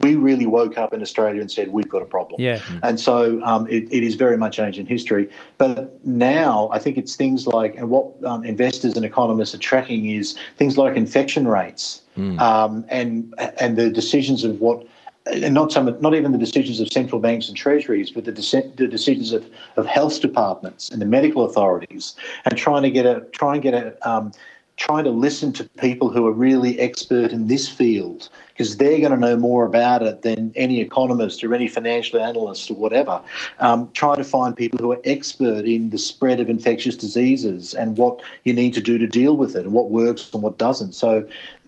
we 0.00 0.16
really 0.16 0.44
woke 0.44 0.76
up 0.76 0.92
in 0.92 1.00
Australia 1.00 1.40
and 1.40 1.50
said, 1.50 1.68
we've 1.68 1.88
got 1.88 2.02
a 2.02 2.06
problem. 2.06 2.38
Yeah. 2.38 2.60
And 2.82 3.00
so 3.00 3.42
um, 3.44 3.66
it, 3.68 3.84
it 3.90 4.02
is 4.02 4.14
very 4.14 4.36
much 4.36 4.58
ancient 4.58 4.88
history. 4.88 5.30
But 5.56 6.04
now 6.04 6.68
I 6.70 6.78
think 6.78 6.98
it's 6.98 7.16
things 7.16 7.46
like, 7.46 7.76
and 7.76 7.88
what 7.88 8.12
um, 8.24 8.44
investors 8.44 8.94
and 8.94 9.06
economists 9.06 9.54
are 9.54 9.58
tracking 9.58 10.10
is 10.10 10.36
things 10.58 10.76
like 10.76 10.96
infection 10.96 11.48
rates 11.48 12.02
um, 12.38 12.84
and 12.88 13.34
and 13.58 13.76
the 13.76 13.90
decisions 13.90 14.44
of 14.44 14.60
what. 14.60 14.86
And 15.26 15.54
not 15.54 15.70
some, 15.70 15.96
not 16.00 16.14
even 16.14 16.32
the 16.32 16.38
decisions 16.38 16.80
of 16.80 16.88
central 16.92 17.20
banks 17.20 17.48
and 17.48 17.56
treasuries, 17.56 18.10
but 18.10 18.24
the, 18.24 18.32
deci- 18.32 18.74
the 18.76 18.88
decisions 18.88 19.32
of, 19.32 19.48
of 19.76 19.86
health 19.86 20.20
departments 20.20 20.90
and 20.90 21.00
the 21.00 21.06
medical 21.06 21.44
authorities, 21.44 22.16
and 22.44 22.58
trying 22.58 22.82
to 22.82 22.90
get 22.90 23.06
a 23.06 23.20
try 23.32 23.54
and 23.54 23.62
get 23.62 23.74
a 23.74 24.08
um, 24.08 24.32
trying 24.76 25.04
to 25.04 25.10
listen 25.10 25.52
to 25.52 25.64
people 25.78 26.08
who 26.10 26.26
are 26.26 26.32
really 26.32 26.78
expert 26.80 27.30
in 27.30 27.46
this 27.46 27.68
field 27.68 28.28
because 28.52 28.76
they're 28.76 28.98
going 28.98 29.12
to 29.12 29.16
know 29.16 29.36
more 29.36 29.64
about 29.64 30.02
it 30.02 30.22
than 30.22 30.52
any 30.54 30.80
economist 30.80 31.42
or 31.42 31.54
any 31.54 31.68
financial 31.68 32.20
analyst 32.20 32.70
or 32.70 32.74
whatever. 32.74 33.20
Um, 33.60 33.90
try 33.92 34.16
to 34.16 34.24
find 34.24 34.56
people 34.56 34.78
who 34.78 34.92
are 34.92 35.00
expert 35.04 35.64
in 35.64 35.90
the 35.90 35.98
spread 35.98 36.40
of 36.40 36.48
infectious 36.48 36.96
diseases 36.96 37.74
and 37.74 37.96
what 37.96 38.22
you 38.44 38.52
need 38.52 38.74
to 38.74 38.80
do 38.80 38.98
to 38.98 39.06
deal 39.06 39.36
with 39.36 39.56
it 39.56 39.64
and 39.64 39.72
what 39.72 39.90
works 39.90 40.30
and 40.32 40.42
what 40.42 40.58
doesn't. 40.58 40.92
So 40.92 41.26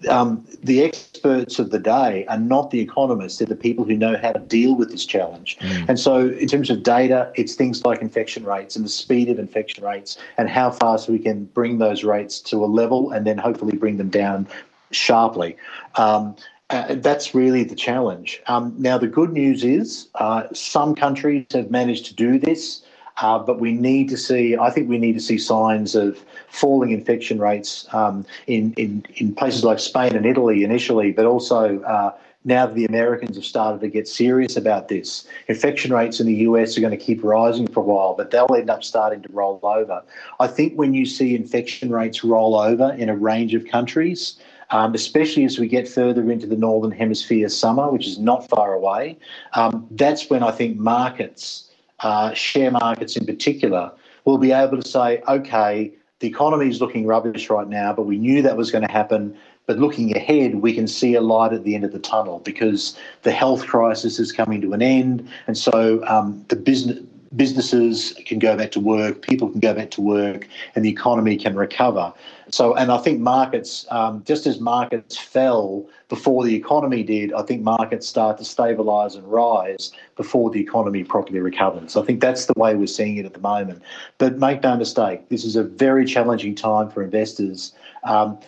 um, 0.08 0.44
the 0.62 0.82
experts 0.82 1.58
of 1.58 1.70
the 1.70 1.78
day 1.78 2.26
are 2.26 2.38
not 2.38 2.70
the 2.70 2.80
economists, 2.80 3.38
they're 3.38 3.46
the 3.46 3.56
people 3.56 3.84
who 3.84 3.96
know 3.96 4.16
how 4.16 4.32
to 4.32 4.40
deal 4.40 4.74
with 4.74 4.90
this 4.90 5.06
challenge. 5.06 5.56
And 5.88 5.98
so, 5.98 6.28
in 6.28 6.46
terms 6.46 6.70
of 6.70 6.82
data, 6.82 7.32
it's 7.34 7.54
things 7.54 7.84
like 7.84 8.02
infection 8.02 8.44
rates 8.44 8.76
and 8.76 8.84
the 8.84 8.90
speed 8.90 9.28
of 9.28 9.38
infection 9.38 9.84
rates 9.84 10.18
and 10.36 10.48
how 10.48 10.70
fast 10.70 11.08
we 11.08 11.18
can 11.18 11.44
bring 11.46 11.78
those 11.78 12.04
rates 12.04 12.40
to 12.40 12.64
a 12.64 12.66
level 12.66 13.10
and 13.10 13.26
then 13.26 13.38
hopefully 13.38 13.76
bring 13.76 13.96
them 13.96 14.10
down 14.10 14.46
sharply. 14.90 15.56
Um, 15.96 16.36
uh, 16.74 16.96
that's 16.96 17.34
really 17.34 17.62
the 17.62 17.74
challenge. 17.76 18.42
Um, 18.48 18.74
now, 18.76 18.98
the 18.98 19.06
good 19.06 19.32
news 19.32 19.62
is 19.62 20.08
uh, 20.16 20.44
some 20.52 20.94
countries 20.94 21.46
have 21.52 21.70
managed 21.70 22.06
to 22.06 22.14
do 22.14 22.38
this. 22.38 22.82
Uh, 23.18 23.38
but 23.38 23.60
we 23.60 23.70
need 23.70 24.08
to 24.08 24.16
see, 24.16 24.56
I 24.56 24.70
think 24.70 24.88
we 24.88 24.98
need 24.98 25.12
to 25.12 25.20
see 25.20 25.38
signs 25.38 25.94
of 25.94 26.24
falling 26.48 26.90
infection 26.90 27.38
rates 27.38 27.86
um, 27.94 28.26
in, 28.48 28.72
in, 28.72 29.06
in 29.14 29.32
places 29.32 29.62
like 29.62 29.78
Spain 29.78 30.16
and 30.16 30.26
Italy 30.26 30.64
initially, 30.64 31.12
but 31.12 31.24
also 31.24 31.80
uh, 31.82 32.12
now 32.44 32.66
that 32.66 32.74
the 32.74 32.84
Americans 32.84 33.36
have 33.36 33.44
started 33.44 33.80
to 33.80 33.88
get 33.88 34.08
serious 34.08 34.56
about 34.56 34.88
this. 34.88 35.28
Infection 35.46 35.92
rates 35.92 36.18
in 36.18 36.26
the 36.26 36.34
US 36.48 36.76
are 36.76 36.80
going 36.80 36.90
to 36.90 37.04
keep 37.04 37.22
rising 37.22 37.68
for 37.68 37.80
a 37.80 37.84
while, 37.84 38.14
but 38.14 38.32
they'll 38.32 38.52
end 38.54 38.68
up 38.68 38.82
starting 38.82 39.22
to 39.22 39.28
roll 39.32 39.60
over. 39.62 40.02
I 40.40 40.48
think 40.48 40.74
when 40.74 40.92
you 40.92 41.06
see 41.06 41.36
infection 41.36 41.90
rates 41.90 42.24
roll 42.24 42.56
over 42.56 42.92
in 42.94 43.08
a 43.08 43.16
range 43.16 43.54
of 43.54 43.64
countries, 43.68 44.38
um, 44.74 44.92
especially 44.92 45.44
as 45.44 45.56
we 45.56 45.68
get 45.68 45.86
further 45.86 46.32
into 46.32 46.48
the 46.48 46.56
northern 46.56 46.90
hemisphere 46.90 47.48
summer, 47.48 47.88
which 47.92 48.08
is 48.08 48.18
not 48.18 48.48
far 48.48 48.74
away, 48.74 49.16
um, 49.52 49.86
that's 49.92 50.28
when 50.28 50.42
I 50.42 50.50
think 50.50 50.76
markets 50.76 51.70
uh, 52.00 52.34
share 52.34 52.72
markets 52.72 53.16
in 53.16 53.24
particular, 53.24 53.92
will 54.24 54.36
be 54.36 54.50
able 54.50 54.82
to 54.82 54.86
say, 54.86 55.22
okay, 55.28 55.92
the 56.18 56.26
economy 56.26 56.68
is 56.68 56.80
looking 56.80 57.06
rubbish 57.06 57.48
right 57.50 57.68
now, 57.68 57.92
but 57.92 58.02
we 58.02 58.18
knew 58.18 58.42
that 58.42 58.56
was 58.56 58.72
going 58.72 58.84
to 58.84 58.92
happen. 58.92 59.36
But 59.66 59.78
looking 59.78 60.14
ahead, 60.16 60.56
we 60.56 60.74
can 60.74 60.88
see 60.88 61.14
a 61.14 61.20
light 61.20 61.52
at 61.52 61.62
the 61.62 61.76
end 61.76 61.84
of 61.84 61.92
the 61.92 62.00
tunnel 62.00 62.40
because 62.40 62.98
the 63.22 63.30
health 63.30 63.66
crisis 63.66 64.18
is 64.18 64.32
coming 64.32 64.60
to 64.60 64.72
an 64.72 64.82
end, 64.82 65.28
and 65.46 65.56
so 65.56 66.04
um, 66.06 66.44
the 66.48 66.56
business 66.56 66.98
businesses 67.36 68.14
can 68.26 68.38
go 68.38 68.56
back 68.56 68.70
to 68.72 68.80
work, 68.80 69.22
people 69.22 69.48
can 69.48 69.60
go 69.60 69.74
back 69.74 69.90
to 69.92 70.00
work, 70.00 70.48
and 70.74 70.84
the 70.84 70.90
economy 70.90 71.36
can 71.36 71.56
recover. 71.56 72.12
So, 72.50 72.74
and 72.74 72.92
I 72.92 72.98
think 72.98 73.20
markets, 73.20 73.86
um, 73.90 74.22
just 74.24 74.46
as 74.46 74.60
markets 74.60 75.16
fell 75.16 75.86
before 76.08 76.44
the 76.44 76.54
economy 76.54 77.02
did, 77.02 77.32
I 77.32 77.42
think 77.42 77.62
markets 77.62 78.06
start 78.06 78.38
to 78.38 78.44
stabilise 78.44 79.16
and 79.16 79.26
rise 79.26 79.92
before 80.16 80.50
the 80.50 80.60
economy 80.60 81.04
properly 81.04 81.40
recovers. 81.40 81.92
So 81.92 82.02
I 82.02 82.04
think 82.04 82.20
that's 82.20 82.46
the 82.46 82.54
way 82.56 82.74
we're 82.74 82.86
seeing 82.86 83.16
it 83.16 83.26
at 83.26 83.34
the 83.34 83.40
moment. 83.40 83.82
But 84.18 84.38
make 84.38 84.62
no 84.62 84.76
mistake, 84.76 85.28
this 85.28 85.44
is 85.44 85.56
a 85.56 85.64
very 85.64 86.04
challenging 86.04 86.54
time 86.54 86.90
for 86.90 87.02
investors. 87.02 87.72
Um, 88.04 88.38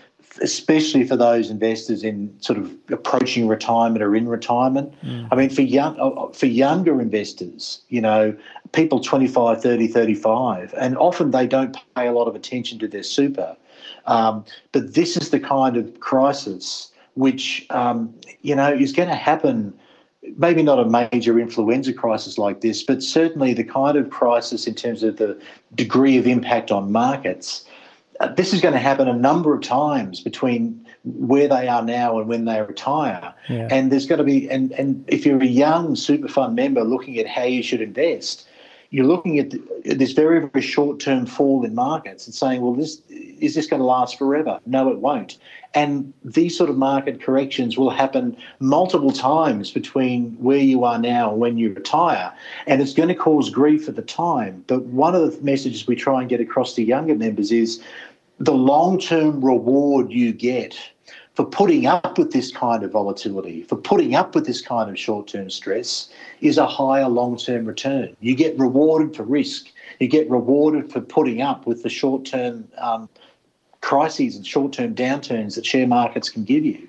especially 0.42 1.04
for 1.04 1.16
those 1.16 1.50
investors 1.50 2.02
in 2.02 2.34
sort 2.40 2.58
of 2.58 2.72
approaching 2.90 3.48
retirement 3.48 4.02
or 4.02 4.14
in 4.14 4.28
retirement. 4.28 4.92
I 5.30 5.34
mean, 5.36 5.50
for 5.50 5.62
young 5.62 5.98
uh, 5.98 6.32
for 6.32 6.46
younger 6.46 7.00
investors, 7.00 7.80
you 7.88 8.00
know, 8.00 8.36
people 8.72 9.00
25, 9.00 9.62
30, 9.62 9.88
35, 9.88 10.74
and 10.78 10.96
often 10.98 11.30
they 11.30 11.46
don't 11.46 11.76
pay 11.94 12.06
a 12.06 12.12
lot 12.12 12.28
of 12.28 12.34
attention 12.34 12.78
to 12.80 12.88
their 12.88 13.02
super. 13.02 13.56
Um, 14.06 14.44
but 14.72 14.94
this 14.94 15.16
is 15.16 15.30
the 15.30 15.40
kind 15.40 15.76
of 15.76 16.00
crisis 16.00 16.92
which, 17.14 17.66
um, 17.70 18.14
you 18.42 18.54
know, 18.54 18.72
is 18.72 18.92
going 18.92 19.08
to 19.08 19.16
happen. 19.16 19.74
Maybe 20.36 20.62
not 20.62 20.78
a 20.78 21.08
major 21.12 21.38
influenza 21.38 21.92
crisis 21.92 22.36
like 22.36 22.60
this, 22.60 22.82
but 22.82 23.02
certainly 23.02 23.54
the 23.54 23.64
kind 23.64 23.96
of 23.96 24.10
crisis 24.10 24.66
in 24.66 24.74
terms 24.74 25.02
of 25.02 25.16
the 25.16 25.40
degree 25.74 26.18
of 26.18 26.26
impact 26.26 26.70
on 26.70 26.90
markets 26.90 27.64
Uh, 28.20 28.28
this 28.28 28.52
is 28.52 28.60
going 28.60 28.74
to 28.74 28.80
happen 28.80 29.08
a 29.08 29.12
number 29.12 29.54
of 29.54 29.62
times 29.62 30.20
between 30.20 30.86
where 31.04 31.48
they 31.48 31.68
are 31.68 31.82
now 31.82 32.18
and 32.18 32.28
when 32.28 32.44
they 32.44 32.60
retire. 32.62 33.34
Yeah. 33.48 33.68
And 33.70 33.92
there's 33.92 34.06
got 34.06 34.16
to 34.16 34.24
be, 34.24 34.50
and, 34.50 34.72
and 34.72 35.04
if 35.08 35.24
you're 35.24 35.40
a 35.40 35.46
young 35.46 35.96
super 35.96 36.28
fund 36.28 36.56
member 36.56 36.82
looking 36.82 37.18
at 37.18 37.26
how 37.26 37.44
you 37.44 37.62
should 37.62 37.80
invest, 37.80 38.48
you're 38.90 39.06
looking 39.06 39.38
at, 39.38 39.52
at 39.88 39.98
this 39.98 40.12
very, 40.12 40.48
very 40.48 40.62
short 40.62 41.00
term 41.00 41.26
fall 41.26 41.64
in 41.64 41.74
markets 41.74 42.26
and 42.26 42.34
saying, 42.34 42.62
well, 42.62 42.74
this 42.74 43.00
is 43.08 43.54
this 43.54 43.66
going 43.66 43.80
to 43.80 43.86
last 43.86 44.16
forever? 44.16 44.60
No, 44.64 44.90
it 44.90 44.98
won't. 44.98 45.38
And 45.74 46.14
these 46.24 46.56
sort 46.56 46.70
of 46.70 46.76
market 46.76 47.20
corrections 47.20 47.76
will 47.76 47.90
happen 47.90 48.36
multiple 48.60 49.12
times 49.12 49.70
between 49.70 50.32
where 50.38 50.58
you 50.58 50.84
are 50.84 50.98
now 50.98 51.32
and 51.32 51.40
when 51.40 51.58
you 51.58 51.74
retire. 51.74 52.32
And 52.66 52.80
it's 52.80 52.94
going 52.94 53.10
to 53.10 53.14
cause 53.14 53.50
grief 53.50 53.88
at 53.88 53.96
the 53.96 54.02
time. 54.02 54.64
But 54.66 54.84
one 54.84 55.14
of 55.14 55.30
the 55.30 55.44
messages 55.44 55.86
we 55.86 55.96
try 55.96 56.20
and 56.20 56.30
get 56.30 56.40
across 56.40 56.72
to 56.74 56.82
younger 56.82 57.14
members 57.14 57.52
is 57.52 57.82
the 58.38 58.52
long 58.54 58.98
term 58.98 59.44
reward 59.44 60.10
you 60.10 60.32
get 60.32 60.78
for 61.34 61.44
putting 61.44 61.86
up 61.86 62.16
with 62.16 62.32
this 62.32 62.50
kind 62.50 62.82
of 62.82 62.90
volatility, 62.92 63.62
for 63.62 63.76
putting 63.76 64.14
up 64.14 64.34
with 64.34 64.46
this 64.46 64.62
kind 64.62 64.88
of 64.88 64.98
short 64.98 65.28
term 65.28 65.50
stress, 65.50 66.08
is 66.40 66.56
a 66.58 66.66
higher 66.66 67.08
long 67.08 67.36
term 67.36 67.66
return. 67.66 68.16
You 68.20 68.34
get 68.34 68.58
rewarded 68.58 69.14
for 69.14 69.22
risk. 69.22 69.66
You 70.00 70.08
get 70.08 70.28
rewarded 70.30 70.90
for 70.92 71.00
putting 71.00 71.42
up 71.42 71.66
with 71.66 71.82
the 71.82 71.88
short 71.90 72.24
term 72.24 72.68
um, 72.78 73.08
crises 73.80 74.36
and 74.36 74.46
short 74.46 74.72
term 74.72 74.94
downturns 74.94 75.54
that 75.54 75.64
share 75.66 75.86
markets 75.86 76.30
can 76.30 76.44
give 76.44 76.64
you. 76.64 76.88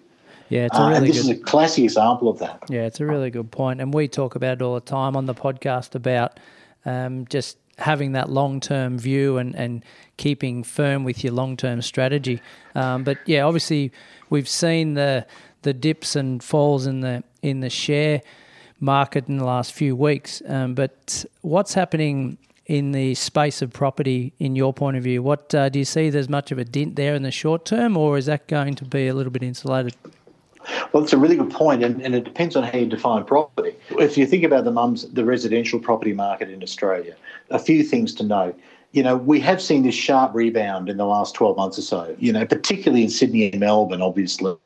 Yeah, 0.49 0.67
it's 0.67 0.78
a 0.78 0.82
Uh, 0.82 0.89
and 0.93 1.05
this 1.05 1.17
good. 1.17 1.19
is 1.19 1.30
a 1.30 1.36
classic 1.36 1.84
example 1.84 2.30
of 2.30 2.39
that. 2.39 2.63
Yeah, 2.69 2.86
it's 2.86 3.01
a 3.01 3.05
really 3.05 3.30
good 3.30 3.51
point, 3.51 3.82
and 3.82 3.93
we 3.93 4.07
talk 4.07 4.36
about 4.36 4.53
it 4.53 4.61
all 4.61 4.76
the 4.76 4.82
time 4.82 5.17
on 5.17 5.26
the 5.26 5.36
podcast 5.36 5.93
about 5.93 6.39
um, 6.86 7.26
just 7.30 7.57
having 7.78 8.13
that 8.13 8.30
long 8.30 8.59
term 8.59 8.97
view 8.97 9.38
and, 9.38 9.55
and 9.55 9.84
keeping 10.17 10.63
firm 10.63 11.03
with 11.03 11.23
your 11.23 11.34
long 11.34 11.57
term 11.57 11.82
strategy. 11.82 12.41
Um, 12.75 13.03
but 13.03 13.17
yeah, 13.25 13.43
obviously 13.43 13.91
we've 14.30 14.49
seen 14.49 14.95
the 14.95 15.25
the 15.61 15.73
dips 15.73 16.15
and 16.15 16.43
falls 16.43 16.86
in 16.88 17.01
the 17.01 17.23
in 17.41 17.59
the 17.59 17.69
share 17.69 18.21
market 18.80 19.28
in 19.28 19.38
the 19.38 19.45
last 19.45 19.73
few 19.73 19.95
weeks. 19.95 20.41
Um, 20.47 20.73
but 20.73 21.25
what's 21.41 21.73
happening 21.73 22.38
in 22.65 22.91
the 22.91 23.15
space 23.15 23.61
of 23.61 23.71
property 23.71 24.34
in 24.39 24.55
your 24.55 24.73
point 24.73 24.97
of 24.97 25.03
view? 25.03 25.23
What 25.23 25.53
uh, 25.55 25.69
do 25.69 25.80
you 25.80 25.86
see? 25.86 26.09
There's 26.09 26.30
much 26.30 26.51
of 26.51 26.57
a 26.57 26.65
dent 26.65 26.95
there 26.95 27.15
in 27.15 27.23
the 27.23 27.32
short 27.32 27.65
term, 27.65 27.97
or 27.97 28.17
is 28.17 28.25
that 28.25 28.47
going 28.47 28.75
to 28.75 28.86
be 28.86 29.07
a 29.07 29.13
little 29.13 29.32
bit 29.32 29.43
insulated? 29.43 29.95
Well, 30.91 31.03
it's 31.03 31.13
a 31.13 31.18
really 31.18 31.36
good 31.36 31.51
point, 31.51 31.84
and, 31.84 32.01
and 32.01 32.15
it 32.15 32.24
depends 32.24 32.55
on 32.55 32.63
how 32.63 32.78
you 32.78 32.86
define 32.86 33.24
property. 33.24 33.76
If 33.91 34.18
you 34.18 34.26
think 34.26 34.43
about 34.43 34.63
the 34.63 34.72
mums, 34.72 35.07
the 35.11 35.26
residential 35.26 35.80
property 35.80 36.13
market 36.13 36.49
in 36.49 36.61
Australia, 36.63 37.15
a 37.49 37.59
few 37.59 37.84
things 37.84 38.13
to 38.15 38.24
note 38.24 38.59
you 38.93 39.03
know, 39.03 39.18
we 39.18 39.39
have 39.41 39.61
seen 39.61 39.84
this 39.84 39.95
sharp 39.95 40.34
rebound 40.34 40.89
in 40.89 40.97
the 40.97 41.05
last 41.05 41.36
12 41.36 41.57
months 41.57 41.78
or 41.78 41.82
so, 41.82 42.15
you 42.20 42.32
know, 42.32 42.45
particularly 42.45 43.03
in 43.03 43.09
Sydney 43.09 43.51
and 43.51 43.59
Melbourne, 43.59 44.01
obviously. 44.01 44.57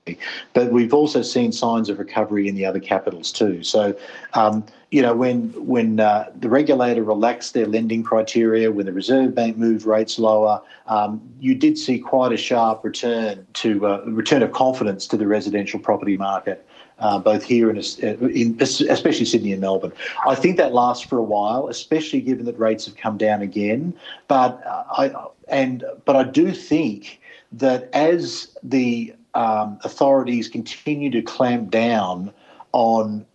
But 0.54 0.72
we've 0.72 0.94
also 0.94 1.22
seen 1.22 1.52
signs 1.52 1.90
of 1.90 2.00
recovery 2.00 2.48
in 2.48 2.56
the 2.56 2.66
other 2.66 2.80
capitals 2.80 3.32
too. 3.32 3.64
So, 3.64 3.98
um, 4.34 4.64
you 4.92 5.02
know, 5.02 5.16
when 5.16 5.50
when 5.66 6.00
uh, 6.00 6.30
the 6.38 6.50
regulator 6.50 7.04
relaxed 7.04 7.54
their 7.54 7.66
lending 7.66 8.04
criteria, 8.04 8.72
when 8.72 8.86
the 8.86 8.94
Reserve 8.94 9.34
Bank 9.34 9.58
moved 9.58 9.86
rates 9.86 10.20
lower, 10.20 10.62
um, 10.88 11.22
you 11.40 11.56
did 11.56 11.78
see 11.78 11.98
quite 11.98 12.34
a 12.34 12.38
sharp 12.38 12.84
return 12.84 13.48
to 13.54 13.88
uh, 13.88 14.04
return 14.06 14.44
of 14.44 14.52
confidence 14.52 15.08
to 15.08 15.18
the 15.18 15.28
residential 15.28 15.80
property 15.80 16.18
market 16.18 16.68
uh, 17.02 17.20
both 17.20 17.44
here 17.44 17.70
and 17.70 17.78
in, 17.80 18.58
especially 18.62 19.26
Sydney 19.26 19.52
and 19.52 19.62
Melbourne. 19.62 19.92
I 20.28 20.36
think 20.36 20.58
that 20.58 20.74
lasts 20.74 21.04
for 21.06 21.18
a 21.18 21.24
while, 21.24 21.68
especially 21.68 22.22
given 22.22 22.46
that 22.46 22.58
rates 22.58 22.86
have 22.86 22.96
come 22.96 23.18
down 23.18 23.42
again. 23.42 23.94
But 24.28 24.62
uh, 24.66 24.84
I 24.92 25.14
and 25.48 25.84
but 26.06 26.16
I 26.16 26.24
do 26.24 26.52
think 26.52 27.20
that 27.52 27.90
as 27.94 28.56
the 28.62 29.14
um, 29.34 29.80
authorities 29.84 30.48
continue 30.48 31.10
to 31.12 31.22
clamp 31.22 31.72
down 31.72 32.32
on 32.72 33.26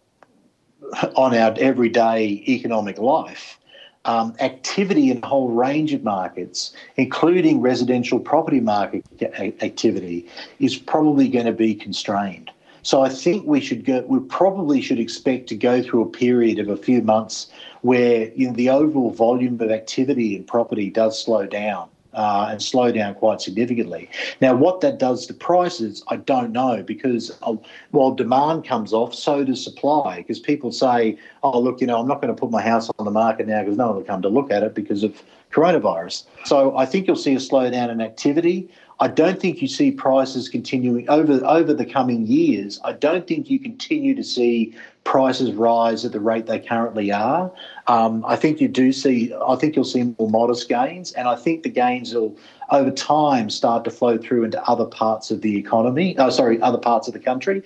on 1.16 1.34
our 1.34 1.54
everyday 1.58 2.42
economic 2.48 2.98
life. 2.98 3.58
Um, 4.04 4.36
activity 4.38 5.10
in 5.10 5.22
a 5.22 5.26
whole 5.26 5.48
range 5.48 5.92
of 5.92 6.04
markets, 6.04 6.72
including 6.96 7.60
residential 7.60 8.20
property 8.20 8.60
market 8.60 9.04
activity, 9.20 10.28
is 10.60 10.76
probably 10.76 11.28
going 11.28 11.46
to 11.46 11.52
be 11.52 11.74
constrained. 11.74 12.52
So 12.82 13.02
I 13.02 13.08
think 13.08 13.44
we 13.46 13.60
should 13.60 13.84
go. 13.84 14.04
We 14.06 14.20
probably 14.20 14.80
should 14.80 15.00
expect 15.00 15.48
to 15.48 15.56
go 15.56 15.82
through 15.82 16.02
a 16.02 16.08
period 16.08 16.60
of 16.60 16.68
a 16.68 16.76
few 16.76 17.02
months 17.02 17.48
where 17.82 18.30
you 18.36 18.46
know, 18.46 18.52
the 18.54 18.70
overall 18.70 19.10
volume 19.10 19.60
of 19.60 19.72
activity 19.72 20.36
in 20.36 20.44
property 20.44 20.88
does 20.88 21.20
slow 21.20 21.46
down. 21.46 21.88
Uh, 22.16 22.48
and 22.50 22.62
slow 22.62 22.90
down 22.90 23.14
quite 23.14 23.42
significantly. 23.42 24.08
Now, 24.40 24.54
what 24.54 24.80
that 24.80 24.98
does 24.98 25.26
to 25.26 25.34
prices, 25.34 26.02
I 26.08 26.16
don't 26.16 26.50
know 26.50 26.82
because 26.82 27.30
uh, 27.42 27.56
while 27.90 28.12
demand 28.14 28.64
comes 28.66 28.94
off, 28.94 29.14
so 29.14 29.44
does 29.44 29.62
supply. 29.62 30.16
Because 30.16 30.40
people 30.40 30.72
say, 30.72 31.18
"Oh, 31.42 31.60
look, 31.60 31.82
you 31.82 31.86
know, 31.86 31.98
I'm 32.00 32.08
not 32.08 32.22
going 32.22 32.34
to 32.34 32.40
put 32.40 32.50
my 32.50 32.62
house 32.62 32.90
on 32.98 33.04
the 33.04 33.10
market 33.10 33.46
now 33.46 33.60
because 33.60 33.76
no 33.76 33.88
one 33.88 33.96
will 33.96 34.02
come 34.02 34.22
to 34.22 34.30
look 34.30 34.50
at 34.50 34.62
it 34.62 34.74
because 34.74 35.02
of 35.02 35.22
coronavirus." 35.52 36.24
So 36.46 36.74
I 36.74 36.86
think 36.86 37.06
you'll 37.06 37.16
see 37.16 37.34
a 37.34 37.38
slowdown 37.38 37.90
in 37.90 38.00
activity. 38.00 38.70
I 38.98 39.08
don't 39.08 39.38
think 39.38 39.60
you 39.60 39.68
see 39.68 39.90
prices 39.90 40.48
continuing 40.48 41.08
over 41.10 41.44
over 41.44 41.74
the 41.74 41.84
coming 41.84 42.26
years. 42.26 42.80
I 42.82 42.92
don't 42.92 43.26
think 43.26 43.50
you 43.50 43.58
continue 43.58 44.14
to 44.14 44.24
see 44.24 44.74
prices 45.04 45.52
rise 45.52 46.04
at 46.04 46.12
the 46.12 46.20
rate 46.20 46.46
they 46.46 46.58
currently 46.58 47.12
are. 47.12 47.52
Um, 47.86 48.24
I 48.26 48.36
think 48.36 48.60
you 48.60 48.68
do 48.68 48.92
see. 48.92 49.34
I 49.46 49.56
think 49.56 49.76
you'll 49.76 49.84
see 49.84 50.14
more 50.18 50.30
modest 50.30 50.68
gains, 50.68 51.12
and 51.12 51.28
I 51.28 51.36
think 51.36 51.62
the 51.62 51.68
gains 51.68 52.14
will 52.14 52.36
over 52.70 52.90
time 52.90 53.50
start 53.50 53.84
to 53.84 53.90
flow 53.90 54.16
through 54.16 54.44
into 54.44 54.62
other 54.68 54.86
parts 54.86 55.30
of 55.30 55.42
the 55.42 55.56
economy. 55.58 56.16
Oh, 56.18 56.30
sorry, 56.30 56.60
other 56.62 56.78
parts 56.78 57.06
of 57.06 57.12
the 57.12 57.20
country. 57.20 57.62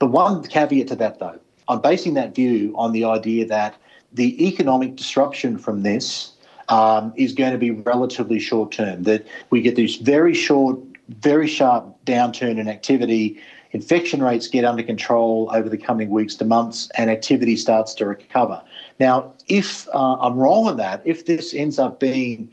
The 0.00 0.06
one 0.06 0.42
caveat 0.42 0.88
to 0.88 0.96
that, 0.96 1.18
though, 1.18 1.38
I'm 1.66 1.80
basing 1.80 2.14
that 2.14 2.34
view 2.34 2.74
on 2.76 2.92
the 2.92 3.04
idea 3.04 3.46
that 3.46 3.74
the 4.12 4.46
economic 4.46 4.96
disruption 4.96 5.58
from 5.58 5.82
this 5.82 6.33
um, 6.68 7.12
is 7.16 7.32
going 7.32 7.52
to 7.52 7.58
be 7.58 7.70
relatively 7.70 8.38
short 8.38 8.72
term. 8.72 9.02
That 9.04 9.26
we 9.50 9.60
get 9.60 9.76
this 9.76 9.96
very 9.96 10.34
short, 10.34 10.78
very 11.08 11.46
sharp 11.46 11.84
downturn 12.04 12.58
in 12.58 12.68
activity. 12.68 13.40
Infection 13.72 14.22
rates 14.22 14.46
get 14.46 14.64
under 14.64 14.84
control 14.84 15.50
over 15.52 15.68
the 15.68 15.76
coming 15.76 16.08
weeks 16.10 16.36
to 16.36 16.44
months, 16.44 16.88
and 16.96 17.10
activity 17.10 17.56
starts 17.56 17.92
to 17.94 18.06
recover. 18.06 18.62
Now, 19.00 19.32
if 19.48 19.88
uh, 19.88 20.14
I'm 20.20 20.36
wrong 20.36 20.68
on 20.68 20.76
that, 20.76 21.02
if 21.04 21.26
this 21.26 21.52
ends 21.52 21.78
up 21.78 21.98
being 21.98 22.48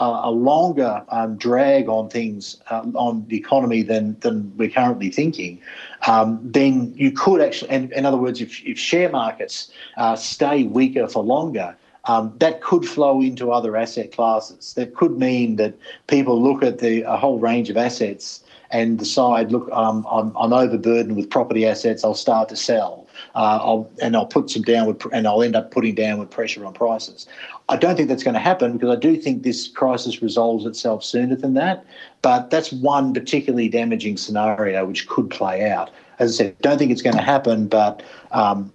uh, 0.00 0.22
a 0.24 0.30
longer 0.30 1.04
um, 1.10 1.36
drag 1.36 1.88
on 1.88 2.08
things 2.08 2.60
uh, 2.70 2.82
on 2.94 3.26
the 3.28 3.36
economy 3.36 3.82
than 3.82 4.18
than 4.20 4.50
we're 4.56 4.70
currently 4.70 5.10
thinking, 5.10 5.60
um, 6.06 6.40
then 6.42 6.92
you 6.96 7.12
could 7.12 7.40
actually, 7.40 7.70
and 7.70 7.92
in 7.92 8.06
other 8.06 8.16
words, 8.16 8.40
if, 8.40 8.64
if 8.66 8.78
share 8.78 9.10
markets 9.10 9.70
uh, 9.98 10.16
stay 10.16 10.64
weaker 10.64 11.06
for 11.06 11.22
longer, 11.22 11.76
um, 12.04 12.32
that 12.38 12.60
could 12.62 12.84
flow 12.84 13.20
into 13.20 13.52
other 13.52 13.76
asset 13.76 14.12
classes. 14.12 14.74
That 14.74 14.94
could 14.94 15.18
mean 15.18 15.56
that 15.56 15.74
people 16.06 16.42
look 16.42 16.62
at 16.62 16.78
the 16.78 17.02
a 17.02 17.16
whole 17.16 17.38
range 17.38 17.70
of 17.70 17.76
assets 17.76 18.42
and 18.70 18.98
decide, 18.98 19.50
look, 19.50 19.68
um, 19.72 20.06
I'm, 20.10 20.34
I'm 20.36 20.52
overburdened 20.52 21.16
with 21.16 21.28
property 21.28 21.66
assets. 21.66 22.04
I'll 22.04 22.14
start 22.14 22.48
to 22.50 22.56
sell, 22.56 23.08
uh, 23.34 23.58
I'll, 23.60 23.90
and 24.00 24.16
I'll 24.16 24.26
put 24.26 24.48
some 24.48 24.62
downward, 24.62 25.02
and 25.12 25.26
I'll 25.26 25.42
end 25.42 25.56
up 25.56 25.72
putting 25.72 25.94
downward 25.94 26.30
pressure 26.30 26.64
on 26.64 26.72
prices. 26.72 27.26
I 27.68 27.76
don't 27.76 27.96
think 27.96 28.08
that's 28.08 28.22
going 28.22 28.34
to 28.34 28.40
happen 28.40 28.72
because 28.72 28.96
I 28.96 28.98
do 28.98 29.16
think 29.16 29.42
this 29.42 29.68
crisis 29.68 30.22
resolves 30.22 30.66
itself 30.66 31.02
sooner 31.04 31.34
than 31.34 31.54
that. 31.54 31.84
But 32.22 32.50
that's 32.50 32.72
one 32.72 33.12
particularly 33.12 33.68
damaging 33.68 34.16
scenario 34.16 34.84
which 34.86 35.08
could 35.08 35.30
play 35.30 35.68
out. 35.68 35.90
As 36.18 36.34
I 36.40 36.44
said, 36.44 36.58
don't 36.60 36.78
think 36.78 36.92
it's 36.92 37.02
going 37.02 37.16
to 37.16 37.22
happen, 37.22 37.66
but 37.66 38.02
um, 38.30 38.72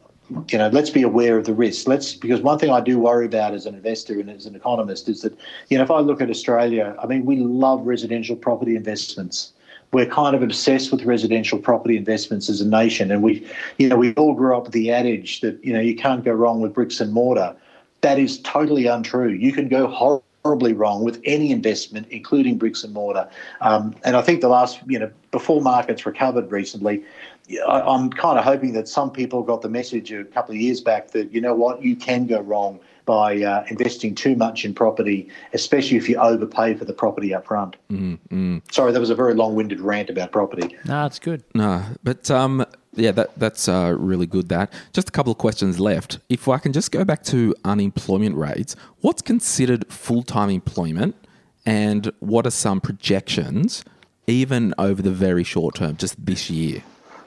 you 0.49 0.57
know, 0.57 0.69
let's 0.69 0.89
be 0.89 1.03
aware 1.03 1.37
of 1.37 1.45
the 1.45 1.53
risks. 1.53 1.87
Let's 1.87 2.13
because 2.13 2.41
one 2.41 2.57
thing 2.57 2.71
I 2.71 2.81
do 2.81 2.97
worry 2.99 3.25
about 3.25 3.53
as 3.53 3.65
an 3.65 3.75
investor 3.75 4.19
and 4.19 4.29
as 4.29 4.45
an 4.45 4.55
economist 4.55 5.07
is 5.07 5.21
that, 5.21 5.37
you 5.69 5.77
know, 5.77 5.83
if 5.83 5.91
I 5.91 5.99
look 5.99 6.21
at 6.21 6.29
Australia, 6.29 6.95
I 7.01 7.05
mean, 7.05 7.25
we 7.25 7.37
love 7.37 7.85
residential 7.85 8.35
property 8.35 8.75
investments. 8.75 9.53
We're 9.91 10.07
kind 10.07 10.35
of 10.35 10.41
obsessed 10.41 10.91
with 10.91 11.03
residential 11.03 11.59
property 11.59 11.95
investments 11.95 12.49
as 12.49 12.59
a 12.59 12.67
nation, 12.67 13.11
and 13.11 13.21
we, 13.21 13.47
you 13.77 13.87
know, 13.87 13.95
we 13.95 14.13
all 14.15 14.33
grew 14.33 14.57
up 14.57 14.63
with 14.63 14.73
the 14.73 14.91
adage 14.91 15.41
that 15.41 15.63
you 15.63 15.71
know 15.71 15.79
you 15.79 15.95
can't 15.95 16.23
go 16.23 16.31
wrong 16.31 16.59
with 16.59 16.73
bricks 16.73 16.99
and 16.99 17.13
mortar. 17.13 17.55
That 18.01 18.19
is 18.19 18.39
totally 18.41 18.87
untrue. 18.87 19.29
You 19.29 19.53
can 19.53 19.67
go 19.67 19.87
horribly 20.45 20.73
wrong 20.73 21.03
with 21.03 21.19
any 21.25 21.51
investment, 21.51 22.05
including 22.11 22.55
bricks 22.55 22.83
and 22.83 22.93
mortar. 22.93 23.27
Um, 23.61 23.95
and 24.03 24.15
I 24.15 24.21
think 24.21 24.41
the 24.41 24.47
last, 24.47 24.79
you 24.85 24.99
know, 24.99 25.11
before 25.31 25.59
markets 25.59 26.05
recovered 26.05 26.51
recently, 26.51 27.03
I'm 27.67 28.11
kind 28.11 28.37
of 28.37 28.45
hoping 28.45 28.73
that 28.73 28.87
some 28.87 29.09
people 29.09 29.41
got 29.41 29.63
the 29.63 29.69
message 29.69 30.11
a 30.11 30.23
couple 30.23 30.53
of 30.53 30.61
years 30.61 30.81
back 30.81 31.11
that 31.11 31.33
you 31.33 31.41
know 31.41 31.55
what 31.55 31.81
you 31.81 31.95
can 31.95 32.27
go 32.27 32.41
wrong 32.41 32.79
by 33.05 33.41
uh, 33.41 33.65
investing 33.69 34.13
too 34.13 34.35
much 34.35 34.65
in 34.65 34.73
property, 34.75 35.29
especially 35.53 35.97
if 35.97 36.07
you 36.07 36.17
overpay 36.17 36.75
for 36.75 36.85
the 36.85 36.93
property 36.93 37.33
up 37.33 37.47
front. 37.47 37.75
Mm, 37.91 38.61
Sorry, 38.71 38.91
that 38.91 38.99
was 38.99 39.09
a 39.09 39.15
very 39.15 39.33
long-winded 39.33 39.79
rant 39.79 40.11
about 40.11 40.31
property. 40.31 40.75
No, 40.85 41.05
it's 41.07 41.19
good. 41.19 41.43
No, 41.55 41.83
but 42.03 42.29
um, 42.29 42.65
yeah, 42.95 43.11
that 43.11 43.37
that's 43.37 43.67
uh, 43.67 43.95
really 43.97 44.25
good. 44.25 44.49
That 44.49 44.71
just 44.93 45.09
a 45.09 45.11
couple 45.11 45.31
of 45.31 45.37
questions 45.37 45.79
left. 45.79 46.19
If 46.29 46.47
I 46.47 46.57
can 46.57 46.73
just 46.73 46.91
go 46.91 47.03
back 47.03 47.23
to 47.25 47.55
unemployment 47.63 48.35
rates, 48.35 48.75
what's 49.01 49.21
considered 49.21 49.91
full-time 49.91 50.49
employment, 50.49 51.15
and 51.65 52.11
what 52.19 52.45
are 52.45 52.51
some 52.51 52.81
projections, 52.81 53.83
even 54.27 54.73
over 54.77 55.01
the 55.01 55.11
very 55.11 55.43
short 55.43 55.75
term, 55.75 55.97
just 55.97 56.25
this 56.25 56.49
year? 56.49 56.83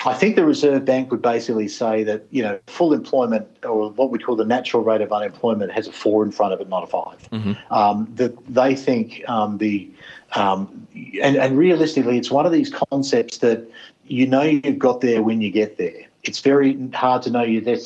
I 0.07 0.15
think 0.15 0.37
the 0.37 0.45
Reserve 0.45 0.85
Bank 0.85 1.11
would 1.11 1.23
basically 1.23 1.67
say 1.67 2.05
that 2.05 2.27
you 2.31 2.43
know 2.43 2.59
full 2.67 2.93
employment 2.93 3.49
or 3.65 3.91
what 3.91 4.11
we 4.11 4.19
call 4.19 4.37
the 4.37 4.45
natural 4.45 4.83
rate 4.83 5.01
of 5.01 5.13
unemployment 5.13 5.73
has 5.73 5.89
a 5.89 5.93
four 5.93 6.23
in 6.23 6.31
front 6.31 6.53
of 6.53 6.61
it, 6.61 6.69
not 6.69 6.85
a 6.85 6.87
5 6.87 7.31
mm-hmm. 7.31 7.75
um, 7.75 8.09
that 8.15 8.35
they 8.47 8.77
think 8.77 9.29
um, 9.29 9.59
the 9.59 9.91
um, 10.35 10.87
and, 11.23 11.37
and 11.37 11.59
realistically, 11.59 12.19
it's 12.19 12.31
one 12.31 12.47
of 12.47 12.53
these 12.53 12.71
concepts 12.71 13.39
that 13.39 13.67
you 14.11 14.27
know 14.27 14.43
you've 14.43 14.79
got 14.79 15.01
there 15.01 15.23
when 15.23 15.41
you 15.41 15.51
get 15.51 15.77
there. 15.79 16.07
It's 16.25 16.41
very 16.41 16.91
hard 16.91 17.23
to 17.23 17.31
know 17.31 17.43
you're 17.43 17.63
there. 17.63 17.79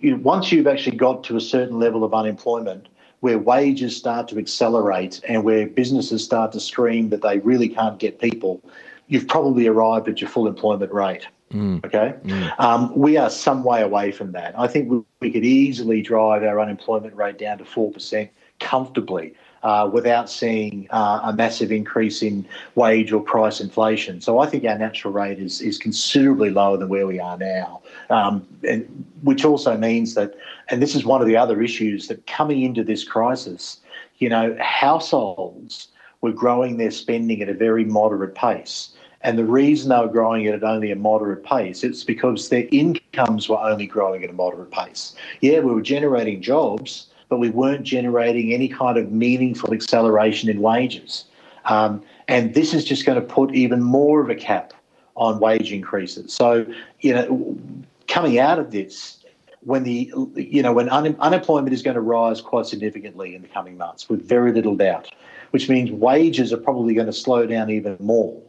You 0.00 0.16
once 0.16 0.52
you've 0.52 0.66
actually 0.66 0.96
got 0.96 1.24
to 1.24 1.36
a 1.36 1.40
certain 1.40 1.78
level 1.78 2.04
of 2.04 2.12
unemployment, 2.12 2.88
where 3.20 3.38
wages 3.38 3.96
start 3.96 4.28
to 4.28 4.38
accelerate 4.38 5.20
and 5.28 5.44
where 5.44 5.66
businesses 5.66 6.24
start 6.24 6.52
to 6.52 6.60
scream 6.60 7.08
that 7.10 7.22
they 7.22 7.38
really 7.38 7.68
can't 7.68 7.98
get 7.98 8.20
people, 8.20 8.62
you've 9.08 9.26
probably 9.26 9.66
arrived 9.66 10.08
at 10.08 10.20
your 10.20 10.30
full 10.30 10.46
employment 10.46 10.92
rate. 10.92 11.26
Mm. 11.52 11.84
Okay, 11.84 12.14
mm. 12.24 12.60
Um, 12.60 12.94
we 12.94 13.16
are 13.16 13.30
some 13.30 13.64
way 13.64 13.80
away 13.80 14.12
from 14.12 14.32
that. 14.32 14.58
I 14.58 14.68
think 14.68 14.90
we, 14.90 15.00
we 15.20 15.30
could 15.30 15.44
easily 15.44 16.02
drive 16.02 16.42
our 16.42 16.60
unemployment 16.60 17.14
rate 17.16 17.38
down 17.38 17.58
to 17.58 17.64
four 17.64 17.90
percent 17.90 18.30
comfortably 18.60 19.34
uh, 19.62 19.88
without 19.92 20.30
seeing 20.30 20.86
uh, 20.90 21.20
a 21.24 21.32
massive 21.32 21.72
increase 21.72 22.22
in 22.22 22.46
wage 22.74 23.12
or 23.12 23.22
price 23.22 23.60
inflation. 23.60 24.20
So 24.20 24.38
I 24.38 24.46
think 24.46 24.64
our 24.64 24.78
natural 24.78 25.12
rate 25.12 25.38
is 25.38 25.60
is 25.60 25.78
considerably 25.78 26.50
lower 26.50 26.76
than 26.78 26.88
where 26.88 27.06
we 27.06 27.20
are 27.20 27.38
now, 27.38 27.82
um, 28.10 28.46
and, 28.68 29.04
which 29.22 29.44
also 29.44 29.76
means 29.76 30.14
that, 30.14 30.34
and 30.68 30.82
this 30.82 30.94
is 30.94 31.04
one 31.04 31.20
of 31.20 31.26
the 31.28 31.36
other 31.36 31.62
issues 31.62 32.08
that 32.08 32.26
coming 32.26 32.62
into 32.62 32.84
this 32.84 33.04
crisis, 33.04 33.80
you 34.18 34.28
know, 34.28 34.56
households 34.60 35.88
were 36.22 36.32
growing 36.32 36.78
their 36.78 36.90
spending 36.90 37.42
at 37.42 37.48
a 37.48 37.54
very 37.54 37.84
moderate 37.84 38.34
pace 38.34 38.90
And 39.22 39.38
the 39.38 39.44
reason 39.44 39.90
they 39.90 39.98
were 39.98 40.08
growing 40.08 40.44
it 40.44 40.54
at 40.54 40.62
only 40.62 40.92
a 40.92 40.96
moderate 40.96 41.44
pace, 41.44 41.82
it's 41.82 42.04
because 42.04 42.48
their 42.48 42.68
incomes 42.70 43.48
were 43.48 43.58
only 43.60 43.86
growing 43.86 44.22
at 44.22 44.30
a 44.30 44.32
moderate 44.32 44.70
pace. 44.70 45.14
Yeah, 45.40 45.60
we 45.60 45.74
were 45.74 45.82
generating 45.82 46.40
jobs, 46.40 47.08
but 47.28 47.38
we 47.38 47.50
weren't 47.50 47.84
generating 47.84 48.52
any 48.52 48.68
kind 48.68 48.98
of 48.98 49.12
meaningful 49.12 49.72
acceleration 49.72 50.48
in 50.48 50.60
wages. 50.60 51.24
Um, 51.66 52.02
and 52.28 52.54
this 52.54 52.72
is 52.74 52.84
just 52.84 53.04
going 53.04 53.20
to 53.20 53.26
put 53.26 53.54
even 53.54 53.82
more 53.82 54.20
of 54.20 54.30
a 54.30 54.34
cap 54.34 54.72
on 55.16 55.40
wage 55.40 55.72
increases. 55.72 56.32
So, 56.32 56.66
you 57.00 57.14
know, 57.14 57.58
coming 58.06 58.38
out 58.38 58.58
of 58.58 58.70
this, 58.70 59.18
when 59.62 59.82
the 59.82 60.10
you 60.36 60.62
know 60.62 60.72
when 60.72 60.88
un- 60.88 61.16
unemployment 61.18 61.72
is 61.72 61.82
going 61.82 61.96
to 61.96 62.00
rise 62.00 62.40
quite 62.40 62.66
significantly 62.66 63.34
in 63.34 63.42
the 63.42 63.48
coming 63.48 63.76
months, 63.76 64.08
with 64.08 64.26
very 64.26 64.52
little 64.52 64.76
doubt, 64.76 65.10
which 65.50 65.68
means 65.68 65.90
wages 65.90 66.52
are 66.52 66.58
probably 66.58 66.94
going 66.94 67.06
to 67.06 67.12
slow 67.12 67.46
down 67.46 67.68
even 67.68 67.96
more. 68.00 68.40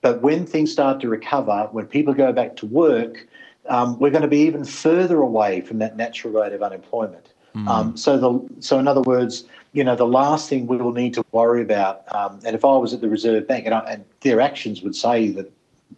But 0.00 0.22
when 0.22 0.46
things 0.46 0.72
start 0.72 1.00
to 1.00 1.08
recover, 1.08 1.68
when 1.72 1.86
people 1.86 2.14
go 2.14 2.32
back 2.32 2.56
to 2.56 2.66
work, 2.66 3.26
um, 3.68 3.98
we're 3.98 4.10
going 4.10 4.22
to 4.22 4.28
be 4.28 4.40
even 4.40 4.64
further 4.64 5.20
away 5.20 5.60
from 5.60 5.78
that 5.78 5.96
natural 5.96 6.32
rate 6.32 6.52
of 6.52 6.62
unemployment. 6.62 7.31
Mm. 7.54 7.68
Um, 7.68 7.96
so 7.96 8.18
the 8.18 8.62
so 8.62 8.78
in 8.78 8.88
other 8.88 9.02
words, 9.02 9.44
you 9.72 9.84
know, 9.84 9.96
the 9.96 10.06
last 10.06 10.48
thing 10.48 10.66
we 10.66 10.76
will 10.76 10.92
need 10.92 11.14
to 11.14 11.24
worry 11.32 11.62
about, 11.62 12.02
um, 12.14 12.40
and 12.44 12.54
if 12.54 12.64
I 12.64 12.76
was 12.76 12.92
at 12.94 13.00
the 13.00 13.08
Reserve 13.08 13.46
Bank, 13.46 13.66
and, 13.66 13.74
I, 13.74 13.80
and 13.80 14.04
their 14.20 14.40
actions 14.40 14.82
would 14.82 14.96
say 14.96 15.28
that 15.30 15.50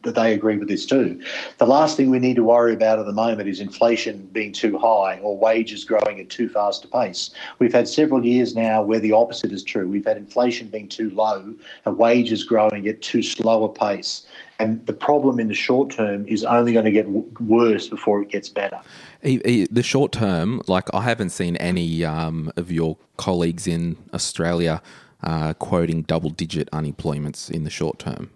that 0.03 0.15
they 0.15 0.33
agree 0.33 0.57
with 0.57 0.69
this 0.69 0.87
too. 0.87 1.21
The 1.59 1.67
last 1.67 1.97
thing 1.97 2.11
we 2.11 2.19
need 2.19 2.37
to 2.37 2.45
worry 2.45 2.75
about 2.75 2.99
at 2.99 3.07
the 3.07 3.13
moment 3.13 3.49
is 3.49 3.61
inflation 3.61 4.29
being 4.33 4.53
too 4.53 4.79
high 4.79 5.19
or 5.23 5.37
wages 5.37 5.85
growing 5.85 6.21
at 6.21 6.29
too 6.29 6.49
fast 6.49 6.85
a 6.85 6.89
pace. 6.89 7.31
We've 7.59 7.73
had 7.73 7.89
several 7.89 8.25
years 8.25 8.55
now 8.55 8.83
where 8.83 9.01
the 9.01 9.13
opposite 9.13 9.53
is 9.53 9.63
true. 9.63 9.89
We've 9.89 10.05
had 10.05 10.17
inflation 10.17 10.69
being 10.69 10.89
too 10.89 11.11
low 11.11 11.55
and 11.85 11.99
wages 11.99 12.45
growing 12.45 12.87
at 12.89 13.03
too 13.03 13.23
slow 13.23 13.65
a 13.65 13.69
pace. 13.69 14.27
And 14.59 14.85
the 14.87 14.93
problem 14.93 15.41
in 15.41 15.49
the 15.49 15.55
short 15.55 15.91
term 15.91 16.27
is 16.29 16.45
only 16.45 16.73
going 16.73 16.85
to 16.85 16.91
get 16.91 17.09
worse 17.09 17.89
before 17.89 18.23
it 18.23 18.29
gets 18.29 18.49
better. 18.49 18.81
The 19.23 19.83
short 19.83 20.13
term, 20.13 20.63
like 20.69 20.93
I 20.95 21.03
haven't 21.03 21.31
seen 21.31 21.57
any 21.57 22.05
um, 22.05 22.53
of 22.57 22.71
your 22.71 22.97
colleagues 23.17 23.67
in 23.67 23.97
Australia 24.13 24.81
uh, 25.23 25.55
quoting 25.55 26.03
double 26.03 26.31
digit 26.31 26.71
unemployments 26.71 27.51
in 27.51 27.65
the 27.65 27.71
short 27.71 27.99
term. 27.99 28.31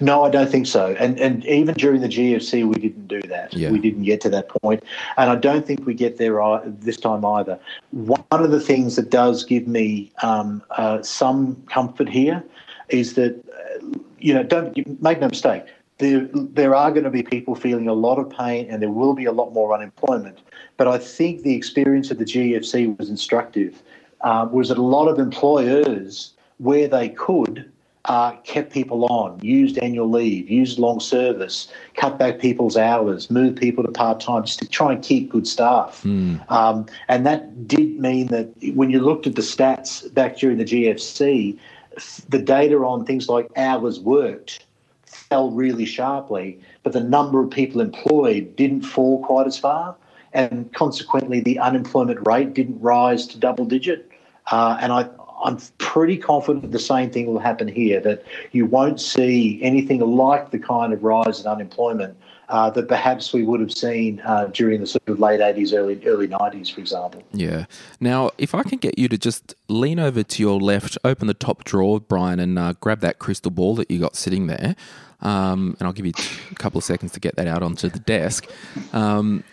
No, 0.00 0.24
I 0.24 0.30
don't 0.30 0.50
think 0.50 0.66
so. 0.66 0.94
And 0.98 1.18
and 1.20 1.44
even 1.46 1.74
during 1.74 2.00
the 2.00 2.08
GFC, 2.08 2.66
we 2.66 2.74
didn't 2.74 3.08
do 3.08 3.20
that. 3.22 3.52
Yeah. 3.52 3.70
We 3.70 3.78
didn't 3.78 4.04
get 4.04 4.20
to 4.22 4.30
that 4.30 4.48
point. 4.48 4.82
and 5.16 5.30
I 5.30 5.36
don't 5.36 5.66
think 5.66 5.86
we 5.86 5.94
get 5.94 6.16
there 6.16 6.40
this 6.64 6.96
time 6.96 7.24
either. 7.24 7.58
One 7.90 8.24
of 8.30 8.50
the 8.50 8.60
things 8.60 8.96
that 8.96 9.10
does 9.10 9.44
give 9.44 9.66
me 9.66 10.12
um, 10.22 10.62
uh, 10.70 11.02
some 11.02 11.62
comfort 11.68 12.08
here 12.08 12.42
is 12.88 13.14
that 13.14 13.34
uh, 13.34 13.75
you 14.18 14.34
know 14.34 14.42
don't 14.42 14.76
make 15.02 15.20
no 15.20 15.28
mistake 15.28 15.66
there, 15.98 16.28
there 16.32 16.74
are 16.74 16.90
going 16.90 17.04
to 17.04 17.10
be 17.10 17.22
people 17.22 17.54
feeling 17.54 17.88
a 17.88 17.94
lot 17.94 18.18
of 18.18 18.28
pain 18.30 18.66
and 18.70 18.82
there 18.82 18.90
will 18.90 19.14
be 19.14 19.24
a 19.24 19.32
lot 19.32 19.52
more 19.52 19.74
unemployment. 19.74 20.40
But 20.76 20.88
I 20.88 20.98
think 20.98 21.42
the 21.42 21.54
experience 21.54 22.10
of 22.10 22.18
the 22.18 22.24
GFC 22.24 22.98
was 22.98 23.08
instructive, 23.08 23.82
uh, 24.20 24.48
was 24.50 24.68
that 24.68 24.78
a 24.78 24.82
lot 24.82 25.08
of 25.08 25.18
employers, 25.18 26.34
where 26.58 26.86
they 26.88 27.08
could, 27.08 27.70
uh, 28.04 28.32
kept 28.44 28.72
people 28.72 29.04
on, 29.06 29.40
used 29.42 29.78
annual 29.78 30.08
leave, 30.08 30.48
used 30.48 30.78
long 30.78 31.00
service, 31.00 31.68
cut 31.94 32.18
back 32.18 32.38
people's 32.38 32.76
hours, 32.76 33.30
moved 33.30 33.58
people 33.58 33.82
to 33.82 33.90
part 33.90 34.20
time 34.20 34.44
just 34.44 34.58
to 34.58 34.68
try 34.68 34.92
and 34.92 35.02
keep 35.02 35.30
good 35.30 35.46
staff. 35.46 36.02
Mm. 36.04 36.48
Um, 36.50 36.86
and 37.08 37.26
that 37.26 37.66
did 37.66 37.98
mean 37.98 38.28
that 38.28 38.48
when 38.74 38.90
you 38.90 39.00
looked 39.00 39.26
at 39.26 39.34
the 39.34 39.42
stats 39.42 40.12
back 40.14 40.36
during 40.36 40.58
the 40.58 40.64
GFC, 40.64 41.58
the 42.28 42.38
data 42.38 42.76
on 42.76 43.04
things 43.04 43.28
like 43.28 43.48
hours 43.56 44.00
worked 44.00 44.64
fell 45.06 45.50
really 45.50 45.84
sharply, 45.84 46.60
but 46.82 46.92
the 46.92 47.00
number 47.00 47.42
of 47.42 47.50
people 47.50 47.80
employed 47.80 48.54
didn't 48.56 48.82
fall 48.82 49.24
quite 49.24 49.46
as 49.46 49.58
far. 49.58 49.96
And 50.32 50.72
consequently, 50.74 51.40
the 51.40 51.58
unemployment 51.58 52.26
rate 52.26 52.52
didn't 52.52 52.80
rise 52.80 53.26
to 53.28 53.38
double 53.38 53.64
digit. 53.64 54.10
Uh, 54.52 54.76
and 54.80 54.92
I, 54.92 55.08
I'm 55.42 55.58
pretty 55.78 56.16
confident 56.16 56.72
the 56.72 56.78
same 56.78 57.10
thing 57.10 57.26
will 57.26 57.38
happen 57.38 57.68
here, 57.68 58.00
that 58.00 58.22
you 58.52 58.66
won't 58.66 59.00
see 59.00 59.58
anything 59.62 60.00
like 60.00 60.50
the 60.50 60.58
kind 60.58 60.92
of 60.92 61.02
rise 61.02 61.40
in 61.40 61.46
unemployment 61.46 62.16
uh, 62.48 62.70
that 62.70 62.88
perhaps 62.88 63.32
we 63.32 63.42
would 63.42 63.60
have 63.60 63.72
seen 63.72 64.20
uh, 64.20 64.46
during 64.52 64.80
the 64.80 64.86
sort 64.86 65.06
of 65.08 65.18
late 65.18 65.40
80s, 65.40 65.76
early 65.76 66.00
early 66.06 66.28
90s, 66.28 66.72
for 66.72 66.80
example. 66.80 67.22
Yeah. 67.32 67.66
Now, 68.00 68.30
if 68.38 68.54
I 68.54 68.62
can 68.62 68.78
get 68.78 68.98
you 68.98 69.08
to 69.08 69.18
just 69.18 69.54
lean 69.68 69.98
over 69.98 70.22
to 70.22 70.42
your 70.42 70.60
left, 70.60 70.96
open 71.04 71.26
the 71.26 71.34
top 71.34 71.64
drawer, 71.64 72.00
Brian, 72.00 72.38
and 72.38 72.58
uh, 72.58 72.74
grab 72.80 73.00
that 73.00 73.18
crystal 73.18 73.50
ball 73.50 73.74
that 73.76 73.90
you 73.90 73.98
got 73.98 74.16
sitting 74.16 74.46
there. 74.46 74.76
Um, 75.22 75.76
and 75.78 75.86
I'll 75.86 75.94
give 75.94 76.06
you 76.06 76.12
a 76.50 76.54
couple 76.54 76.78
of 76.78 76.84
seconds 76.84 77.12
to 77.12 77.20
get 77.20 77.36
that 77.36 77.46
out 77.46 77.62
onto 77.62 77.88
the 77.88 77.98
desk. 77.98 78.46
Um, 78.92 79.44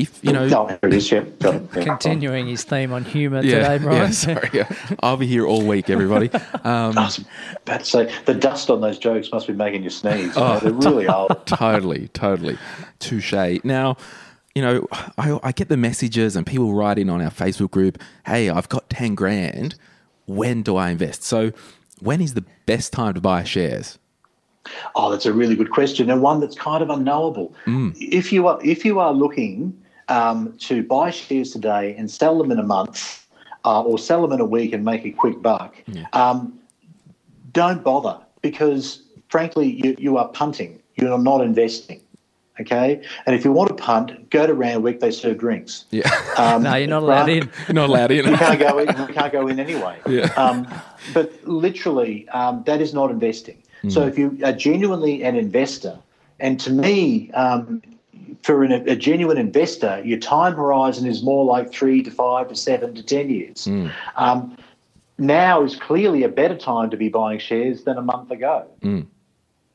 if 0.00 0.24
you 0.24 0.32
know, 0.32 0.48
no, 0.48 0.78
it 0.82 0.94
is, 0.94 1.10
yeah. 1.10 1.24
continuing 1.72 2.48
his 2.48 2.64
theme 2.64 2.92
on 2.92 3.04
humour 3.04 3.42
yeah, 3.42 3.56
today, 3.56 3.78
Brian. 3.84 4.00
Yeah, 4.00 4.10
sorry, 4.10 4.50
yeah. 4.52 4.72
I'll 5.02 5.18
be 5.18 5.26
here 5.26 5.46
all 5.46 5.62
week, 5.62 5.90
everybody. 5.90 6.30
Um, 6.62 6.98
I 6.98 7.04
was 7.04 7.24
about 7.62 7.80
to 7.80 7.86
say 7.86 8.14
the 8.26 8.34
dust 8.34 8.70
on 8.70 8.80
those 8.80 8.98
jokes 8.98 9.30
must 9.32 9.46
be 9.46 9.52
making 9.52 9.82
you 9.82 9.88
sneeze. 9.88 10.32
Oh, 10.36 10.60
you 10.62 10.70
know, 10.70 10.80
they're 10.80 10.92
really 10.92 11.08
old. 11.08 11.46
totally, 11.46 12.08
totally, 12.08 12.58
touche. 12.98 13.64
Now. 13.64 13.96
You 14.52 14.62
know, 14.62 14.86
I, 15.16 15.38
I 15.44 15.52
get 15.52 15.68
the 15.68 15.76
messages 15.76 16.34
and 16.34 16.44
people 16.44 16.74
write 16.74 16.98
in 16.98 17.08
on 17.08 17.22
our 17.22 17.30
Facebook 17.30 17.70
group, 17.70 18.02
hey, 18.26 18.50
I've 18.50 18.68
got 18.68 18.90
10 18.90 19.14
grand. 19.14 19.76
When 20.26 20.62
do 20.62 20.74
I 20.76 20.90
invest? 20.90 21.22
So, 21.22 21.52
when 22.00 22.20
is 22.20 22.34
the 22.34 22.44
best 22.66 22.92
time 22.92 23.14
to 23.14 23.20
buy 23.20 23.44
shares? 23.44 24.00
Oh, 24.94 25.10
that's 25.10 25.26
a 25.26 25.32
really 25.32 25.54
good 25.54 25.70
question 25.70 26.10
and 26.10 26.20
one 26.20 26.40
that's 26.40 26.56
kind 26.56 26.82
of 26.82 26.90
unknowable. 26.90 27.54
Mm. 27.66 27.96
If 27.98 28.32
you 28.32 28.46
are 28.48 28.58
if 28.64 28.84
you 28.84 28.98
are 28.98 29.12
looking 29.12 29.76
um, 30.10 30.56
to 30.58 30.82
buy 30.82 31.10
shares 31.10 31.52
today 31.52 31.94
and 31.96 32.10
sell 32.10 32.36
them 32.36 32.50
in 32.50 32.58
a 32.58 32.62
month, 32.62 33.26
uh, 33.64 33.82
or 33.82 33.98
sell 33.98 34.22
them 34.22 34.32
in 34.32 34.40
a 34.40 34.44
week 34.44 34.72
and 34.72 34.84
make 34.84 35.04
a 35.04 35.10
quick 35.10 35.40
buck, 35.40 35.76
yeah. 35.86 36.06
um, 36.12 36.58
don't 37.52 37.82
bother 37.82 38.18
because 38.42 39.02
frankly 39.28 39.70
you, 39.70 39.94
you 39.98 40.18
are 40.18 40.28
punting. 40.28 40.80
You're 40.96 41.18
not 41.18 41.40
investing. 41.40 42.00
Okay, 42.60 43.02
and 43.24 43.34
if 43.34 43.42
you 43.42 43.52
want 43.52 43.68
to 43.68 43.74
punt, 43.74 44.28
go 44.28 44.46
to 44.46 44.52
Randwick. 44.52 45.00
They 45.00 45.10
serve 45.12 45.38
drinks. 45.38 45.86
Yeah. 45.90 46.10
Um, 46.40 46.62
no, 46.62 46.74
you're 46.74 46.88
not 46.88 47.02
allowed 47.02 47.26
right? 47.28 47.42
in. 47.42 47.50
You're 47.68 47.74
not 47.74 47.90
allowed 47.90 48.10
in. 48.12 48.26
you 48.26 48.36
can't 48.36 48.58
go 48.58 48.78
in. 48.78 48.88
You 48.88 49.06
can't 49.12 49.30
go 49.32 49.46
in 49.48 49.60
anyway. 49.60 49.98
Yeah. 50.08 50.32
Um, 50.36 50.66
but 51.12 51.32
literally, 51.46 52.26
um, 52.30 52.62
that 52.64 52.80
is 52.80 52.94
not 52.94 53.10
investing. 53.10 53.62
Mm. 53.82 53.92
So 53.92 54.06
if 54.06 54.16
you 54.16 54.38
are 54.42 54.52
genuinely 54.52 55.22
an 55.22 55.36
investor, 55.36 55.98
and 56.38 56.58
to 56.60 56.70
me, 56.70 57.30
um, 57.32 57.82
for 58.42 58.64
an, 58.64 58.72
a 58.72 58.96
genuine 58.96 59.38
investor, 59.38 60.02
your 60.04 60.18
time 60.18 60.54
horizon 60.54 61.06
is 61.06 61.22
more 61.22 61.44
like 61.44 61.72
three 61.72 62.02
to 62.02 62.10
five 62.10 62.48
to 62.48 62.54
seven 62.54 62.94
to 62.94 63.02
ten 63.02 63.30
years. 63.30 63.66
Mm. 63.66 63.92
Um, 64.16 64.56
now 65.18 65.62
is 65.62 65.76
clearly 65.76 66.22
a 66.22 66.28
better 66.28 66.56
time 66.56 66.90
to 66.90 66.96
be 66.96 67.08
buying 67.08 67.38
shares 67.38 67.84
than 67.84 67.98
a 67.98 68.02
month 68.02 68.30
ago. 68.30 68.66
Mm 68.82 69.06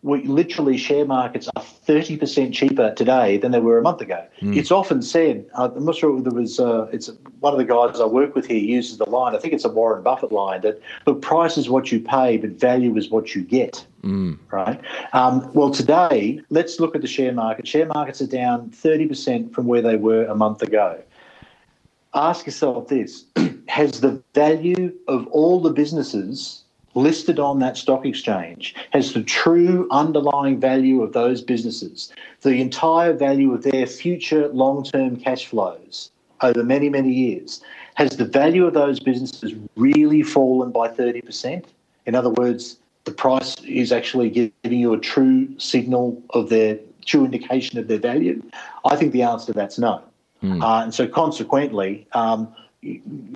we 0.05 0.21
literally 0.25 0.77
share 0.77 1.03
markets 1.03 1.49
are 1.55 1.63
30% 1.63 2.53
cheaper 2.53 2.93
today 2.93 3.37
than 3.37 3.51
they 3.51 3.59
were 3.59 3.79
a 3.79 3.81
month 3.81 4.01
ago. 4.01 4.23
Mm. 4.39 4.55
It's 4.55 4.69
often 4.69 5.01
said, 5.01 5.49
uh, 5.55 5.69
I'm 5.75 5.83
not 5.83 5.95
sure 5.95 6.21
there 6.21 6.31
was, 6.31 6.59
uh, 6.59 6.87
it's 6.93 7.09
one 7.39 7.53
of 7.53 7.57
the 7.57 7.65
guys 7.65 7.99
I 7.99 8.05
work 8.05 8.35
with 8.35 8.45
here 8.45 8.59
uses 8.59 8.99
the 8.99 9.09
line, 9.09 9.35
I 9.35 9.39
think 9.39 9.55
it's 9.55 9.65
a 9.65 9.69
Warren 9.69 10.03
Buffett 10.03 10.31
line, 10.31 10.61
that 10.61 10.79
look, 11.07 11.23
price 11.23 11.57
is 11.57 11.71
what 11.71 11.91
you 11.91 11.99
pay, 11.99 12.37
but 12.37 12.51
value 12.51 12.95
is 12.97 13.09
what 13.09 13.33
you 13.33 13.41
get. 13.41 13.83
Mm. 14.05 14.37
Right. 14.51 14.79
Um, 15.13 15.51
well, 15.53 15.71
today, 15.71 16.39
let's 16.51 16.79
look 16.79 16.95
at 16.95 17.01
the 17.01 17.07
share 17.07 17.33
market. 17.33 17.67
Share 17.67 17.87
markets 17.87 18.21
are 18.21 18.27
down 18.27 18.69
30% 18.69 19.51
from 19.51 19.65
where 19.65 19.81
they 19.81 19.95
were 19.95 20.25
a 20.25 20.35
month 20.35 20.61
ago. 20.61 21.01
Ask 22.13 22.45
yourself 22.45 22.87
this 22.87 23.25
Has 23.67 23.99
the 23.99 24.21
value 24.35 24.93
of 25.07 25.27
all 25.27 25.59
the 25.59 25.71
businesses 25.71 26.63
listed 26.93 27.39
on 27.39 27.59
that 27.59 27.75
stock 27.77 28.05
exchange 28.05 28.73
has 28.91 29.13
the 29.13 29.21
true 29.23 29.85
underlying 29.91 30.59
value 30.59 31.03
of 31.03 31.11
those 31.11 31.41
businesses, 31.41 32.11
the 32.41 32.61
entire 32.61 33.11
value 33.11 33.53
of 33.53 33.63
their 33.63 33.85
future 33.85 34.47
long 34.49 34.83
term 34.83 35.17
cash 35.17 35.45
flows 35.45 36.09
over 36.41 36.63
many, 36.63 36.89
many 36.89 37.11
years. 37.11 37.61
Has 37.95 38.11
the 38.17 38.25
value 38.25 38.65
of 38.65 38.73
those 38.73 38.99
businesses 38.99 39.53
really 39.75 40.23
fallen 40.23 40.71
by 40.71 40.87
30%? 40.87 41.65
In 42.05 42.15
other 42.15 42.29
words, 42.29 42.77
the 43.05 43.11
price 43.11 43.55
is 43.63 43.91
actually 43.91 44.29
giving 44.29 44.79
you 44.79 44.93
a 44.93 44.99
true 44.99 45.47
signal 45.59 46.21
of 46.31 46.49
their 46.49 46.77
true 47.05 47.25
indication 47.25 47.79
of 47.79 47.87
their 47.87 47.99
value? 47.99 48.41
I 48.83 48.95
think 48.95 49.13
the 49.13 49.21
answer 49.21 49.47
to 49.47 49.53
that's 49.53 49.79
no. 49.79 50.01
Mm. 50.43 50.61
Uh, 50.61 50.83
and 50.83 50.93
so, 50.93 51.07
consequently, 51.07 52.07
um, 52.13 52.53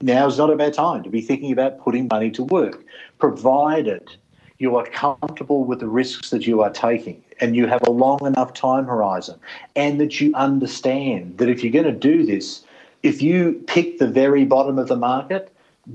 now 0.01 0.27
is 0.27 0.37
not 0.37 0.51
a 0.51 0.55
bad 0.55 0.73
time 0.73 1.03
to 1.03 1.09
be 1.09 1.21
thinking 1.21 1.51
about 1.51 1.79
putting 1.79 2.07
money 2.07 2.29
to 2.31 2.43
work, 2.43 2.83
provided 3.17 4.15
you 4.59 4.75
are 4.75 4.85
comfortable 4.87 5.63
with 5.63 5.79
the 5.79 5.87
risks 5.87 6.29
that 6.31 6.45
you 6.45 6.61
are 6.61 6.69
taking 6.69 7.23
and 7.39 7.55
you 7.55 7.65
have 7.65 7.81
a 7.87 7.91
long 7.91 8.25
enough 8.25 8.53
time 8.53 8.85
horizon, 8.85 9.39
and 9.75 9.99
that 10.01 10.19
you 10.19 10.33
understand 10.35 11.37
that 11.37 11.47
if 11.47 11.63
you're 11.63 11.71
going 11.71 11.85
to 11.85 11.91
do 11.91 12.25
this, 12.25 12.63
if 13.01 13.21
you 13.21 13.63
pick 13.67 13.97
the 13.97 14.07
very 14.07 14.43
bottom 14.43 14.77
of 14.77 14.89
the 14.89 14.97
market, 14.97 15.53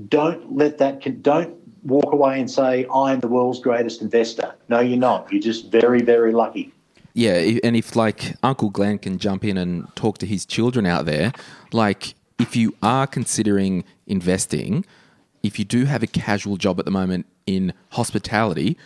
don't 0.09 0.55
let 0.55 0.79
that 0.79 1.21
don't 1.21 1.64
walk 1.85 2.11
away 2.11 2.39
and 2.39 2.49
say 2.49 2.85
I'm 2.93 3.19
the 3.19 3.27
world's 3.27 3.59
greatest 3.59 4.01
investor. 4.01 4.53
No, 4.69 4.79
you're 4.79 4.97
not. 4.97 5.31
You're 5.31 5.41
just 5.41 5.71
very 5.71 6.01
very 6.01 6.33
lucky. 6.33 6.73
Yeah, 7.13 7.59
and 7.63 7.77
if 7.77 7.95
like 7.95 8.35
Uncle 8.43 8.69
Glen 8.69 8.97
can 8.99 9.19
jump 9.19 9.45
in 9.45 9.57
and 9.57 9.87
talk 9.95 10.17
to 10.17 10.25
his 10.25 10.45
children 10.45 10.85
out 10.85 11.05
there, 11.05 11.31
like 11.71 12.15
if 12.39 12.55
you 12.55 12.75
are 12.83 13.07
considering 13.07 13.85
investing, 14.05 14.85
if 15.41 15.57
you 15.57 15.63
do 15.63 15.85
have 15.85 16.03
a 16.03 16.07
casual 16.07 16.57
job 16.57 16.77
at 16.79 16.85
the 16.85 16.91
moment 16.91 17.25
in 17.45 17.71
hospitality, 17.91 18.77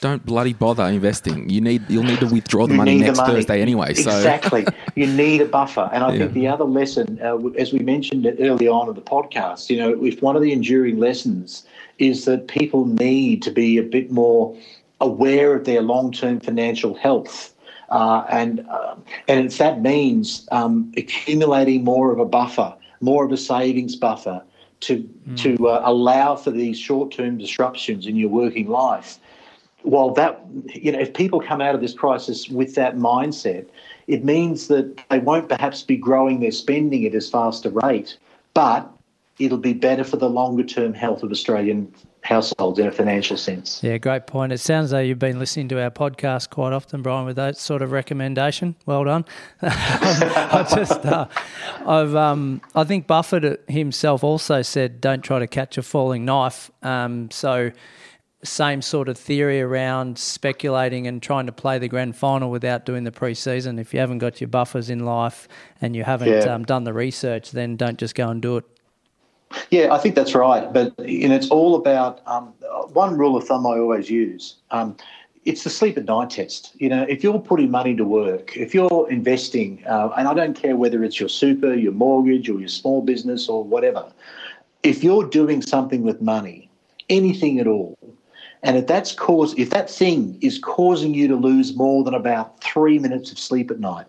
don't 0.00 0.26
bloody 0.26 0.52
bother 0.52 0.84
investing. 0.84 1.48
You 1.48 1.60
need 1.60 1.88
you'll 1.88 2.02
need 2.02 2.20
to 2.20 2.26
withdraw 2.26 2.66
the 2.66 2.72
you 2.74 2.78
money 2.78 2.98
next 2.98 3.18
the 3.18 3.22
money. 3.22 3.34
Thursday 3.34 3.62
anyway. 3.62 3.94
So 3.94 4.10
exactly, 4.10 4.66
you 4.94 5.06
need 5.06 5.40
a 5.40 5.46
buffer. 5.46 5.88
And 5.92 6.04
I 6.04 6.12
yeah. 6.12 6.18
think 6.18 6.32
the 6.32 6.48
other 6.48 6.64
lesson, 6.64 7.18
uh, 7.22 7.38
as 7.58 7.72
we 7.72 7.78
mentioned 7.78 8.26
early 8.40 8.68
on 8.68 8.88
in 8.88 8.94
the 8.94 9.00
podcast, 9.00 9.70
you 9.70 9.78
know, 9.78 10.04
if 10.04 10.22
one 10.22 10.36
of 10.36 10.42
the 10.42 10.52
enduring 10.52 10.98
lessons 10.98 11.64
is 11.98 12.24
that 12.24 12.48
people 12.48 12.84
need 12.86 13.42
to 13.42 13.50
be 13.50 13.78
a 13.78 13.82
bit 13.82 14.10
more 14.10 14.56
aware 15.00 15.54
of 15.54 15.64
their 15.64 15.82
long-term 15.82 16.40
financial 16.40 16.94
health 16.94 17.54
uh, 17.88 18.24
and 18.30 18.66
uh, 18.68 18.96
and 19.28 19.50
that 19.52 19.80
means 19.80 20.46
um, 20.50 20.92
accumulating 20.96 21.84
more 21.84 22.12
of 22.12 22.18
a 22.18 22.24
buffer, 22.24 22.74
more 23.00 23.24
of 23.24 23.32
a 23.32 23.36
savings 23.36 23.94
buffer 23.94 24.42
to 24.80 25.08
mm. 25.28 25.38
to 25.38 25.68
uh, 25.68 25.82
allow 25.84 26.34
for 26.36 26.50
these 26.50 26.78
short-term 26.78 27.38
disruptions 27.38 28.06
in 28.06 28.16
your 28.16 28.28
working 28.28 28.68
life. 28.68 29.18
While 29.82 30.10
that, 30.14 30.40
you 30.74 30.90
know, 30.90 30.98
if 30.98 31.14
people 31.14 31.40
come 31.40 31.60
out 31.60 31.76
of 31.76 31.80
this 31.80 31.94
crisis 31.94 32.48
with 32.48 32.74
that 32.74 32.96
mindset, 32.96 33.66
it 34.08 34.24
means 34.24 34.66
that 34.66 35.00
they 35.08 35.20
won't 35.20 35.48
perhaps 35.48 35.84
be 35.84 35.96
growing 35.96 36.40
their 36.40 36.50
spending 36.50 37.04
at 37.06 37.14
as 37.14 37.30
fast 37.30 37.64
a 37.66 37.70
rate, 37.70 38.18
but 38.52 38.92
it'll 39.38 39.58
be 39.58 39.72
better 39.72 40.04
for 40.04 40.16
the 40.16 40.28
longer 40.28 40.64
term 40.64 40.94
health 40.94 41.22
of 41.22 41.30
Australian 41.30 41.92
households 42.22 42.78
in 42.78 42.86
a 42.86 42.92
financial 42.92 43.36
sense. 43.36 43.82
Yeah, 43.82 43.98
great 43.98 44.26
point. 44.26 44.52
It 44.52 44.58
sounds 44.58 44.92
like 44.92 45.06
you've 45.06 45.18
been 45.18 45.38
listening 45.38 45.68
to 45.68 45.82
our 45.82 45.90
podcast 45.90 46.50
quite 46.50 46.72
often, 46.72 47.02
Brian, 47.02 47.24
with 47.24 47.36
that 47.36 47.56
sort 47.56 47.82
of 47.82 47.92
recommendation. 47.92 48.74
Well 48.84 49.04
done. 49.04 49.24
I 49.62 50.66
just, 50.74 51.04
uh, 51.04 51.28
I've, 51.86 52.14
um, 52.14 52.60
I 52.74 52.84
think 52.84 53.06
Buffett 53.06 53.62
himself 53.68 54.24
also 54.24 54.62
said, 54.62 55.00
"Don't 55.00 55.22
try 55.22 55.38
to 55.38 55.46
catch 55.46 55.78
a 55.78 55.82
falling 55.82 56.24
knife." 56.24 56.70
Um, 56.82 57.30
so, 57.30 57.70
same 58.42 58.82
sort 58.82 59.08
of 59.08 59.18
theory 59.18 59.60
around 59.60 60.18
speculating 60.18 61.06
and 61.06 61.22
trying 61.22 61.46
to 61.46 61.52
play 61.52 61.78
the 61.78 61.88
grand 61.88 62.16
final 62.16 62.50
without 62.50 62.84
doing 62.84 63.04
the 63.04 63.12
pre-season. 63.12 63.78
If 63.78 63.92
you 63.92 64.00
haven't 64.00 64.18
got 64.18 64.40
your 64.40 64.48
buffers 64.48 64.90
in 64.90 65.04
life 65.04 65.48
and 65.80 65.96
you 65.96 66.04
haven't 66.04 66.28
yeah. 66.28 66.54
um, 66.54 66.64
done 66.64 66.84
the 66.84 66.92
research, 66.92 67.50
then 67.50 67.76
don't 67.76 67.98
just 67.98 68.14
go 68.14 68.28
and 68.28 68.40
do 68.40 68.58
it. 68.58 68.64
Yeah, 69.70 69.92
I 69.92 69.98
think 69.98 70.14
that's 70.14 70.34
right. 70.34 70.72
But 70.72 70.92
know, 71.28 71.34
it's 71.34 71.50
all 71.50 71.76
about 71.76 72.20
um, 72.26 72.48
one 72.92 73.16
rule 73.16 73.36
of 73.36 73.44
thumb 73.44 73.66
I 73.66 73.78
always 73.78 74.10
use. 74.10 74.56
Um, 74.70 74.96
it's 75.44 75.62
the 75.62 75.70
sleep 75.70 75.96
at 75.96 76.06
night 76.06 76.30
test. 76.30 76.72
You 76.74 76.88
know, 76.88 77.04
if 77.08 77.22
you're 77.22 77.38
putting 77.38 77.70
money 77.70 77.94
to 77.94 78.04
work, 78.04 78.56
if 78.56 78.74
you're 78.74 79.08
investing, 79.08 79.82
uh, 79.86 80.10
and 80.16 80.26
I 80.26 80.34
don't 80.34 80.54
care 80.54 80.76
whether 80.76 81.04
it's 81.04 81.20
your 81.20 81.28
super, 81.28 81.72
your 81.74 81.92
mortgage, 81.92 82.48
or 82.50 82.58
your 82.58 82.68
small 82.68 83.00
business, 83.02 83.48
or 83.48 83.62
whatever, 83.62 84.12
if 84.82 85.04
you're 85.04 85.28
doing 85.28 85.62
something 85.62 86.02
with 86.02 86.20
money, 86.20 86.68
anything 87.08 87.60
at 87.60 87.68
all, 87.68 87.96
and 88.64 88.76
if 88.76 88.88
that's 88.88 89.12
cause, 89.12 89.54
if 89.56 89.70
that 89.70 89.88
thing 89.88 90.36
is 90.40 90.58
causing 90.58 91.14
you 91.14 91.28
to 91.28 91.36
lose 91.36 91.76
more 91.76 92.02
than 92.02 92.14
about 92.14 92.60
three 92.60 92.98
minutes 92.98 93.30
of 93.30 93.38
sleep 93.38 93.70
at 93.70 93.78
night, 93.78 94.06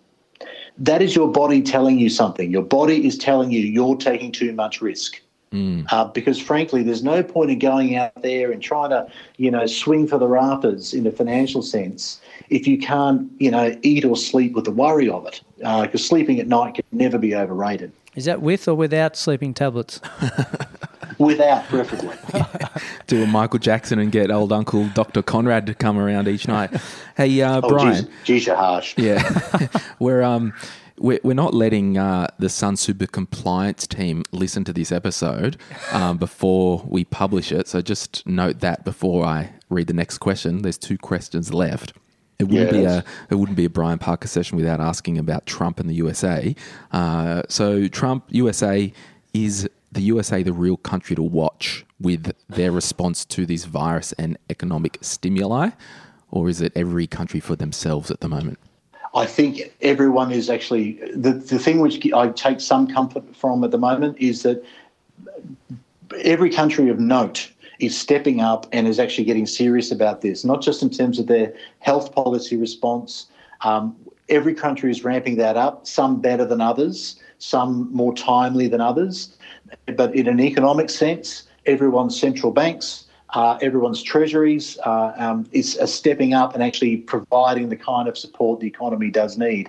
that 0.78 1.02
is 1.02 1.14
your 1.14 1.30
body 1.30 1.62
telling 1.62 1.98
you 1.98 2.08
something. 2.08 2.50
Your 2.50 2.62
body 2.62 3.06
is 3.06 3.16
telling 3.16 3.52
you 3.52 3.60
you're 3.60 3.96
taking 3.96 4.32
too 4.32 4.52
much 4.52 4.80
risk. 4.80 5.20
Mm. 5.52 5.86
Uh, 5.90 6.04
because 6.06 6.38
frankly, 6.38 6.82
there's 6.82 7.02
no 7.02 7.22
point 7.22 7.50
in 7.50 7.58
going 7.58 7.96
out 7.96 8.22
there 8.22 8.52
and 8.52 8.62
trying 8.62 8.90
to, 8.90 9.10
you 9.36 9.50
know, 9.50 9.66
swing 9.66 10.06
for 10.06 10.18
the 10.18 10.28
rafters 10.28 10.92
in 10.92 11.06
a 11.06 11.12
financial 11.12 11.62
sense 11.62 12.20
if 12.50 12.66
you 12.66 12.78
can't, 12.78 13.30
you 13.38 13.50
know, 13.50 13.76
eat 13.82 14.04
or 14.04 14.16
sleep 14.16 14.52
with 14.52 14.64
the 14.64 14.70
worry 14.70 15.08
of 15.08 15.26
it. 15.26 15.40
Because 15.56 15.94
uh, 15.94 15.98
sleeping 15.98 16.38
at 16.38 16.46
night 16.46 16.74
can 16.74 16.84
never 16.92 17.18
be 17.18 17.34
overrated. 17.34 17.92
Is 18.14 18.24
that 18.24 18.42
with 18.42 18.66
or 18.68 18.74
without 18.74 19.16
sleeping 19.16 19.54
tablets? 19.54 20.00
without, 21.18 21.64
preferably. 21.66 22.16
Do 23.06 23.22
a 23.22 23.26
Michael 23.26 23.58
Jackson 23.58 23.98
and 23.98 24.10
get 24.10 24.30
old 24.30 24.52
Uncle 24.52 24.88
Dr. 24.94 25.22
Conrad 25.22 25.66
to 25.66 25.74
come 25.74 25.98
around 25.98 26.28
each 26.28 26.48
night. 26.48 26.70
Hey, 27.16 27.40
uh, 27.40 27.60
oh, 27.62 27.68
Brian. 27.68 28.04
Geez, 28.04 28.14
geez, 28.24 28.46
you're 28.46 28.56
harsh. 28.56 28.94
Yeah, 28.96 29.68
we're 29.98 30.22
um 30.22 30.52
we're, 31.00 31.20
we're 31.22 31.34
not 31.34 31.54
letting 31.54 31.98
uh, 31.98 32.28
the 32.38 32.48
Sunsuper 32.48 33.10
compliance 33.10 33.86
team 33.86 34.24
listen 34.32 34.64
to 34.64 34.72
this 34.72 34.92
episode 34.92 35.56
um, 35.92 36.18
before 36.18 36.84
we 36.86 37.04
publish 37.04 37.52
it. 37.52 37.68
So 37.68 37.80
just 37.82 38.26
note 38.26 38.60
that 38.60 38.84
before 38.84 39.24
I 39.24 39.52
read 39.68 39.86
the 39.86 39.92
next 39.92 40.18
question. 40.18 40.62
There's 40.62 40.78
two 40.78 40.98
questions 40.98 41.52
left. 41.52 41.92
It 42.38 42.44
wouldn't 42.44 42.72
yes. 42.72 42.80
be 42.80 42.84
a 42.84 43.04
it 43.30 43.34
wouldn't 43.34 43.56
be 43.56 43.64
a 43.64 43.70
Brian 43.70 43.98
Parker 43.98 44.28
session 44.28 44.56
without 44.56 44.80
asking 44.80 45.18
about 45.18 45.44
Trump 45.46 45.80
and 45.80 45.90
the 45.90 45.94
USA. 45.94 46.54
Uh, 46.92 47.42
so 47.48 47.88
Trump 47.88 48.26
USA 48.28 48.92
is 49.34 49.68
the 49.90 50.02
USA 50.02 50.44
the 50.44 50.52
real 50.52 50.76
country 50.76 51.16
to 51.16 51.22
watch 51.22 51.84
with 51.98 52.32
their 52.48 52.70
response 52.70 53.24
to 53.24 53.44
this 53.44 53.64
virus 53.64 54.12
and 54.12 54.38
economic 54.50 54.98
stimuli, 55.00 55.70
or 56.30 56.48
is 56.48 56.60
it 56.60 56.72
every 56.76 57.08
country 57.08 57.40
for 57.40 57.56
themselves 57.56 58.08
at 58.10 58.20
the 58.20 58.28
moment? 58.28 58.58
I 59.18 59.26
think 59.26 59.74
everyone 59.80 60.30
is 60.30 60.48
actually 60.48 60.92
the, 61.12 61.32
the 61.32 61.58
thing 61.58 61.80
which 61.80 62.12
I 62.12 62.28
take 62.28 62.60
some 62.60 62.86
comfort 62.86 63.34
from 63.34 63.64
at 63.64 63.72
the 63.72 63.78
moment 63.78 64.16
is 64.18 64.44
that 64.44 64.64
every 66.22 66.50
country 66.50 66.88
of 66.88 67.00
note 67.00 67.50
is 67.80 67.98
stepping 67.98 68.40
up 68.40 68.68
and 68.70 68.86
is 68.86 69.00
actually 69.00 69.24
getting 69.24 69.44
serious 69.44 69.90
about 69.90 70.20
this, 70.20 70.44
not 70.44 70.62
just 70.62 70.82
in 70.82 70.90
terms 70.90 71.18
of 71.18 71.26
their 71.26 71.52
health 71.80 72.14
policy 72.14 72.56
response. 72.56 73.26
Um, 73.62 73.96
every 74.28 74.54
country 74.54 74.88
is 74.88 75.02
ramping 75.02 75.36
that 75.38 75.56
up, 75.56 75.84
some 75.84 76.20
better 76.20 76.44
than 76.44 76.60
others, 76.60 77.18
some 77.38 77.92
more 77.92 78.14
timely 78.14 78.68
than 78.68 78.80
others. 78.80 79.36
But 79.96 80.14
in 80.14 80.28
an 80.28 80.38
economic 80.38 80.90
sense, 80.90 81.42
everyone's 81.66 82.18
central 82.18 82.52
banks, 82.52 83.07
uh, 83.30 83.58
everyone's 83.60 84.02
treasuries 84.02 84.78
uh, 84.84 85.12
um, 85.16 85.46
is 85.52 85.78
uh, 85.78 85.86
stepping 85.86 86.34
up 86.34 86.54
and 86.54 86.62
actually 86.62 86.98
providing 86.98 87.68
the 87.68 87.76
kind 87.76 88.08
of 88.08 88.16
support 88.16 88.60
the 88.60 88.66
economy 88.66 89.10
does 89.10 89.36
need. 89.36 89.68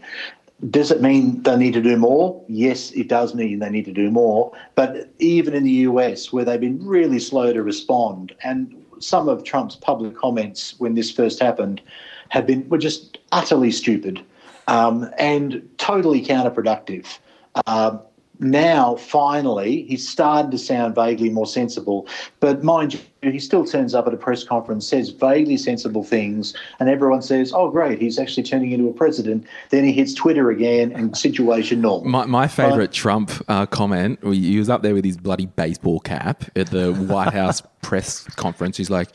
Does 0.69 0.91
it 0.91 1.01
mean 1.01 1.41
they 1.43 1.55
need 1.55 1.73
to 1.73 1.81
do 1.81 1.95
more? 1.95 2.43
Yes, 2.47 2.91
it 2.91 3.07
does 3.07 3.33
mean 3.33 3.59
they 3.59 3.69
need 3.69 3.85
to 3.85 3.93
do 3.93 4.11
more. 4.11 4.51
But 4.75 5.09
even 5.19 5.53
in 5.53 5.63
the 5.63 5.71
US, 5.71 6.33
where 6.33 6.43
they've 6.43 6.59
been 6.59 6.85
really 6.85 7.19
slow 7.19 7.53
to 7.53 7.63
respond, 7.63 8.35
and 8.43 8.75
some 8.99 9.29
of 9.29 9.43
Trump's 9.43 9.77
public 9.77 10.15
comments 10.15 10.75
when 10.77 10.95
this 10.95 11.09
first 11.09 11.41
happened 11.41 11.81
have 12.29 12.45
been 12.45 12.67
were 12.69 12.77
just 12.77 13.17
utterly 13.31 13.71
stupid 13.71 14.21
um, 14.67 15.09
and 15.17 15.67
totally 15.77 16.23
counterproductive. 16.23 17.19
Uh, 17.65 17.97
now 18.39 18.95
finally 18.95 19.83
he's 19.83 20.07
starting 20.07 20.49
to 20.51 20.57
sound 20.57 20.95
vaguely 20.95 21.29
more 21.29 21.45
sensible. 21.45 22.07
But 22.39 22.63
mind 22.63 22.93
you, 22.93 23.31
he 23.31 23.39
still 23.39 23.65
turns 23.65 23.93
up 23.93 24.07
at 24.07 24.13
a 24.13 24.17
press 24.17 24.43
conference, 24.43 24.87
says 24.87 25.09
vaguely 25.09 25.57
sensible 25.57 26.03
things, 26.03 26.55
and 26.79 26.89
everyone 26.89 27.21
says, 27.21 27.51
"Oh, 27.53 27.69
great, 27.69 27.99
he's 27.99 28.17
actually 28.17 28.43
turning 28.43 28.71
into 28.71 28.87
a 28.87 28.93
president." 28.93 29.45
Then 29.69 29.83
he 29.83 29.91
hits 29.91 30.13
Twitter 30.13 30.49
again, 30.49 30.91
and 30.93 31.15
situation 31.17 31.81
normal. 31.81 32.09
My, 32.09 32.25
my 32.25 32.47
favourite 32.47 32.93
Trump 32.93 33.31
uh, 33.49 33.65
comment, 33.65 34.19
he 34.23 34.57
was 34.57 34.69
up 34.69 34.81
there 34.81 34.93
with 34.93 35.03
his 35.03 35.17
bloody 35.17 35.47
baseball 35.47 35.99
cap 35.99 36.45
at 36.55 36.67
the 36.71 36.93
White 36.93 37.33
House 37.33 37.61
press 37.81 38.23
conference. 38.35 38.77
He's 38.77 38.89
like, 38.89 39.09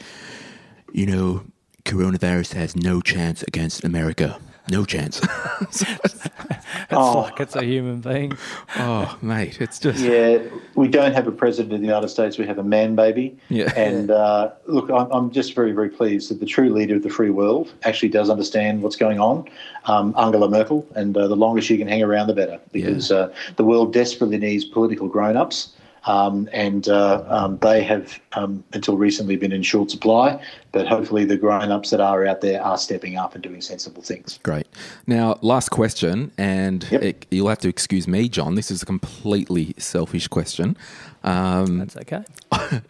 "You 0.93 1.07
know, 1.07 1.45
coronavirus 1.85 2.53
has 2.55 2.77
no 2.77 3.01
chance 3.01 3.43
against 3.43 3.85
America." 3.85 4.39
No 4.71 4.87
chance. 4.87 5.21
it's 5.61 5.85
oh. 6.91 7.21
like 7.21 7.39
it's 7.39 7.55
a 7.55 7.63
human 7.63 8.01
being. 8.01 8.33
Oh, 8.77 9.19
mate, 9.21 9.61
it's 9.61 9.79
just. 9.79 10.01
Yeah, 10.01 10.39
we 10.75 10.89
don't 10.89 11.13
have 11.13 11.27
a 11.27 11.33
president 11.33 11.75
in 11.75 11.83
the 11.83 11.87
United 11.87 12.09
States. 12.09 12.39
We 12.39 12.47
have 12.47 12.57
a 12.57 12.65
man 12.65 12.95
baby. 12.95 13.37
Yeah. 13.51 13.73
And 13.77 14.11
uh, 14.11 14.53
look, 14.67 14.91
I'm, 14.91 15.11
I'm, 15.13 15.31
just 15.31 15.55
very, 15.55 15.73
very 15.73 15.91
pleased 15.91 16.31
that 16.31 16.41
the 16.41 16.47
true 16.47 16.73
leader 16.73 16.97
of 16.97 17.03
the 17.03 17.11
free 17.11 17.29
world 17.29 17.75
actually 17.83 18.09
does 18.09 18.31
understand 18.31 18.83
what's 18.83 18.97
going 18.97 19.21
on, 19.21 19.47
um, 19.85 20.15
Angela 20.17 20.49
Merkel. 20.49 20.87
And 20.95 21.15
uh, 21.15 21.29
the 21.29 21.37
longer 21.37 21.61
she 21.61 21.77
can 21.77 21.87
hang 21.87 22.03
around, 22.03 22.29
the 22.29 22.35
better, 22.35 22.59
because 22.73 23.11
yeah. 23.11 23.17
uh, 23.17 23.35
the 23.57 23.65
world 23.65 23.93
desperately 23.93 24.39
needs 24.39 24.65
political 24.65 25.09
grown 25.09 25.37
ups. 25.37 25.74
Um, 26.07 26.49
and 26.53 26.89
uh, 26.89 27.25
um, 27.29 27.59
they 27.59 27.83
have 27.83 28.21
um, 28.33 28.63
until 28.73 28.97
recently 28.97 29.37
been 29.37 29.53
in 29.53 29.63
short 29.63 29.91
supply. 29.91 30.43
But 30.73 30.87
hopefully, 30.87 31.25
the 31.25 31.37
grown-ups 31.37 31.91
that 31.91 32.01
are 32.01 32.27
out 32.27 32.41
there 32.41 32.63
are 32.63 32.77
stepping 32.77 33.17
up 33.17 33.35
and 33.35 33.43
doing 33.43 33.61
sensible 33.61 34.03
things. 34.03 34.39
Great. 34.43 34.67
Now, 35.07 35.39
last 35.41 35.71
question, 35.71 36.33
and 36.37 36.87
yep. 36.91 37.03
it, 37.03 37.27
you'll 37.31 37.49
have 37.49 37.59
to 37.61 37.69
excuse 37.69 38.09
me, 38.09 38.29
John. 38.29 38.55
This 38.55 38.71
is 38.71 38.83
a 38.83 38.87
completely 38.87 39.75
selfish 39.79 40.29
question. 40.29 40.77
Um, 41.23 41.79
That's 41.79 41.97
okay. 41.97 42.25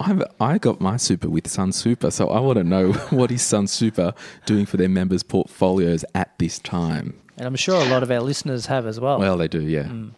I've, 0.00 0.22
I 0.40 0.56
got 0.56 0.80
my 0.80 0.96
super 0.96 1.28
with 1.28 1.44
Sunsuper, 1.44 2.10
so 2.10 2.30
I 2.30 2.40
want 2.40 2.56
to 2.56 2.64
know 2.64 2.92
what 3.10 3.30
is 3.30 3.42
Sunsuper 3.42 4.16
doing 4.46 4.64
for 4.64 4.78
their 4.78 4.88
members' 4.88 5.22
portfolios 5.22 6.04
at 6.14 6.38
this 6.38 6.58
time. 6.58 7.20
And 7.36 7.46
I'm 7.46 7.56
sure 7.56 7.80
a 7.80 7.88
lot 7.88 8.02
of 8.02 8.10
our 8.10 8.20
listeners 8.20 8.66
have 8.66 8.86
as 8.86 8.98
well. 8.98 9.18
Well, 9.18 9.36
they 9.36 9.48
do, 9.48 9.60
yeah. 9.62 9.84
Mm. 9.84 10.12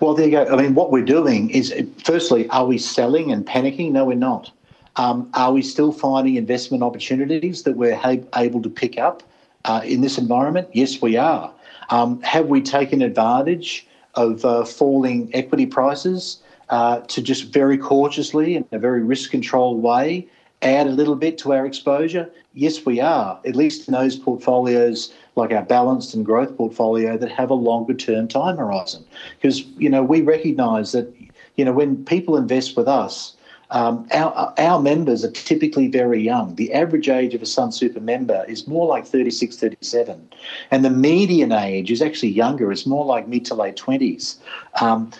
Well, 0.00 0.14
there 0.14 0.26
you 0.26 0.32
go. 0.32 0.46
I 0.46 0.60
mean, 0.60 0.74
what 0.74 0.90
we're 0.90 1.04
doing 1.04 1.50
is, 1.50 1.72
firstly, 2.04 2.48
are 2.50 2.66
we 2.66 2.78
selling 2.78 3.32
and 3.32 3.46
panicking? 3.46 3.92
No, 3.92 4.04
we're 4.04 4.14
not. 4.16 4.50
Um, 4.96 5.30
are 5.34 5.52
we 5.52 5.62
still 5.62 5.92
finding 5.92 6.36
investment 6.36 6.82
opportunities 6.82 7.62
that 7.62 7.76
we're 7.76 7.94
ha- 7.94 8.16
able 8.36 8.62
to 8.62 8.68
pick 8.68 8.98
up 8.98 9.22
uh, 9.64 9.80
in 9.84 10.00
this 10.00 10.18
environment? 10.18 10.68
Yes, 10.72 11.00
we 11.00 11.16
are. 11.16 11.52
Um, 11.90 12.20
have 12.22 12.46
we 12.46 12.60
taken 12.60 13.02
advantage 13.02 13.86
of 14.14 14.44
uh, 14.44 14.64
falling 14.64 15.30
equity 15.34 15.66
prices 15.66 16.42
uh, 16.68 17.00
to 17.00 17.22
just 17.22 17.52
very 17.52 17.78
cautiously, 17.78 18.56
in 18.56 18.64
a 18.72 18.78
very 18.78 19.02
risk 19.02 19.30
controlled 19.30 19.82
way, 19.82 20.26
add 20.62 20.86
a 20.86 20.90
little 20.90 21.14
bit 21.14 21.38
to 21.38 21.52
our 21.52 21.64
exposure? 21.64 22.28
Yes, 22.52 22.84
we 22.84 23.00
are, 23.00 23.40
at 23.46 23.54
least 23.54 23.86
in 23.88 23.94
those 23.94 24.16
portfolios 24.16 25.14
like 25.38 25.52
our 25.52 25.62
balanced 25.62 26.14
and 26.14 26.24
growth 26.24 26.56
portfolio 26.56 27.16
that 27.16 27.30
have 27.30 27.50
a 27.50 27.54
longer 27.54 27.94
term 27.94 28.28
time 28.28 28.56
horizon. 28.56 29.04
Because, 29.40 29.62
you 29.78 29.88
know, 29.88 30.02
we 30.02 30.20
recognise 30.20 30.92
that, 30.92 31.12
you 31.56 31.64
know, 31.64 31.72
when 31.72 32.04
people 32.04 32.36
invest 32.36 32.76
with 32.76 32.86
us, 32.86 33.34
um, 33.70 34.06
our, 34.12 34.54
our 34.58 34.80
members 34.80 35.24
are 35.24 35.30
typically 35.30 35.88
very 35.88 36.22
young. 36.22 36.54
The 36.54 36.72
average 36.72 37.08
age 37.08 37.34
of 37.34 37.42
a 37.42 37.44
Sunsuper 37.44 38.00
member 38.00 38.44
is 38.48 38.66
more 38.66 38.86
like 38.86 39.06
36, 39.06 39.56
37. 39.56 40.28
And 40.70 40.84
the 40.84 40.90
median 40.90 41.52
age 41.52 41.90
is 41.90 42.00
actually 42.00 42.30
younger. 42.30 42.72
It's 42.72 42.86
more 42.86 43.04
like 43.04 43.28
mid 43.28 43.44
to 43.46 43.54
late 43.54 43.76
20s. 43.76 44.36
Um, 44.80 45.10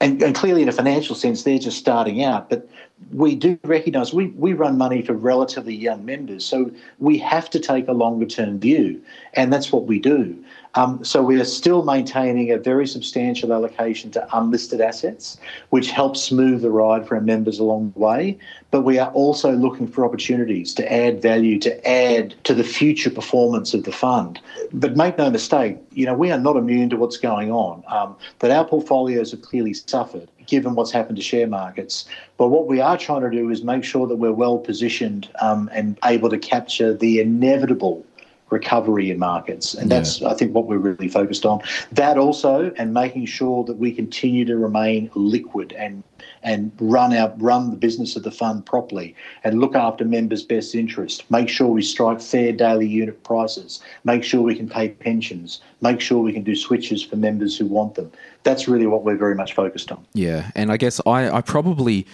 and, 0.00 0.20
and, 0.20 0.34
clearly, 0.34 0.62
in 0.62 0.68
a 0.68 0.72
financial 0.72 1.14
sense, 1.14 1.44
they're 1.44 1.60
just 1.60 1.78
starting 1.78 2.24
out. 2.24 2.50
But 2.50 2.68
we 3.10 3.34
do 3.34 3.58
recognise 3.64 4.12
we, 4.12 4.28
we 4.28 4.52
run 4.52 4.78
money 4.78 5.02
for 5.02 5.14
relatively 5.14 5.74
young 5.74 6.04
members. 6.04 6.44
So 6.44 6.70
we 6.98 7.18
have 7.18 7.50
to 7.50 7.60
take 7.60 7.88
a 7.88 7.92
longer 7.92 8.26
term 8.26 8.58
view. 8.58 9.00
And 9.34 9.52
that's 9.52 9.72
what 9.72 9.86
we 9.86 9.98
do. 9.98 10.42
Um, 10.74 11.04
so 11.04 11.22
we 11.22 11.38
are 11.38 11.44
still 11.44 11.84
maintaining 11.84 12.50
a 12.50 12.56
very 12.56 12.86
substantial 12.86 13.52
allocation 13.52 14.10
to 14.12 14.26
unlisted 14.36 14.80
assets, 14.80 15.36
which 15.68 15.90
helps 15.90 16.22
smooth 16.22 16.62
the 16.62 16.70
ride 16.70 17.06
for 17.06 17.16
our 17.16 17.20
members 17.20 17.58
along 17.58 17.92
the 17.92 17.98
way. 17.98 18.38
But 18.70 18.82
we 18.82 18.98
are 18.98 19.10
also 19.12 19.52
looking 19.52 19.86
for 19.86 20.06
opportunities 20.06 20.72
to 20.74 20.92
add 20.92 21.20
value, 21.20 21.58
to 21.60 21.88
add 21.88 22.34
to 22.44 22.54
the 22.54 22.64
future 22.64 23.10
performance 23.10 23.74
of 23.74 23.84
the 23.84 23.92
fund. 23.92 24.40
But 24.72 24.96
make 24.96 25.18
no 25.18 25.30
mistake, 25.30 25.76
you 25.92 26.06
know, 26.06 26.14
we 26.14 26.30
are 26.30 26.38
not 26.38 26.56
immune 26.56 26.88
to 26.90 26.96
what's 26.96 27.18
going 27.18 27.52
on. 27.52 27.84
Um, 27.88 28.16
that 28.38 28.50
our 28.50 28.64
portfolios 28.64 29.32
have 29.32 29.42
clearly 29.42 29.74
suffered 29.74 30.28
given 30.46 30.74
what's 30.74 30.90
happened 30.90 31.16
to 31.16 31.22
share 31.22 31.46
markets. 31.46 32.06
But 32.36 32.48
what 32.48 32.66
we 32.66 32.80
are 32.80 32.98
trying 32.98 33.22
to 33.22 33.30
do 33.30 33.50
is 33.50 33.62
make 33.62 33.84
sure 33.84 34.06
that 34.06 34.16
we're 34.16 34.32
well 34.32 34.58
positioned 34.58 35.28
um, 35.40 35.70
and 35.72 35.98
able 36.04 36.30
to 36.30 36.38
capture 36.38 36.94
the 36.94 37.20
inevitable 37.20 38.04
recovery 38.52 39.10
in 39.10 39.18
markets. 39.18 39.74
And 39.74 39.90
that's, 39.90 40.20
yeah. 40.20 40.28
I 40.28 40.34
think, 40.34 40.54
what 40.54 40.66
we're 40.66 40.78
really 40.78 41.08
focused 41.08 41.44
on. 41.44 41.62
That 41.90 42.18
also, 42.18 42.70
and 42.76 42.94
making 42.94 43.26
sure 43.26 43.64
that 43.64 43.78
we 43.78 43.90
continue 43.92 44.44
to 44.44 44.56
remain 44.56 45.10
liquid 45.14 45.72
and 45.72 46.04
and 46.44 46.72
run 46.78 47.14
our 47.14 47.32
run 47.38 47.70
the 47.70 47.76
business 47.76 48.14
of 48.16 48.22
the 48.22 48.30
fund 48.30 48.64
properly 48.66 49.14
and 49.42 49.60
look 49.60 49.74
after 49.74 50.04
members' 50.04 50.42
best 50.42 50.74
interest. 50.74 51.28
Make 51.30 51.48
sure 51.48 51.68
we 51.68 51.82
strike 51.82 52.20
fair 52.20 52.52
daily 52.52 52.86
unit 52.86 53.24
prices. 53.24 53.80
Make 54.04 54.22
sure 54.22 54.42
we 54.42 54.54
can 54.54 54.68
pay 54.68 54.90
pensions. 54.90 55.60
Make 55.80 56.00
sure 56.00 56.20
we 56.20 56.32
can 56.32 56.44
do 56.44 56.54
switches 56.54 57.02
for 57.02 57.16
members 57.16 57.56
who 57.56 57.66
want 57.66 57.94
them. 57.94 58.12
That's 58.44 58.68
really 58.68 58.86
what 58.86 59.04
we're 59.04 59.16
very 59.16 59.34
much 59.34 59.54
focused 59.54 59.92
on. 59.92 60.04
Yeah, 60.14 60.50
and 60.54 60.72
I 60.72 60.76
guess 60.76 61.00
I, 61.06 61.30
I 61.30 61.40
probably 61.40 62.06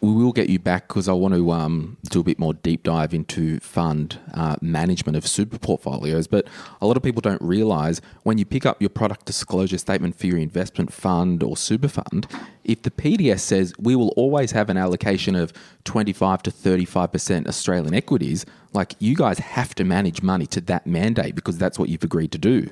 we 0.00 0.12
will 0.12 0.32
get 0.32 0.48
you 0.48 0.58
back 0.58 0.88
because 0.88 1.08
I 1.08 1.12
want 1.12 1.34
to 1.34 1.50
um, 1.52 1.96
do 2.10 2.20
a 2.20 2.24
bit 2.24 2.38
more 2.38 2.54
deep 2.54 2.82
dive 2.82 3.14
into 3.14 3.60
fund 3.60 4.18
uh, 4.34 4.56
management 4.60 5.16
of 5.16 5.26
super 5.26 5.58
portfolios. 5.58 6.26
But 6.26 6.48
a 6.80 6.86
lot 6.86 6.96
of 6.96 7.02
people 7.02 7.20
don't 7.20 7.42
realize 7.42 8.00
when 8.22 8.38
you 8.38 8.44
pick 8.44 8.66
up 8.66 8.80
your 8.80 8.90
product 8.90 9.26
disclosure 9.26 9.78
statement 9.78 10.16
for 10.16 10.26
your 10.26 10.38
investment 10.38 10.92
fund 10.92 11.42
or 11.42 11.56
super 11.56 11.88
fund, 11.88 12.26
if 12.64 12.82
the 12.82 12.90
PDS 12.90 13.40
says 13.40 13.72
we 13.78 13.94
will 13.94 14.10
always 14.10 14.52
have 14.52 14.70
an 14.70 14.76
allocation 14.76 15.34
of 15.34 15.52
25 15.84 16.42
to 16.44 16.50
35% 16.50 17.46
Australian 17.46 17.94
equities, 17.94 18.44
like 18.72 18.94
you 18.98 19.14
guys 19.14 19.38
have 19.38 19.74
to 19.76 19.84
manage 19.84 20.22
money 20.22 20.46
to 20.46 20.60
that 20.62 20.86
mandate 20.86 21.34
because 21.34 21.58
that's 21.58 21.78
what 21.78 21.88
you've 21.88 22.04
agreed 22.04 22.32
to 22.32 22.38
do. 22.38 22.68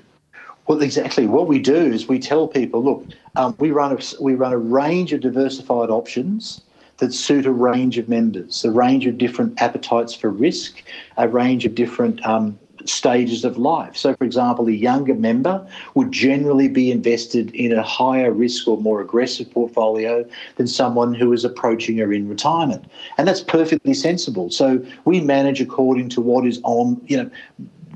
Well, 0.71 0.83
exactly. 0.83 1.27
What 1.27 1.49
we 1.49 1.59
do 1.59 1.75
is 1.75 2.07
we 2.07 2.21
tell 2.21 2.47
people, 2.47 2.81
look, 2.81 3.05
um, 3.35 3.57
we 3.59 3.73
run 3.73 3.91
a, 3.91 4.23
we 4.23 4.37
run 4.37 4.53
a 4.53 4.57
range 4.57 5.13
of 5.13 5.21
diversified 5.21 5.91
options 5.91 6.61
that 6.99 7.13
suit 7.13 7.45
a 7.45 7.51
range 7.51 7.99
of 7.99 8.09
members, 8.09 8.65
a 8.65 8.71
range 8.71 9.05
of 9.05 9.19
different 9.19 9.61
appetites 9.61 10.15
for 10.15 10.31
risk, 10.31 10.85
a 11.17 11.27
range 11.27 11.67
of 11.67 11.75
different 11.75 12.25
um, 12.25 12.57
stages 12.85 13.45
of 13.45 13.59
life. 13.59 13.97
So, 13.97 14.15
for 14.15 14.23
example, 14.23 14.69
a 14.69 14.71
younger 14.71 15.17
member 15.17 15.67
would 15.97 16.13
generally 16.13 16.69
be 16.69 16.93
invested 16.93 17.53
in 17.53 17.73
a 17.73 17.83
higher 17.83 18.31
risk 18.31 18.69
or 18.69 18.77
more 18.77 19.01
aggressive 19.01 19.51
portfolio 19.51 20.25
than 20.55 20.69
someone 20.69 21.15
who 21.15 21.33
is 21.33 21.45
approaching 21.45 22.01
or 22.01 22.13
in 22.13 22.29
retirement. 22.29 22.85
And 23.19 23.27
that's 23.27 23.41
perfectly 23.41 23.93
sensible. 23.93 24.51
So, 24.51 24.87
we 25.05 25.21
manage 25.21 25.61
according 25.61 26.11
to 26.11 26.21
what 26.21 26.47
is 26.47 26.61
on, 26.63 27.01
you 27.09 27.17
know, 27.17 27.31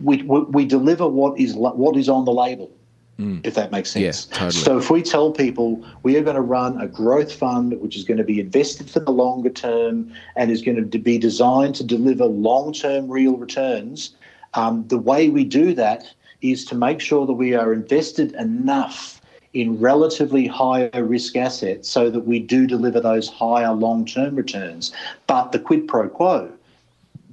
we, 0.03 0.23
we, 0.23 0.41
we 0.41 0.65
deliver 0.65 1.07
what 1.07 1.39
is 1.39 1.55
what 1.55 1.97
is 1.97 2.09
on 2.09 2.25
the 2.25 2.33
label. 2.33 2.71
Mm. 3.19 3.47
If 3.47 3.55
that 3.55 3.71
makes 3.71 3.93
sense. 3.93 4.27
Yeah, 4.27 4.37
totally. 4.37 4.65
So 4.65 4.77
if 4.77 4.91
we 4.91 5.01
tell 5.01 5.31
people 5.31 5.87
we 6.03 6.17
are 6.17 6.23
going 6.23 6.35
to 6.35 6.43
run 6.43 6.81
a 6.81 6.89
growth 6.89 7.33
fund 7.33 7.81
which 7.81 7.97
is 7.97 8.03
going 8.03 8.19
to 8.19 8.25
be 8.25 8.41
invested 8.41 8.91
for 8.91 8.99
the 8.99 9.13
longer 9.13 9.51
term 9.51 10.13
and 10.35 10.51
is 10.51 10.63
going 10.63 10.91
to 10.91 10.99
be 10.99 11.17
designed 11.17 11.77
to 11.77 11.85
deliver 11.85 12.25
long-term 12.25 13.09
real 13.09 13.37
returns, 13.37 14.17
um, 14.55 14.85
the 14.89 14.99
way 14.99 15.29
we 15.29 15.45
do 15.45 15.75
that 15.75 16.13
is 16.43 16.65
to 16.65 16.75
make 16.75 17.01
sure 17.01 17.25
that 17.25 17.35
we 17.35 17.55
are 17.55 17.73
invested 17.73 18.33
enough 18.33 19.21
in 19.53 19.79
relatively 19.79 20.49
higher 20.49 20.91
risk 21.05 21.37
assets 21.37 21.89
so 21.89 22.11
that 22.11 22.27
we 22.27 22.41
do 22.41 22.67
deliver 22.67 23.01
those 23.01 23.29
higher 23.29 23.73
long-term 23.73 24.35
returns. 24.35 24.93
But 25.29 25.53
the 25.53 25.61
quid 25.61 25.87
pro 25.87 26.09
quo, 26.09 26.51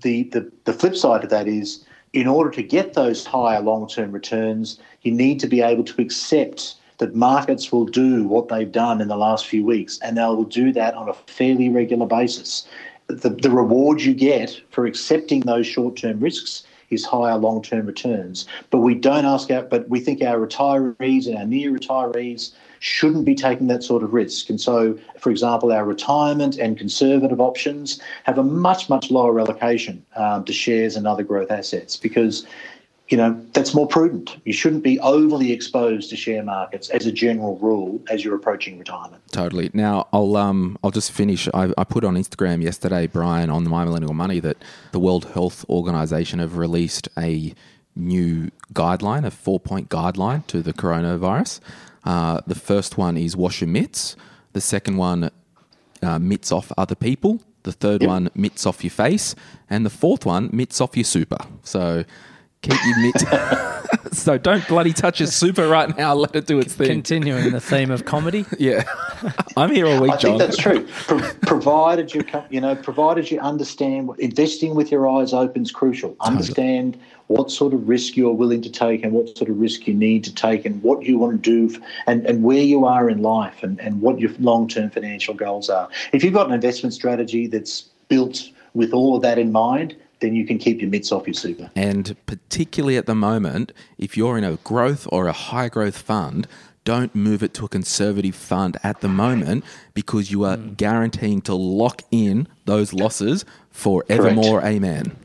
the, 0.02 0.24
the, 0.26 0.52
the 0.66 0.74
flip 0.74 0.96
side 0.96 1.24
of 1.24 1.32
that 1.32 1.48
is 1.48 1.84
in 2.14 2.28
order 2.28 2.52
to 2.52 2.64
get 2.64 2.94
those 2.94 3.26
higher 3.26 3.62
long 3.62 3.88
term 3.88 4.12
returns, 4.12 4.80
you 5.02 5.12
need 5.12 5.40
to 5.40 5.48
be 5.48 5.62
able 5.62 5.84
to 5.84 6.02
accept 6.02 6.76
that 6.98 7.16
markets 7.16 7.72
will 7.72 7.86
do 7.86 8.28
what 8.28 8.48
they've 8.48 8.72
done 8.72 9.02
in 9.02 9.08
the 9.08 9.18
last 9.18 9.48
few 9.48 9.66
weeks, 9.66 9.98
and 10.04 10.18
they 10.18 10.22
will 10.22 10.44
do 10.44 10.72
that 10.74 10.94
on 10.94 11.10
a 11.10 11.14
fairly 11.14 11.70
regular 11.70 12.06
basis. 12.06 12.68
The, 13.08 13.30
the 13.30 13.50
reward 13.50 14.02
you 14.02 14.14
get 14.14 14.62
for 14.70 14.86
accepting 14.86 15.42
those 15.42 15.66
short 15.66 15.96
term 15.98 16.20
risks 16.20 16.64
is 16.90 17.06
higher 17.06 17.38
long 17.38 17.62
term 17.62 17.86
returns. 17.86 18.46
But 18.70 18.80
we 18.80 18.96
don't 18.96 19.26
ask 19.26 19.50
our, 19.50 19.64
but 19.64 19.90
we 19.90 20.00
think 20.00 20.22
our 20.22 20.46
retirees 20.46 21.28
and 21.28 21.38
our 21.38 21.46
near 21.46 21.72
retirees 21.72 22.52
shouldn't 22.82 23.26
be 23.26 23.36
taking 23.36 23.68
that 23.68 23.84
sort 23.84 24.02
of 24.02 24.12
risk. 24.12 24.50
And 24.50 24.60
so, 24.60 24.98
for 25.20 25.30
example, 25.30 25.72
our 25.72 25.86
retirement 25.86 26.58
and 26.58 26.76
conservative 26.76 27.40
options 27.40 28.02
have 28.24 28.40
a 28.40 28.44
much, 28.44 28.90
much 28.90 29.12
lower 29.12 29.40
allocation 29.40 30.04
um, 30.16 30.44
to 30.46 30.52
shares 30.52 30.96
and 30.96 31.06
other 31.06 31.24
growth 31.24 31.52
assets 31.52 31.96
because 31.96 32.46
you 33.10 33.18
know 33.18 33.40
that's 33.54 33.76
more 33.76 33.88
prudent. 33.88 34.38
You 34.46 34.54
shouldn't 34.54 34.84
be 34.84 35.00
overly 35.02 35.52
exposed 35.52 36.10
to 36.10 36.16
share 36.16 36.42
markets 36.44 36.90
as 36.90 37.06
a 37.06 37.12
general 37.12 37.58
rule 37.58 38.02
as 38.10 38.24
you're 38.26 38.36
approaching 38.36 38.80
retirement. 38.80 39.22
Totally. 39.32 39.70
Now 39.74 40.08
I'll 40.12 40.36
um 40.38 40.78
I'll 40.84 40.92
just 40.92 41.12
finish. 41.12 41.48
I, 41.54 41.72
I 41.78 41.84
put 41.84 42.04
on 42.04 42.16
Instagram 42.16 42.64
yesterday, 42.64 43.06
Brian, 43.06 43.50
on 43.50 43.70
My 43.70 43.84
Millennial 43.84 44.14
Money 44.14 44.40
that 44.40 44.58
the 44.92 45.00
World 45.00 45.26
Health 45.26 45.66
Organization 45.70 46.40
have 46.40 46.58
released 46.58 47.10
a 47.18 47.54
new 47.96 48.50
guideline, 48.74 49.26
a 49.26 49.32
four 49.32 49.60
point 49.60 49.90
guideline 49.90 50.48
to 50.48 50.62
the 50.62 50.74
coronavirus. 50.74 51.60
Uh, 52.04 52.42
the 52.48 52.56
first 52.56 52.98
one 52.98 53.18
is 53.18 53.36
wash 53.36 53.62
your 53.62 53.68
mitts. 53.68 54.16
The 54.54 54.62
second 54.62 54.98
one, 54.98 55.30
uh, 56.02 56.20
mitts 56.20 56.52
off 56.52 56.72
other 56.78 56.96
people. 56.96 57.42
The 57.64 57.72
third 57.72 58.02
yep. 58.02 58.10
one, 58.10 58.30
mitts 58.34 58.66
off 58.66 58.84
your 58.84 58.92
face. 58.92 59.36
And 59.70 59.86
the 59.86 59.90
fourth 59.90 60.26
one, 60.26 60.50
mitts 60.52 60.82
off 60.82 60.98
your 60.98 61.04
super. 61.04 61.38
So 61.64 62.04
keep 62.62 62.86
your 62.86 63.00
mitts. 63.00 63.24
so 64.12 64.38
don't 64.38 64.68
bloody 64.68 64.94
touch 64.94 65.22
a 65.22 65.28
super 65.28 65.68
right 65.68 65.96
now. 65.98 66.14
Let 66.14 66.36
it 66.36 66.46
do 66.46 66.60
its 66.60 66.74
thing. 66.74 66.88
Continuing 66.88 67.52
the 67.52 67.62
theme 67.62 67.92
of 67.92 68.06
comedy. 68.06 68.46
yeah, 68.60 68.84
I'm 69.58 69.72
here 69.72 69.88
all 69.88 70.02
week, 70.02 70.12
I 70.12 70.18
John. 70.18 70.38
think 70.38 70.40
that's 70.40 70.58
true. 70.58 70.88
Pro- 70.88 71.34
provided 71.42 72.14
you, 72.14 72.24
you 72.50 72.62
know, 72.62 72.76
provided 72.76 73.32
you 73.32 73.40
understand 73.40 74.08
what 74.08 74.20
investing 74.20 74.76
with 74.76 74.92
your 74.92 75.10
eyes 75.10 75.34
open 75.34 75.64
is 75.64 75.72
crucial. 75.72 76.16
Understand 76.22 77.00
what 77.28 77.50
sort 77.50 77.74
of 77.74 77.88
risk 77.88 78.18
you're 78.18 78.34
willing 78.34 78.62
to 78.62 78.70
take 78.70 79.04
and 79.04 79.14
what 79.14 79.38
sort 79.38 79.50
of 79.50 79.58
risk 79.58 79.88
you 79.88 79.94
need 79.94 80.24
to 80.26 80.36
take 80.36 80.66
and 80.66 80.84
what 80.84 81.04
you 81.04 81.18
want 81.18 81.42
to 81.42 81.70
do 81.70 81.82
and, 82.06 82.26
and 82.26 82.44
where 82.44 82.62
you 82.62 82.86
are 82.86 83.10
in 83.10 83.22
life 83.22 83.64
and, 83.64 83.80
and 83.80 84.02
what 84.02 84.20
your 84.20 84.32
long-term 84.40 84.90
financial 84.90 85.34
goals 85.34 85.70
are. 85.70 85.88
If 86.12 86.26
you've 86.26 86.34
got 86.34 86.48
an 86.48 86.54
investment 86.54 86.94
strategy 86.94 87.48
that's 87.48 87.84
built 88.10 88.50
with 88.74 88.92
all 88.92 89.16
of 89.16 89.22
that 89.22 89.40
in 89.40 89.54
mind, 89.54 89.96
then 90.22 90.34
you 90.36 90.46
can 90.46 90.58
keep 90.58 90.80
your 90.82 90.90
mitts 90.90 91.12
off 91.12 91.28
your 91.28 91.34
super. 91.34 91.70
And 91.76 92.16
particularly 92.26 92.98
at 92.98 93.08
the 93.08 93.16
moment, 93.16 93.74
if 93.98 94.16
you're 94.16 94.38
in 94.38 94.44
a 94.44 94.56
growth 94.58 95.08
or 95.12 95.28
a 95.28 95.34
high 95.34 95.68
growth 95.68 95.98
fund, 95.98 96.48
don't 96.84 97.14
move 97.14 97.44
it 97.44 97.54
to 97.56 97.66
a 97.66 97.70
conservative 97.70 98.36
fund 98.36 98.78
at 98.84 99.02
the 99.02 99.08
moment 99.08 99.64
because 99.94 100.32
you 100.32 100.46
are 100.46 100.58
mm. 100.58 100.76
guaranteeing 100.78 101.42
to 101.42 101.54
lock 101.54 102.02
in 102.12 102.48
those 102.66 102.94
losses 102.94 103.46
forevermore. 103.70 104.64
Amen. 104.64 105.16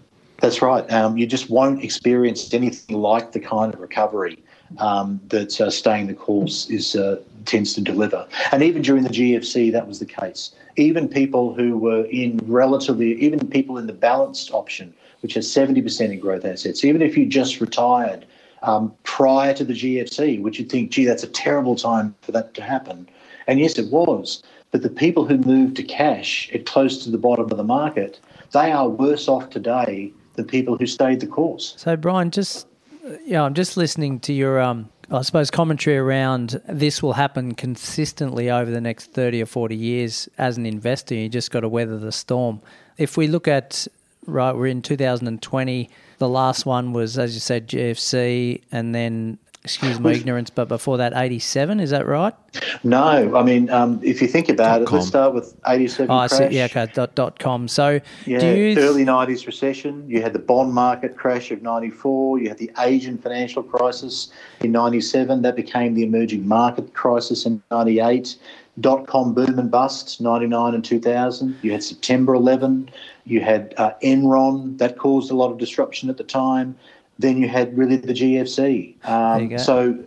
That's 0.40 0.60
right. 0.60 0.90
Um, 0.92 1.16
you 1.16 1.26
just 1.26 1.48
won't 1.48 1.82
experience 1.82 2.52
anything 2.52 3.00
like 3.00 3.32
the 3.32 3.40
kind 3.40 3.72
of 3.72 3.80
recovery 3.80 4.42
um, 4.78 5.20
that 5.28 5.58
uh, 5.60 5.70
staying 5.70 6.08
the 6.08 6.14
course 6.14 6.68
is 6.68 6.94
uh, 6.94 7.20
tends 7.46 7.72
to 7.74 7.80
deliver. 7.80 8.26
And 8.52 8.62
even 8.62 8.82
during 8.82 9.04
the 9.04 9.10
GFC, 9.10 9.72
that 9.72 9.86
was 9.86 9.98
the 9.98 10.06
case. 10.06 10.50
Even 10.76 11.08
people 11.08 11.54
who 11.54 11.78
were 11.78 12.04
in 12.04 12.38
relatively, 12.44 13.14
even 13.14 13.48
people 13.48 13.78
in 13.78 13.86
the 13.86 13.92
balanced 13.92 14.52
option, 14.52 14.92
which 15.20 15.34
has 15.34 15.48
70% 15.48 16.12
in 16.12 16.20
growth 16.20 16.44
assets, 16.44 16.84
even 16.84 17.02
if 17.02 17.16
you 17.16 17.26
just 17.26 17.60
retired 17.60 18.26
um, 18.62 18.92
prior 19.02 19.54
to 19.54 19.64
the 19.64 19.72
GFC, 19.72 20.40
which 20.40 20.58
you'd 20.58 20.70
think, 20.70 20.90
gee, 20.90 21.04
that's 21.04 21.22
a 21.22 21.28
terrible 21.28 21.76
time 21.76 22.14
for 22.22 22.32
that 22.32 22.54
to 22.54 22.62
happen. 22.62 23.08
And 23.46 23.60
yes, 23.60 23.78
it 23.78 23.90
was. 23.90 24.42
But 24.70 24.82
the 24.82 24.90
people 24.90 25.24
who 25.24 25.38
moved 25.38 25.76
to 25.76 25.82
cash 25.82 26.50
at 26.52 26.66
close 26.66 27.02
to 27.04 27.10
the 27.10 27.18
bottom 27.18 27.50
of 27.50 27.56
the 27.56 27.64
market, 27.64 28.20
they 28.52 28.72
are 28.72 28.88
worse 28.88 29.28
off 29.28 29.50
today 29.50 30.12
than 30.34 30.46
people 30.46 30.76
who 30.76 30.86
stayed 30.86 31.20
the 31.20 31.26
course. 31.26 31.74
So, 31.78 31.96
Brian, 31.96 32.30
just 32.30 32.66
yeah, 33.24 33.42
I'm 33.42 33.54
just 33.54 33.76
listening 33.76 34.20
to 34.20 34.32
your, 34.32 34.60
um, 34.60 34.88
I 35.10 35.22
suppose, 35.22 35.52
commentary 35.52 35.98
around 35.98 36.60
this 36.68 37.00
will 37.00 37.12
happen 37.12 37.54
consistently 37.54 38.50
over 38.50 38.70
the 38.70 38.80
next 38.80 39.12
30 39.12 39.42
or 39.42 39.46
40 39.46 39.76
years 39.76 40.28
as 40.36 40.56
an 40.56 40.66
investor. 40.66 41.14
You 41.14 41.28
just 41.28 41.52
got 41.52 41.60
to 41.60 41.68
weather 41.68 41.96
the 41.96 42.10
storm. 42.10 42.60
If 42.98 43.16
we 43.16 43.28
look 43.28 43.46
at, 43.46 43.86
right, 44.26 44.54
we're 44.54 44.66
in 44.66 44.82
2020. 44.82 45.90
The 46.18 46.28
last 46.28 46.66
one 46.66 46.92
was, 46.92 47.18
as 47.18 47.34
you 47.34 47.40
said, 47.40 47.68
GFC, 47.68 48.62
and 48.72 48.94
then 48.94 49.38
excuse 49.66 49.98
my 49.98 50.12
ignorance, 50.12 50.48
but 50.48 50.68
before 50.68 50.96
that, 50.98 51.12
87, 51.12 51.80
is 51.80 51.90
that 51.90 52.06
right? 52.06 52.32
No, 52.84 53.36
I 53.36 53.42
mean, 53.42 53.68
um, 53.70 53.98
if 54.00 54.22
you 54.22 54.28
think 54.28 54.48
about 54.48 54.80
it, 54.80 54.92
let's 54.92 55.08
start 55.08 55.34
with 55.34 55.56
87 55.66 56.08
oh, 56.08 56.28
crash. 56.28 56.52
yeah, 56.52 56.66
okay, 56.66 56.86
dot, 56.94 57.16
dot 57.16 57.40
com. 57.40 57.66
So, 57.66 58.00
yeah, 58.26 58.38
do 58.38 58.46
you 58.46 58.78
early 58.78 59.04
90s 59.04 59.44
recession, 59.44 60.08
you 60.08 60.22
had 60.22 60.32
the 60.32 60.38
bond 60.38 60.72
market 60.72 61.16
crash 61.16 61.50
of 61.50 61.62
94, 61.62 62.38
you 62.38 62.48
had 62.48 62.58
the 62.58 62.70
Asian 62.78 63.18
financial 63.18 63.64
crisis 63.64 64.30
in 64.60 64.70
97, 64.70 65.42
that 65.42 65.56
became 65.56 65.94
the 65.94 66.04
emerging 66.04 66.46
market 66.46 66.94
crisis 66.94 67.44
in 67.44 67.60
98, 67.72 68.36
dot 68.78 69.08
com 69.08 69.34
boom 69.34 69.58
and 69.58 69.70
bust 69.70 70.20
99 70.20 70.74
and 70.74 70.84
2000, 70.84 71.56
you 71.62 71.72
had 71.72 71.82
September 71.82 72.34
11, 72.34 72.88
you 73.24 73.40
had 73.40 73.74
uh, 73.78 73.94
Enron, 74.00 74.78
that 74.78 74.96
caused 74.96 75.32
a 75.32 75.34
lot 75.34 75.50
of 75.50 75.58
disruption 75.58 76.08
at 76.08 76.18
the 76.18 76.24
time 76.24 76.76
then 77.18 77.38
you 77.38 77.48
had 77.48 77.76
really 77.76 77.96
the 77.96 78.12
GFC. 78.12 78.94
Um, 79.06 79.58
so 79.58 79.98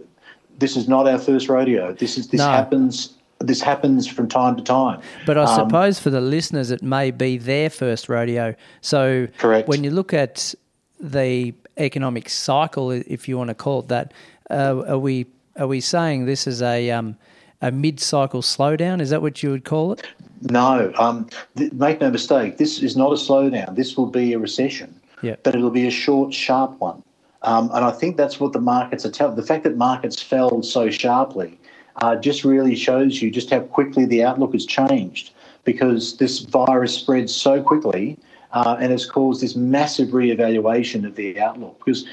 this 0.58 0.76
is 0.78 0.88
not 0.88 1.08
our 1.08 1.18
first 1.18 1.50
rodeo. 1.50 1.94
This 1.94 2.18
is 2.18 2.28
this 2.28 2.40
no. 2.40 2.50
happens. 2.50 3.16
This 3.40 3.62
happens 3.62 4.06
from 4.06 4.28
time 4.28 4.58
to 4.58 4.64
time. 4.64 5.02
But 5.26 5.38
I 5.38 5.44
um, 5.44 5.56
suppose 5.56 5.98
for 5.98 6.10
the 6.10 6.22
listeners, 6.22 6.72
it 6.72 6.84
may 6.84 7.12
be 7.12 7.38
their 7.38 7.70
first 7.70 8.10
rodeo. 8.10 8.54
So 8.82 9.28
correct. 9.38 9.70
when 9.70 9.84
you 9.84 9.92
look 9.92 10.14
at 10.14 10.54
the 11.00 11.54
economic 11.78 12.28
cycle, 12.28 12.92
if 12.92 13.30
you 13.30 13.38
want 13.38 13.48
to 13.48 13.54
call 13.54 13.80
it 13.80 13.88
that, 13.88 14.14
uh, 14.50 14.84
are 14.88 15.00
we 15.00 15.26
are 15.56 15.68
we 15.68 15.80
saying 15.80 16.26
this 16.26 16.48
is 16.48 16.62
a 16.62 16.92
um, 16.92 17.16
a 17.62 17.72
mid-cycle 17.72 18.42
slowdown? 18.42 19.02
Is 19.02 19.10
that 19.10 19.22
what 19.22 19.42
you 19.42 19.52
would 19.52 19.66
call 19.66 19.94
it? 19.94 20.06
No. 20.42 20.94
Um, 20.98 21.30
th- 21.58 21.72
make 21.74 22.02
no 22.02 22.12
mistake. 22.12 22.58
This 22.58 22.82
is 22.82 22.96
not 22.96 23.12
a 23.12 23.16
slowdown. 23.16 23.76
This 23.76 23.98
will 23.98 24.08
be 24.08 24.34
a 24.34 24.40
recession 24.40 24.99
yeah. 25.22 25.36
but 25.44 25.56
it'll 25.56 25.70
be 25.70 25.88
a 25.88 25.92
short, 25.92 26.34
sharp 26.34 26.80
one. 26.80 27.04
Um, 27.42 27.70
and 27.74 27.86
I 27.86 27.92
think 27.92 28.18
that's 28.18 28.40
what 28.40 28.54
the 28.54 28.60
markets 28.60 29.06
are 29.06 29.12
telling. 29.12 29.36
The 29.36 29.44
fact 29.44 29.64
that 29.64 29.78
markets 29.78 30.22
fell 30.22 30.62
so 30.62 30.90
sharply 30.90 31.58
uh, 31.98 32.16
just 32.16 32.44
really 32.44 32.76
shows 32.76 33.22
you 33.22 33.32
just 33.32 33.50
how 33.50 33.62
quickly 33.62 34.06
the 34.06 34.24
outlook 34.24 34.54
has 34.54 34.66
changed 34.66 35.32
because 35.64 36.18
this 36.18 36.40
virus 36.40 36.96
spreads 36.96 37.34
so 37.34 37.62
quickly 37.62 38.18
uh, 38.52 38.78
and 38.80 38.92
has 38.92 39.06
caused 39.06 39.42
this 39.42 39.56
massive 39.56 40.10
reevaluation 40.10 41.06
of 41.06 41.16
the 41.16 41.40
outlook. 41.40 41.78
Because 41.80 42.06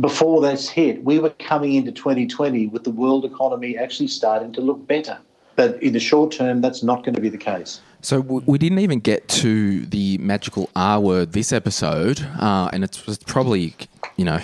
before 0.00 0.42
this 0.42 0.68
hit, 0.68 1.02
we 1.04 1.18
were 1.18 1.30
coming 1.30 1.74
into 1.74 1.92
2020 1.92 2.66
with 2.66 2.84
the 2.84 2.90
world 2.90 3.24
economy 3.24 3.78
actually 3.78 4.08
starting 4.08 4.52
to 4.52 4.60
look 4.60 4.86
better. 4.86 5.18
But 5.54 5.82
in 5.82 5.94
the 5.94 6.00
short 6.00 6.32
term, 6.32 6.60
that's 6.60 6.82
not 6.82 7.02
going 7.02 7.14
to 7.14 7.20
be 7.20 7.30
the 7.30 7.38
case. 7.38 7.80
So 8.06 8.20
we 8.20 8.56
didn't 8.56 8.78
even 8.78 9.00
get 9.00 9.26
to 9.30 9.84
the 9.84 10.16
magical 10.18 10.70
R 10.76 11.00
word 11.00 11.32
this 11.32 11.52
episode, 11.52 12.20
uh, 12.38 12.70
and 12.72 12.84
it's 12.84 13.18
probably, 13.26 13.74
you 14.14 14.24
know, 14.24 14.40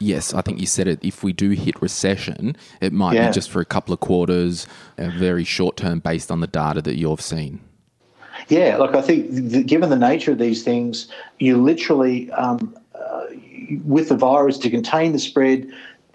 yes, 0.00 0.34
I 0.34 0.42
think 0.42 0.58
you 0.58 0.66
said 0.66 0.88
it. 0.88 0.98
If 1.00 1.22
we 1.22 1.32
do 1.32 1.50
hit 1.50 1.80
recession, 1.80 2.56
it 2.80 2.92
might 2.92 3.14
yeah. 3.14 3.28
be 3.28 3.32
just 3.32 3.50
for 3.50 3.60
a 3.60 3.64
couple 3.64 3.94
of 3.94 4.00
quarters, 4.00 4.66
very 4.96 5.44
short 5.44 5.76
term, 5.76 6.00
based 6.00 6.32
on 6.32 6.40
the 6.40 6.48
data 6.48 6.82
that 6.82 6.96
you've 6.96 7.20
seen. 7.20 7.60
Yeah, 8.48 8.78
look, 8.78 8.96
I 8.96 9.02
think 9.02 9.68
given 9.68 9.90
the 9.90 9.96
nature 9.96 10.32
of 10.32 10.38
these 10.38 10.64
things, 10.64 11.06
you 11.38 11.56
literally, 11.56 12.32
um, 12.32 12.76
uh, 12.96 13.26
with 13.84 14.08
the 14.08 14.16
virus, 14.16 14.58
to 14.58 14.70
contain 14.70 15.12
the 15.12 15.20
spread, 15.20 15.70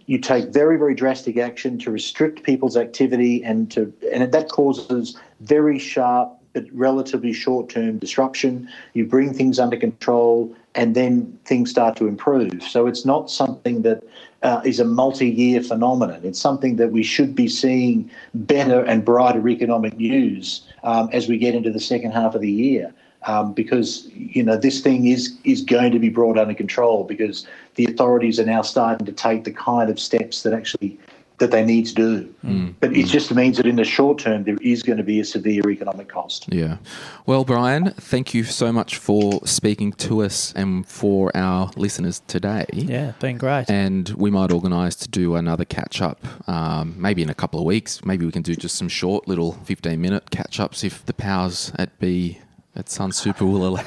you 0.08 0.18
take 0.18 0.50
very, 0.50 0.78
very 0.78 0.96
drastic 0.96 1.38
action 1.38 1.80
to 1.80 1.92
restrict 1.92 2.44
people's 2.44 2.76
activity, 2.76 3.42
and 3.42 3.72
to 3.72 3.94
and 4.12 4.30
that 4.30 4.50
causes 4.50 5.16
very 5.40 5.80
sharp 5.80 6.38
but 6.54 6.66
relatively 6.72 7.34
short 7.34 7.70
term 7.70 7.98
disruption. 7.98 8.70
You 8.94 9.06
bring 9.06 9.34
things 9.34 9.60
under 9.60 9.76
control, 9.76 10.56
and 10.76 10.96
then 10.96 11.38
things 11.46 11.70
start 11.70 11.98
to 11.98 12.08
improve. 12.08 12.64
So 12.64 12.88
it's 12.88 13.06
not 13.06 13.30
something 13.30 13.82
that 13.82 14.04
uh, 14.44 14.62
is 14.64 14.80
a 14.80 14.86
multi 14.86 15.30
year 15.30 15.62
phenomenon. 15.62 16.22
It's 16.24 16.40
something 16.40 16.76
that 16.78 16.92
we 16.92 17.04
should 17.04 17.36
be 17.36 17.48
seeing 17.48 18.10
better 18.34 18.84
and 18.84 19.04
brighter 19.04 19.48
economic 19.50 19.98
news 19.98 20.68
um, 20.84 21.10
as 21.12 21.28
we 21.28 21.38
get 21.38 21.56
into 21.56 21.72
the 21.72 21.80
second 21.80 22.12
half 22.12 22.36
of 22.36 22.42
the 22.42 22.52
year. 22.52 22.94
Um, 23.26 23.54
because 23.54 24.10
you 24.14 24.44
know 24.44 24.58
this 24.58 24.82
thing 24.82 25.08
is 25.08 25.38
is 25.46 25.62
going 25.62 25.94
to 25.94 26.00
be 26.00 26.10
brought 26.10 26.38
under 26.38 26.54
control 26.54 27.06
because 27.06 27.48
the 27.76 27.86
authorities 27.86 28.38
are 28.38 28.46
now 28.46 28.62
starting 28.62 29.06
to 29.06 29.14
take 29.14 29.46
the 29.46 29.52
kind 29.52 29.90
of 29.90 29.98
steps 29.98 30.44
that 30.44 30.52
actually 30.52 31.00
that 31.44 31.52
they 31.52 31.66
need 31.66 31.86
to 31.88 31.94
do. 31.94 32.36
Mm. 32.46 32.74
But 32.80 32.96
it 32.96 33.06
just 33.08 33.34
means 33.36 33.58
that 33.58 33.66
in 33.66 33.76
the 33.76 33.84
short 33.84 34.18
term, 34.18 34.46
there 34.46 34.58
is 34.62 34.82
going 34.82 34.98
to 34.98 35.04
be 35.04 35.20
a 35.20 35.26
severe 35.26 35.70
economic 35.70 36.08
cost. 36.08 36.46
Yeah. 36.52 36.78
Well, 37.26 37.44
Brian, 37.44 37.92
thank 37.92 38.34
you 38.34 38.46
so 38.46 38.72
much 38.72 38.96
for 38.96 39.46
speaking 39.46 39.92
to 39.94 40.24
us 40.24 40.54
and 40.56 40.88
for 40.88 41.36
our 41.36 41.70
listeners 41.76 42.22
today. 42.28 42.66
Yeah, 42.72 43.12
been 43.20 43.38
great. 43.38 43.70
And 43.70 44.08
we 44.12 44.32
might 44.32 44.54
organise 44.54 44.96
to 44.98 45.10
do 45.10 45.36
another 45.36 45.66
catch 45.66 46.02
up, 46.02 46.26
um, 46.48 46.96
maybe 46.98 47.22
in 47.22 47.30
a 47.30 47.36
couple 47.36 47.60
of 47.60 47.66
weeks. 47.66 48.06
Maybe 48.06 48.26
we 48.26 48.32
can 48.32 48.42
do 48.42 48.56
just 48.56 48.76
some 48.76 48.88
short 48.88 49.28
little 49.28 49.52
15 49.66 50.00
minute 50.00 50.32
catch 50.32 50.62
ups 50.62 50.86
if 50.86 51.06
the 51.06 51.14
powers 51.14 51.74
at 51.78 52.00
be 52.00 52.40
at 52.76 52.88
Sunsuper 52.88 53.42
will 53.42 53.68
allow. 53.68 53.84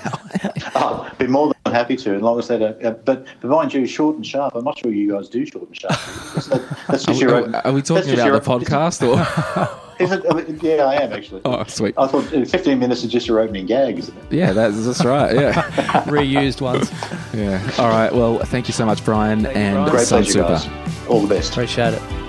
oh, 0.76 1.10
be 1.18 1.26
more 1.26 1.52
than 1.64 1.74
happy 1.74 1.96
to, 1.96 2.14
as 2.14 2.22
long 2.22 2.38
as 2.38 2.48
they 2.48 2.58
don't. 2.58 2.84
Uh, 2.84 2.92
but, 2.92 3.26
but 3.40 3.48
mind 3.48 3.74
you, 3.74 3.86
short 3.86 4.16
and 4.16 4.26
sharp. 4.26 4.54
I'm 4.54 4.64
not 4.64 4.78
sure 4.78 4.92
you 4.92 5.12
guys 5.12 5.28
do 5.28 5.44
short 5.44 5.66
and 5.66 5.76
sharp. 5.76 5.92
That, 5.92 6.76
that's 6.88 7.04
just 7.06 7.20
are, 7.20 7.24
your 7.24 7.34
own, 7.34 7.54
are 7.54 7.72
we 7.72 7.82
talking 7.82 8.14
about 8.14 8.42
the 8.44 8.50
podcast 8.50 9.02
or? 9.06 9.82
Is 9.98 10.12
it, 10.12 10.24
I 10.30 10.34
mean, 10.34 10.60
yeah, 10.62 10.84
I 10.84 10.96
am 10.96 11.12
actually. 11.14 11.40
Oh, 11.46 11.64
sweet. 11.64 11.94
I 11.96 12.06
thought 12.06 12.24
15 12.24 12.78
minutes 12.78 13.02
is 13.02 13.10
just 13.10 13.26
your 13.26 13.40
opening 13.40 13.64
gag, 13.64 13.98
isn't 13.98 14.14
it? 14.14 14.24
Yeah, 14.30 14.52
that's, 14.52 14.84
that's 14.84 15.02
right. 15.02 15.34
Yeah. 15.34 15.52
Reused 16.04 16.60
ones. 16.60 16.90
Yeah. 17.32 17.66
All 17.78 17.88
right. 17.88 18.12
Well, 18.12 18.38
thank 18.40 18.68
you 18.68 18.74
so 18.74 18.84
much, 18.84 19.02
Brian. 19.06 19.44
Thank 19.44 19.56
and 19.56 19.74
Brian. 19.74 19.90
Great 19.90 20.06
Sun 20.06 20.24
pleasure, 20.24 20.32
Super. 20.32 20.48
Guys. 20.48 21.08
All 21.08 21.22
the 21.22 21.34
best. 21.34 21.52
Appreciate 21.52 21.94
it. 21.94 22.25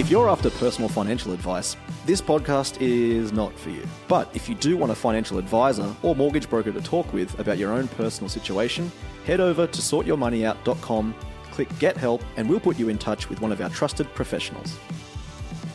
If 0.00 0.10
you're 0.10 0.30
after 0.30 0.48
personal 0.48 0.88
financial 0.88 1.34
advice, 1.34 1.76
this 2.06 2.22
podcast 2.22 2.80
is 2.80 3.32
not 3.32 3.52
for 3.58 3.68
you. 3.68 3.86
But 4.08 4.34
if 4.34 4.48
you 4.48 4.54
do 4.54 4.78
want 4.78 4.90
a 4.90 4.94
financial 4.94 5.36
advisor 5.36 5.94
or 6.02 6.16
mortgage 6.16 6.48
broker 6.48 6.72
to 6.72 6.80
talk 6.80 7.12
with 7.12 7.38
about 7.38 7.58
your 7.58 7.70
own 7.74 7.86
personal 7.86 8.30
situation, 8.30 8.90
head 9.26 9.40
over 9.40 9.66
to 9.66 9.78
sortyourmoneyout.com, 9.78 11.14
click 11.50 11.68
Get 11.78 11.98
Help, 11.98 12.22
and 12.38 12.48
we'll 12.48 12.60
put 12.60 12.78
you 12.78 12.88
in 12.88 12.96
touch 12.96 13.28
with 13.28 13.42
one 13.42 13.52
of 13.52 13.60
our 13.60 13.68
trusted 13.68 14.06
professionals. 14.14 14.78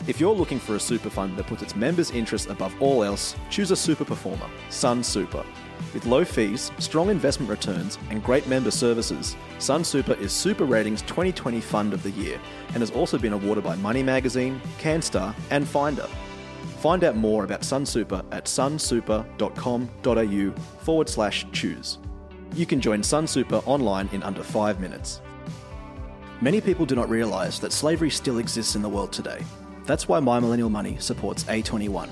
If 0.08 0.18
you're 0.18 0.34
looking 0.34 0.58
for 0.58 0.74
a 0.74 0.80
super 0.80 1.08
fund 1.08 1.36
that 1.36 1.46
puts 1.46 1.62
its 1.62 1.76
members' 1.76 2.10
interests 2.10 2.50
above 2.50 2.74
all 2.82 3.04
else, 3.04 3.36
choose 3.48 3.70
a 3.70 3.76
super 3.76 4.04
performer, 4.04 4.50
Sunsuper. 4.70 5.46
With 5.94 6.06
low 6.06 6.24
fees, 6.24 6.70
strong 6.78 7.10
investment 7.10 7.50
returns, 7.50 7.98
and 8.10 8.22
great 8.22 8.46
member 8.46 8.70
services, 8.70 9.36
Sunsuper 9.58 10.18
is 10.20 10.32
Super 10.32 10.64
Ratings 10.64 11.02
2020 11.02 11.60
Fund 11.60 11.94
of 11.94 12.02
the 12.02 12.10
Year 12.10 12.40
and 12.68 12.78
has 12.78 12.90
also 12.90 13.18
been 13.18 13.32
awarded 13.32 13.64
by 13.64 13.76
Money 13.76 14.02
Magazine, 14.02 14.60
CanStar, 14.78 15.34
and 15.50 15.66
Finder. 15.66 16.06
Find 16.78 17.04
out 17.04 17.16
more 17.16 17.44
about 17.44 17.62
Sunsuper 17.62 18.24
at 18.32 18.44
sunsuper.com.au 18.44 20.60
forward 20.82 21.08
slash 21.08 21.46
choose. 21.52 21.98
You 22.54 22.66
can 22.66 22.80
join 22.80 23.00
Sunsuper 23.00 23.62
online 23.66 24.08
in 24.12 24.22
under 24.22 24.42
five 24.42 24.80
minutes. 24.80 25.20
Many 26.40 26.60
people 26.60 26.84
do 26.84 26.94
not 26.94 27.08
realise 27.08 27.58
that 27.60 27.72
slavery 27.72 28.10
still 28.10 28.38
exists 28.38 28.76
in 28.76 28.82
the 28.82 28.88
world 28.88 29.12
today. 29.12 29.42
That's 29.84 30.08
why 30.08 30.20
My 30.20 30.40
Millennial 30.40 30.68
Money 30.68 30.96
supports 30.98 31.44
A21 31.44 32.10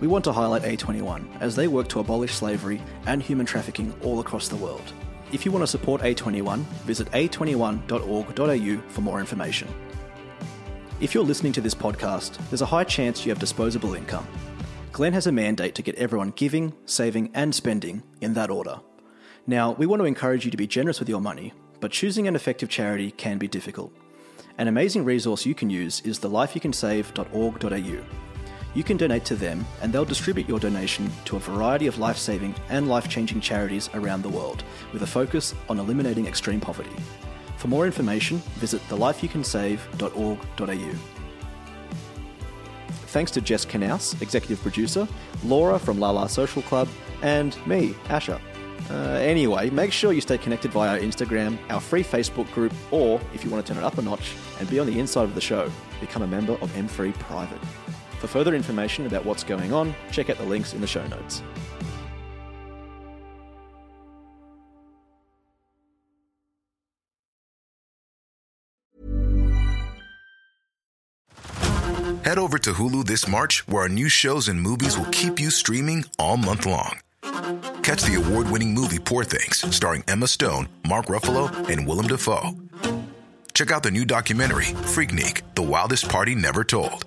we 0.00 0.06
want 0.06 0.24
to 0.24 0.32
highlight 0.32 0.62
A21 0.62 1.40
as 1.40 1.54
they 1.54 1.68
work 1.68 1.88
to 1.88 2.00
abolish 2.00 2.34
slavery 2.34 2.80
and 3.06 3.22
human 3.22 3.46
trafficking 3.46 3.94
all 4.02 4.20
across 4.20 4.48
the 4.48 4.56
world. 4.56 4.92
If 5.32 5.44
you 5.44 5.52
want 5.52 5.62
to 5.62 5.66
support 5.66 6.02
A21, 6.02 6.60
visit 6.84 7.10
a21.org.au 7.12 8.90
for 8.90 9.00
more 9.00 9.20
information. 9.20 9.68
If 11.00 11.14
you're 11.14 11.24
listening 11.24 11.52
to 11.52 11.60
this 11.60 11.74
podcast, 11.74 12.36
there's 12.48 12.62
a 12.62 12.66
high 12.66 12.84
chance 12.84 13.24
you 13.24 13.30
have 13.30 13.38
disposable 13.38 13.94
income. 13.94 14.26
Glen 14.92 15.12
has 15.12 15.26
a 15.26 15.32
mandate 15.32 15.74
to 15.76 15.82
get 15.82 15.94
everyone 15.94 16.32
giving, 16.32 16.74
saving, 16.84 17.30
and 17.32 17.54
spending 17.54 18.02
in 18.20 18.34
that 18.34 18.50
order. 18.50 18.80
Now, 19.46 19.72
we 19.72 19.86
want 19.86 20.00
to 20.00 20.06
encourage 20.06 20.44
you 20.44 20.50
to 20.50 20.56
be 20.56 20.66
generous 20.66 20.98
with 20.98 21.08
your 21.08 21.20
money, 21.20 21.52
but 21.78 21.92
choosing 21.92 22.26
an 22.26 22.36
effective 22.36 22.68
charity 22.68 23.12
can 23.12 23.38
be 23.38 23.48
difficult. 23.48 23.92
An 24.58 24.68
amazing 24.68 25.04
resource 25.04 25.46
you 25.46 25.54
can 25.54 25.70
use 25.70 26.00
is 26.02 26.18
the 26.18 26.28
lifeyoucansave.org.au. 26.28 28.29
You 28.74 28.84
can 28.84 28.96
donate 28.96 29.24
to 29.26 29.34
them, 29.34 29.66
and 29.82 29.92
they'll 29.92 30.04
distribute 30.04 30.48
your 30.48 30.60
donation 30.60 31.10
to 31.24 31.34
a 31.36 31.40
variety 31.40 31.88
of 31.88 31.98
life 31.98 32.16
saving 32.16 32.54
and 32.68 32.88
life 32.88 33.08
changing 33.08 33.40
charities 33.40 33.90
around 33.94 34.22
the 34.22 34.28
world, 34.28 34.62
with 34.92 35.02
a 35.02 35.06
focus 35.06 35.54
on 35.68 35.78
eliminating 35.78 36.26
extreme 36.26 36.60
poverty. 36.60 36.96
For 37.56 37.68
more 37.68 37.84
information, 37.84 38.38
visit 38.56 38.80
thelifeyoucansave.org.au. 38.88 40.98
Thanks 43.08 43.32
to 43.32 43.40
Jess 43.40 43.66
Knaus, 43.66 44.22
executive 44.22 44.62
producer, 44.62 45.08
Laura 45.44 45.80
from 45.80 45.98
La 45.98 46.10
La 46.10 46.28
Social 46.28 46.62
Club, 46.62 46.88
and 47.22 47.58
me, 47.66 47.96
Asher. 48.08 48.40
Uh, 48.88 49.18
anyway, 49.20 49.68
make 49.70 49.92
sure 49.92 50.12
you 50.12 50.20
stay 50.20 50.38
connected 50.38 50.70
via 50.72 50.92
our 50.92 50.98
Instagram, 50.98 51.58
our 51.70 51.80
free 51.80 52.04
Facebook 52.04 52.50
group, 52.52 52.72
or 52.90 53.20
if 53.34 53.44
you 53.44 53.50
want 53.50 53.66
to 53.66 53.72
turn 53.72 53.82
it 53.82 53.86
up 53.86 53.98
a 53.98 54.02
notch 54.02 54.34
and 54.58 54.70
be 54.70 54.78
on 54.78 54.86
the 54.86 54.98
inside 54.98 55.24
of 55.24 55.34
the 55.34 55.40
show, 55.40 55.70
become 56.00 56.22
a 56.22 56.26
member 56.26 56.54
of 56.54 56.72
M3 56.72 57.12
Private. 57.14 57.58
For 58.20 58.26
further 58.26 58.54
information 58.54 59.06
about 59.06 59.24
what's 59.24 59.42
going 59.42 59.72
on, 59.72 59.94
check 60.12 60.28
out 60.28 60.36
the 60.36 60.44
links 60.44 60.74
in 60.74 60.82
the 60.82 60.86
show 60.86 61.06
notes. 61.06 61.42
Head 72.22 72.36
over 72.36 72.58
to 72.58 72.74
Hulu 72.74 73.06
this 73.06 73.26
March, 73.26 73.66
where 73.66 73.82
our 73.82 73.88
new 73.88 74.10
shows 74.10 74.48
and 74.48 74.60
movies 74.60 74.98
will 74.98 75.06
keep 75.06 75.40
you 75.40 75.50
streaming 75.50 76.04
all 76.18 76.36
month 76.36 76.66
long. 76.66 77.00
Catch 77.82 78.02
the 78.02 78.22
award 78.22 78.50
winning 78.50 78.74
movie 78.74 78.98
Poor 78.98 79.24
Things, 79.24 79.64
starring 79.74 80.04
Emma 80.06 80.28
Stone, 80.28 80.68
Mark 80.86 81.06
Ruffalo, 81.06 81.50
and 81.70 81.88
Willem 81.88 82.06
Dafoe. 82.06 82.50
Check 83.54 83.70
out 83.72 83.82
the 83.82 83.90
new 83.90 84.04
documentary, 84.04 84.66
Freaknik 84.66 85.42
The 85.54 85.62
Wildest 85.62 86.08
Party 86.08 86.34
Never 86.34 86.62
Told, 86.62 87.06